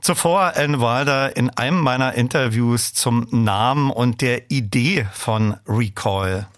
Zuvor 0.00 0.52
Alan 0.54 0.80
Wilder 0.80 1.36
in 1.36 1.50
einem 1.50 1.80
meiner 1.80 2.14
Interviews 2.14 2.94
zum 2.94 3.26
Namen 3.30 3.90
und 3.90 4.20
der 4.20 4.50
Idee 4.50 5.06
von 5.12 5.56
Recall. 5.66 6.48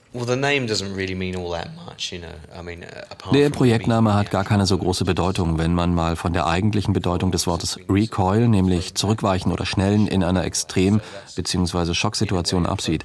Der 3.32 3.50
Projektname 3.50 4.14
hat 4.14 4.30
gar 4.32 4.44
keine 4.44 4.66
so 4.66 4.76
große 4.76 5.04
Bedeutung, 5.04 5.58
wenn 5.58 5.72
man 5.72 5.94
mal 5.94 6.16
von 6.16 6.32
der 6.32 6.48
eigentlichen 6.48 6.92
Bedeutung 6.92 7.30
des 7.30 7.46
Wortes 7.46 7.78
Recoil, 7.88 8.48
nämlich 8.48 8.94
zurückweichen 8.96 9.52
oder 9.52 9.64
schnellen 9.66 10.08
in 10.08 10.24
einer 10.24 10.44
Extrem- 10.44 11.00
bzw. 11.36 11.94
Schocksituation 11.94 12.66
absieht, 12.66 13.04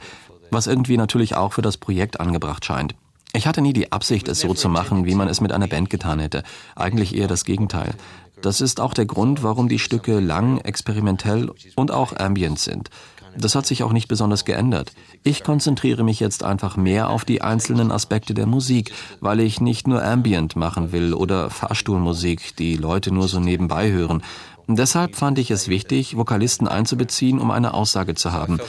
was 0.49 0.65
irgendwie 0.65 0.97
natürlich 0.97 1.35
auch 1.35 1.53
für 1.53 1.61
das 1.61 1.77
Projekt 1.77 2.19
angebracht 2.19 2.65
scheint. 2.65 2.95
Ich 3.33 3.45
hatte 3.45 3.61
nie 3.61 3.73
die 3.73 3.91
Absicht, 3.91 4.27
es 4.27 4.39
so 4.39 4.53
zu 4.53 4.69
machen, 4.69 5.05
wie 5.05 5.13
man 5.13 5.27
es 5.27 5.41
mit 5.41 5.51
einer 5.51 5.67
Band 5.67 5.91
getan 5.91 6.19
hätte. 6.19 6.41
Eigentlich 6.75 7.15
eher 7.15 7.27
das 7.27 7.45
Gegenteil. 7.45 7.93
Das 8.41 8.61
ist 8.61 8.79
auch 8.79 8.93
der 8.93 9.05
Grund, 9.05 9.43
warum 9.43 9.69
die 9.69 9.79
Stücke 9.79 10.19
lang, 10.19 10.59
experimentell 10.59 11.51
und 11.75 11.91
auch 11.91 12.15
ambient 12.15 12.59
sind. 12.59 12.89
Das 13.37 13.55
hat 13.55 13.65
sich 13.65 13.83
auch 13.83 13.91
nicht 13.91 14.07
besonders 14.07 14.45
geändert. 14.45 14.93
Ich 15.23 15.43
konzentriere 15.43 16.03
mich 16.03 16.19
jetzt 16.19 16.43
einfach 16.43 16.77
mehr 16.77 17.09
auf 17.09 17.25
die 17.25 17.41
einzelnen 17.41 17.91
Aspekte 17.91 18.33
der 18.33 18.45
Musik, 18.45 18.91
weil 19.19 19.39
ich 19.39 19.61
nicht 19.61 19.87
nur 19.87 20.03
Ambient 20.03 20.55
machen 20.55 20.91
will 20.91 21.13
oder 21.13 21.49
Fahrstuhlmusik, 21.49 22.55
die 22.57 22.75
Leute 22.77 23.13
nur 23.13 23.27
so 23.27 23.39
nebenbei 23.39 23.91
hören. 23.91 24.23
Deshalb 24.67 25.15
fand 25.15 25.37
ich 25.37 25.51
es 25.51 25.67
wichtig, 25.67 26.17
Vokalisten 26.17 26.67
einzubeziehen, 26.67 27.39
um 27.39 27.51
eine 27.51 27.73
Aussage 27.73 28.15
zu 28.15 28.31
haben. 28.31 28.59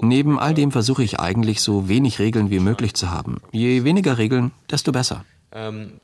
Neben 0.00 0.38
all 0.38 0.54
dem 0.54 0.72
versuche 0.72 1.04
ich 1.04 1.20
eigentlich 1.20 1.60
so 1.60 1.88
wenig 1.88 2.18
Regeln 2.18 2.50
wie 2.50 2.60
möglich 2.60 2.94
zu 2.94 3.10
haben. 3.10 3.42
Je 3.52 3.84
weniger 3.84 4.16
Regeln, 4.16 4.52
desto 4.70 4.90
besser. 4.92 5.24
Um, 5.50 6.00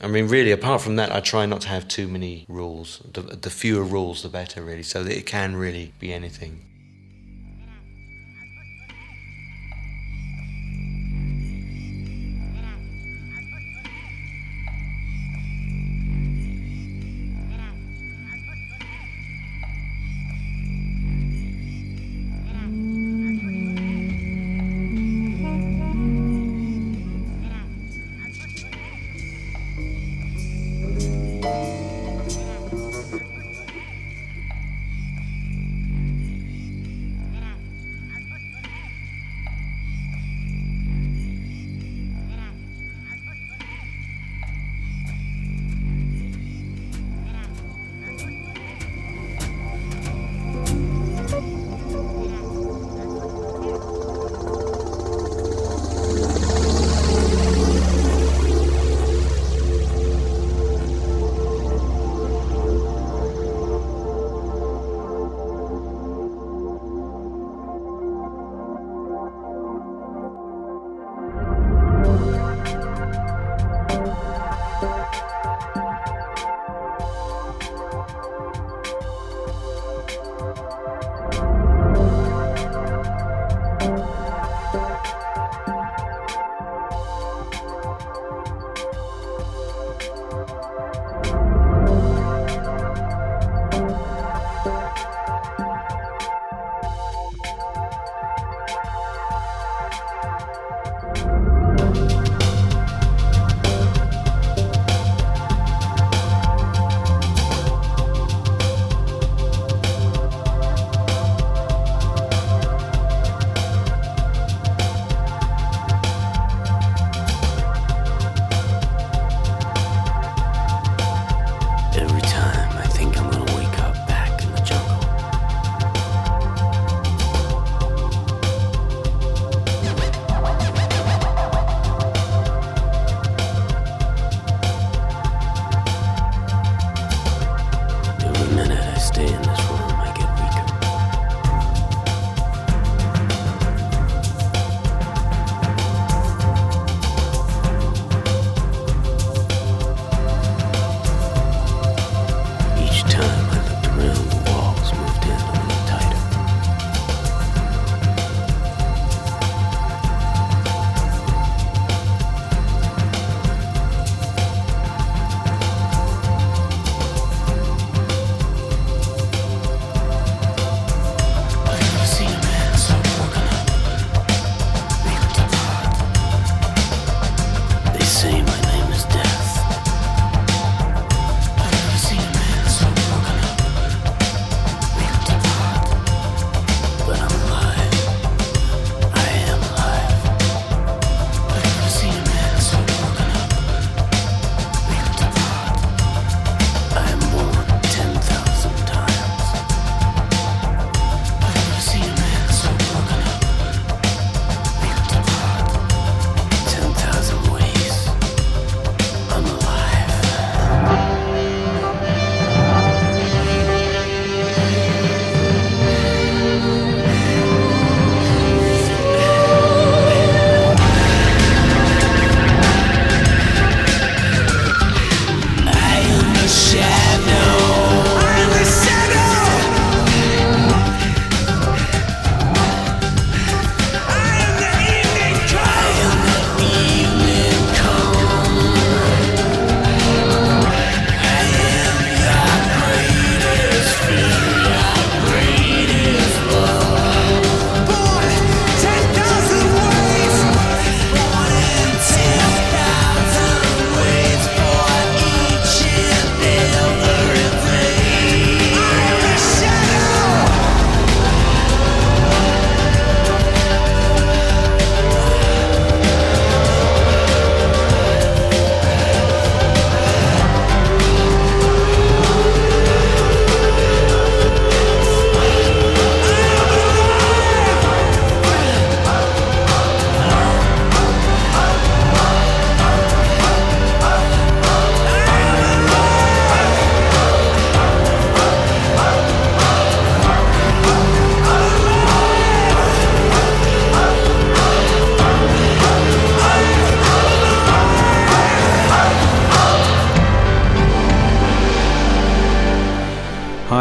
I 0.00 0.06
mean, 0.08 0.28
really, 0.28 0.50
apart 0.50 0.82
from 0.82 0.96
that, 0.96 1.12
I 1.12 1.20
try 1.20 1.46
not 1.46 1.62
to 1.62 1.68
have 1.68 1.88
too 1.88 2.08
many 2.08 2.44
rules. 2.48 3.02
The, 3.12 3.22
the 3.22 3.50
fewer 3.50 3.82
rules, 3.82 4.22
the 4.22 4.28
better, 4.28 4.62
really, 4.62 4.82
so 4.82 5.02
that 5.02 5.16
it 5.16 5.26
can 5.26 5.56
really 5.56 5.92
be 5.98 6.12
anything. 6.12 6.64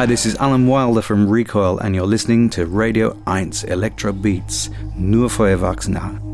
Hi, 0.03 0.07
this 0.07 0.25
is 0.25 0.35
Alan 0.35 0.67
Wilder 0.67 1.01
from 1.01 1.29
Recoil, 1.29 1.79
and 1.79 1.95
you're 1.95 2.05
listening 2.05 2.49
to 2.49 2.65
Radio 2.65 3.13
1 3.23 3.63
Electro 3.69 4.11
Beats, 4.11 4.69
nur 4.97 5.29
für 5.29 5.47
Erwachsene. 5.47 6.32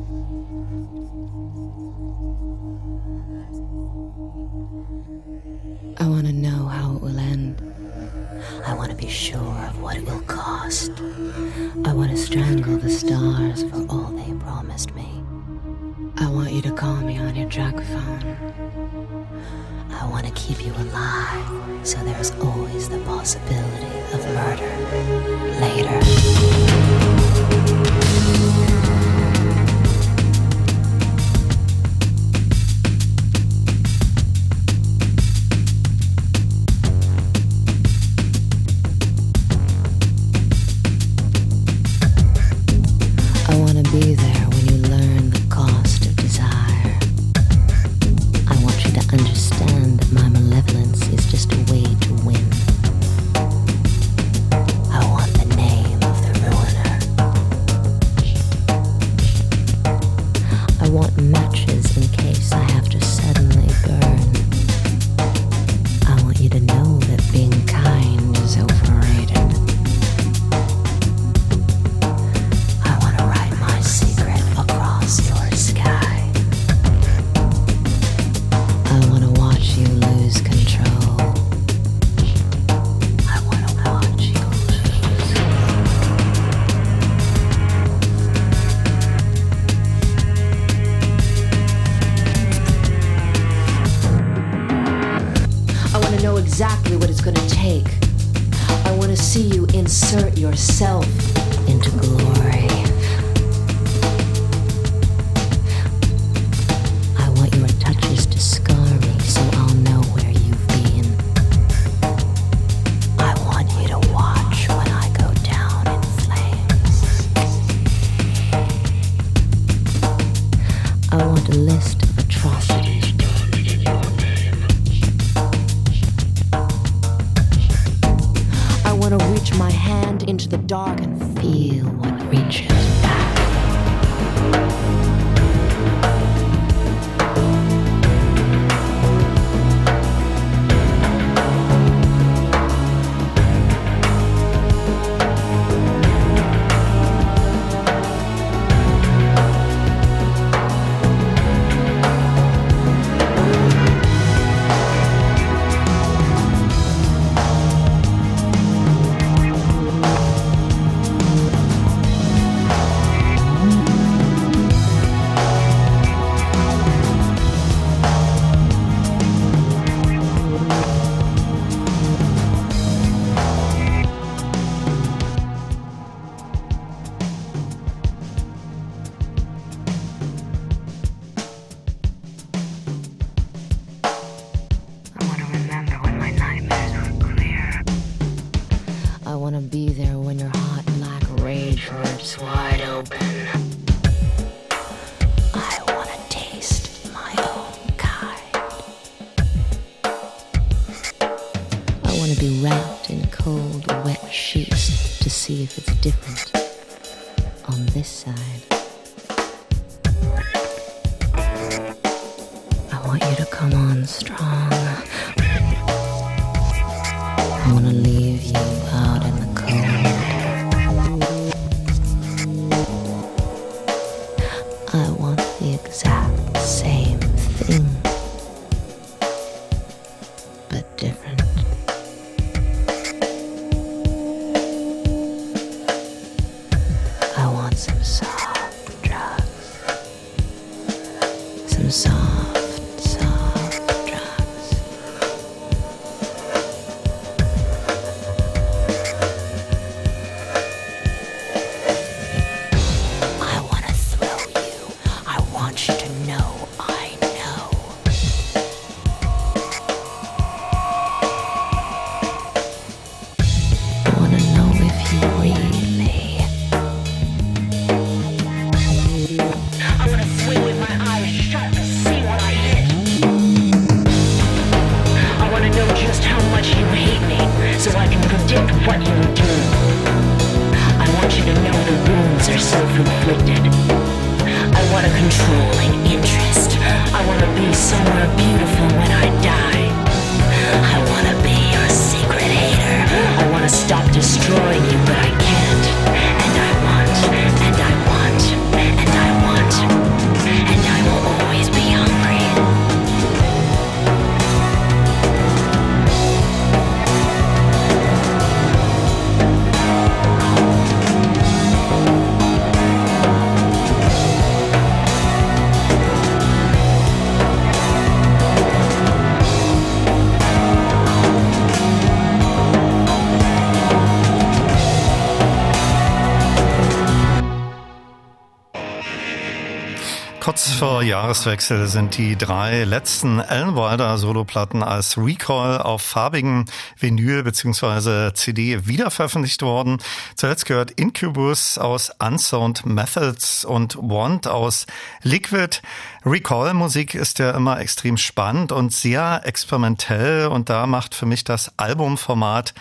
Vor 331.00 331.06
Jahreswechsel 331.06 331.88
sind 331.88 332.18
die 332.18 332.38
drei 332.38 332.84
letzten 332.84 333.38
Wilder 333.38 334.18
Soloplatten 334.18 334.84
als 334.84 335.18
Recall 335.18 335.78
auf 335.78 336.02
farbigen 336.02 336.66
Vinyl 336.98 337.44
bzw. 337.44 338.34
CD 338.34 338.86
wiederveröffentlicht 338.86 339.62
worden. 339.62 340.00
Zuletzt 340.36 340.66
gehört 340.66 340.92
Incubus 340.92 341.78
aus 341.78 342.12
Unsound 342.20 342.86
Methods 342.86 343.64
und 343.64 343.96
Want 343.96 344.50
aus 344.50 344.88
Liquid. 345.24 345.80
Recall-Musik 346.26 347.16
ist 347.16 347.40
ja 347.40 347.52
immer 347.52 347.80
extrem 347.80 348.18
spannend 348.18 348.74
und 348.74 348.92
sehr 348.92 349.44
experimentell 349.46 350.48
und 350.48 350.70
da 350.70 350.86
macht 350.86 351.16
für 351.16 351.26
mich 351.26 351.46
das 351.46 351.72
Albumformat 351.78 352.74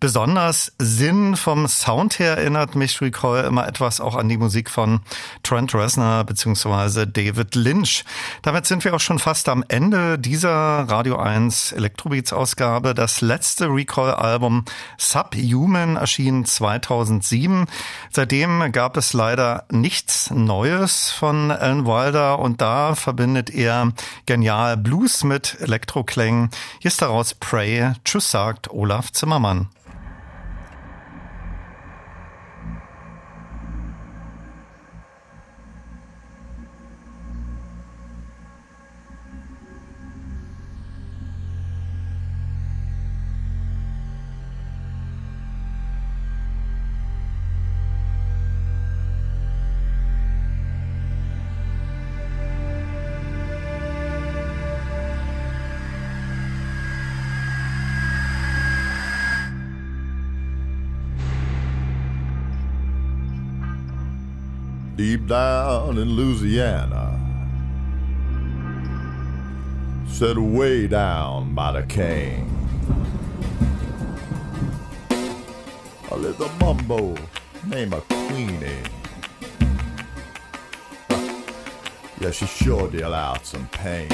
besonders 0.00 0.72
Sinn. 0.78 1.36
Vom 1.36 1.66
Sound 1.68 2.18
her 2.18 2.36
erinnert 2.36 2.74
mich 2.74 3.00
Recall 3.00 3.44
immer 3.44 3.66
etwas 3.66 4.00
auch 4.00 4.14
an 4.14 4.28
die 4.28 4.36
Musik 4.36 4.70
von 4.70 5.00
Trent 5.42 5.74
Reznor 5.74 6.24
bzw. 6.24 7.06
David 7.06 7.54
Lynch. 7.54 8.04
Damit 8.42 8.66
sind 8.66 8.84
wir 8.84 8.94
auch 8.94 9.00
schon 9.00 9.18
fast 9.18 9.48
am 9.48 9.64
Ende 9.68 10.18
dieser 10.18 10.50
Radio 10.50 11.16
1 11.16 11.72
Electrobeats 11.72 12.32
Ausgabe. 12.32 12.94
Das 12.94 13.20
letzte 13.20 13.66
Recall 13.66 14.14
Album 14.14 14.64
Subhuman 14.98 15.96
erschien 15.96 16.44
2007. 16.44 17.66
Seitdem 18.10 18.72
gab 18.72 18.96
es 18.96 19.12
leider 19.12 19.64
nichts 19.70 20.30
Neues 20.30 21.10
von 21.10 21.50
Alan 21.50 21.86
Wilder 21.86 22.38
und 22.38 22.60
da 22.60 22.94
verbindet 22.94 23.50
er 23.50 23.92
genial 24.26 24.76
Blues 24.76 25.24
mit 25.24 25.56
Elektroklängen. 25.60 26.50
Hier 26.80 26.88
ist 26.88 27.02
daraus 27.02 27.34
Pray. 27.34 27.92
Tschüss 28.04 28.30
sagt 28.30 28.70
Olaf 28.70 29.12
Zimmermann. 29.12 29.68
Down 65.96 66.02
in 66.02 66.14
Louisiana, 66.14 67.18
set 70.06 70.36
way 70.36 70.86
down 70.86 71.54
by 71.54 71.72
the 71.72 71.82
cane. 71.86 72.50
A 76.10 76.16
little 76.16 76.50
mumbo 76.60 77.14
named 77.66 77.94
a 77.94 78.00
Queenie. 78.00 78.82
Yeah, 82.20 82.30
she 82.30 82.46
sure 82.46 82.88
deal 82.90 83.14
out 83.14 83.46
some 83.46 83.68
pain. 83.68 84.08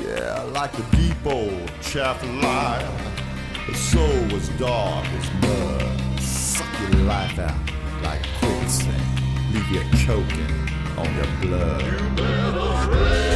Yeah, 0.00 0.42
like 0.52 0.72
a 0.78 0.96
deep 0.96 1.26
old 1.26 1.70
chaff 1.82 2.22
line, 2.22 2.86
the 3.66 3.74
soul 3.74 4.22
was 4.32 4.48
dark 4.60 5.06
as 5.06 5.32
mud 5.42 6.20
suck 6.20 6.80
your 6.80 7.02
life 7.02 7.38
out 7.38 7.77
quicksand, 8.56 9.02
leave 9.52 9.70
you 9.70 9.82
choking 9.98 10.68
on 10.96 11.14
your 11.14 11.26
blood. 11.40 11.82
You 11.82 13.27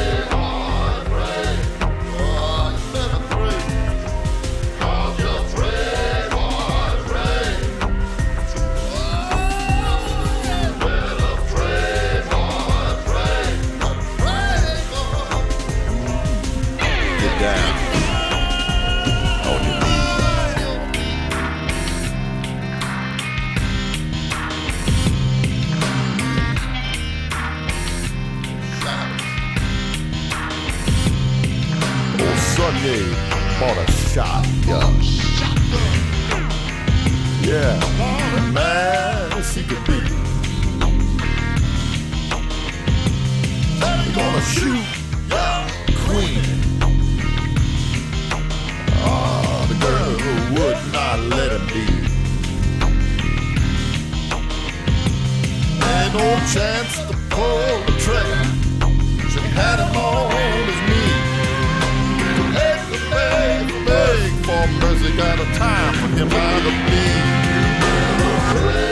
bought 33.62 33.78
a 33.78 33.92
shotgun. 33.92 34.94
Yeah, 37.42 37.78
man, 38.52 39.32
as 39.38 39.54
he 39.54 39.62
could 39.62 39.84
be. 39.86 40.00
Gonna 44.16 44.42
shoot 44.54 44.86
your 45.32 45.54
queen. 46.04 46.42
Ah, 49.04 49.64
the 49.70 49.76
girl 49.86 50.10
who 50.22 50.32
would 50.56 50.80
not 50.92 51.18
let 51.34 51.52
him 51.52 51.64
be. 51.74 51.86
Ain't 55.92 56.12
no 56.14 56.28
chance 56.54 56.92
to 57.08 57.14
pull 57.30 57.74
the 57.86 57.94
trigger. 58.04 58.44
She 59.30 59.40
had 59.56 59.78
him 59.78 59.96
on 59.96 60.61
more 64.66 64.90
music 64.90 65.16
got 65.16 65.40
a 65.40 65.44
time 65.58 65.94
for 65.94 66.08
him 66.16 66.28
by 66.28 66.60
the 66.60 66.70
beat. 68.86 68.91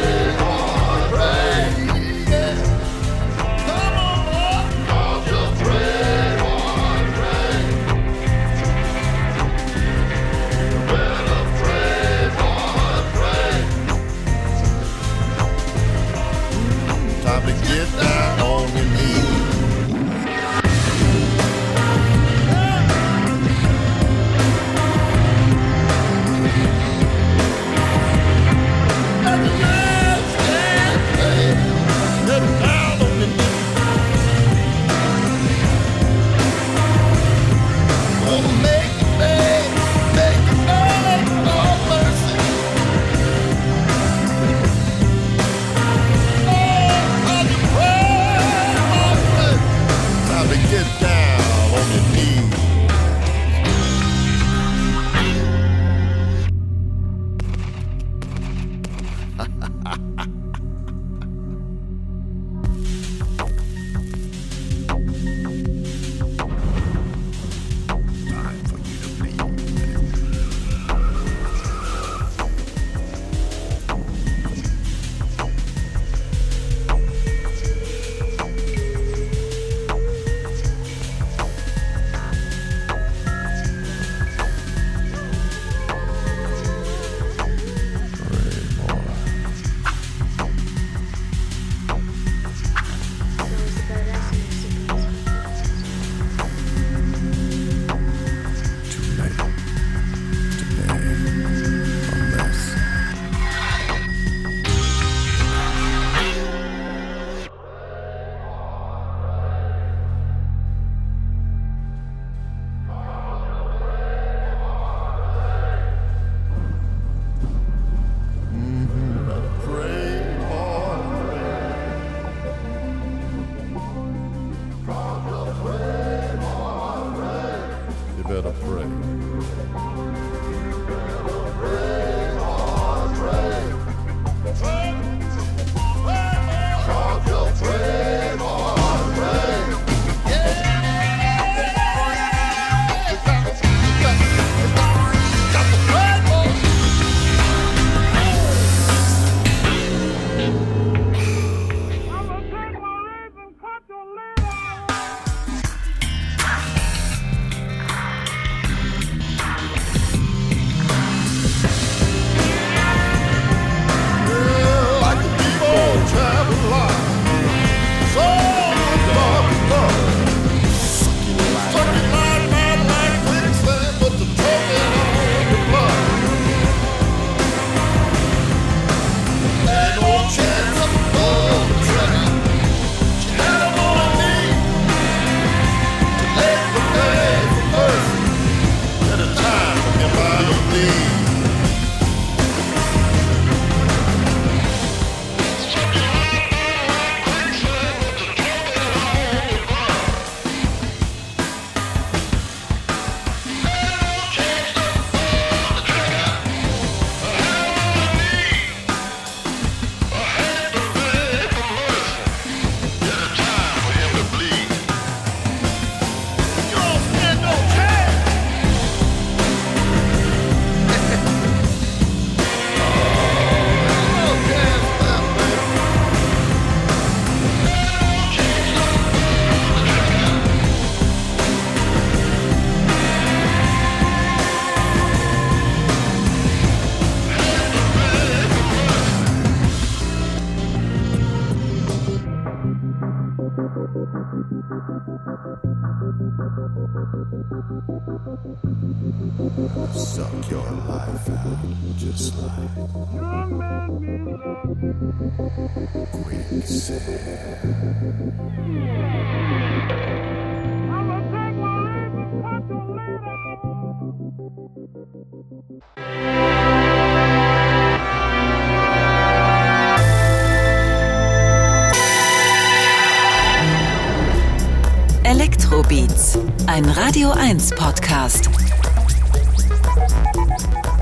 Ein 276.80 276.88
Radio 276.92 277.30
1 277.32 277.74
Podcast 277.74 278.48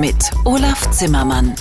mit 0.00 0.16
Olaf 0.44 0.90
Zimmermann. 0.90 1.54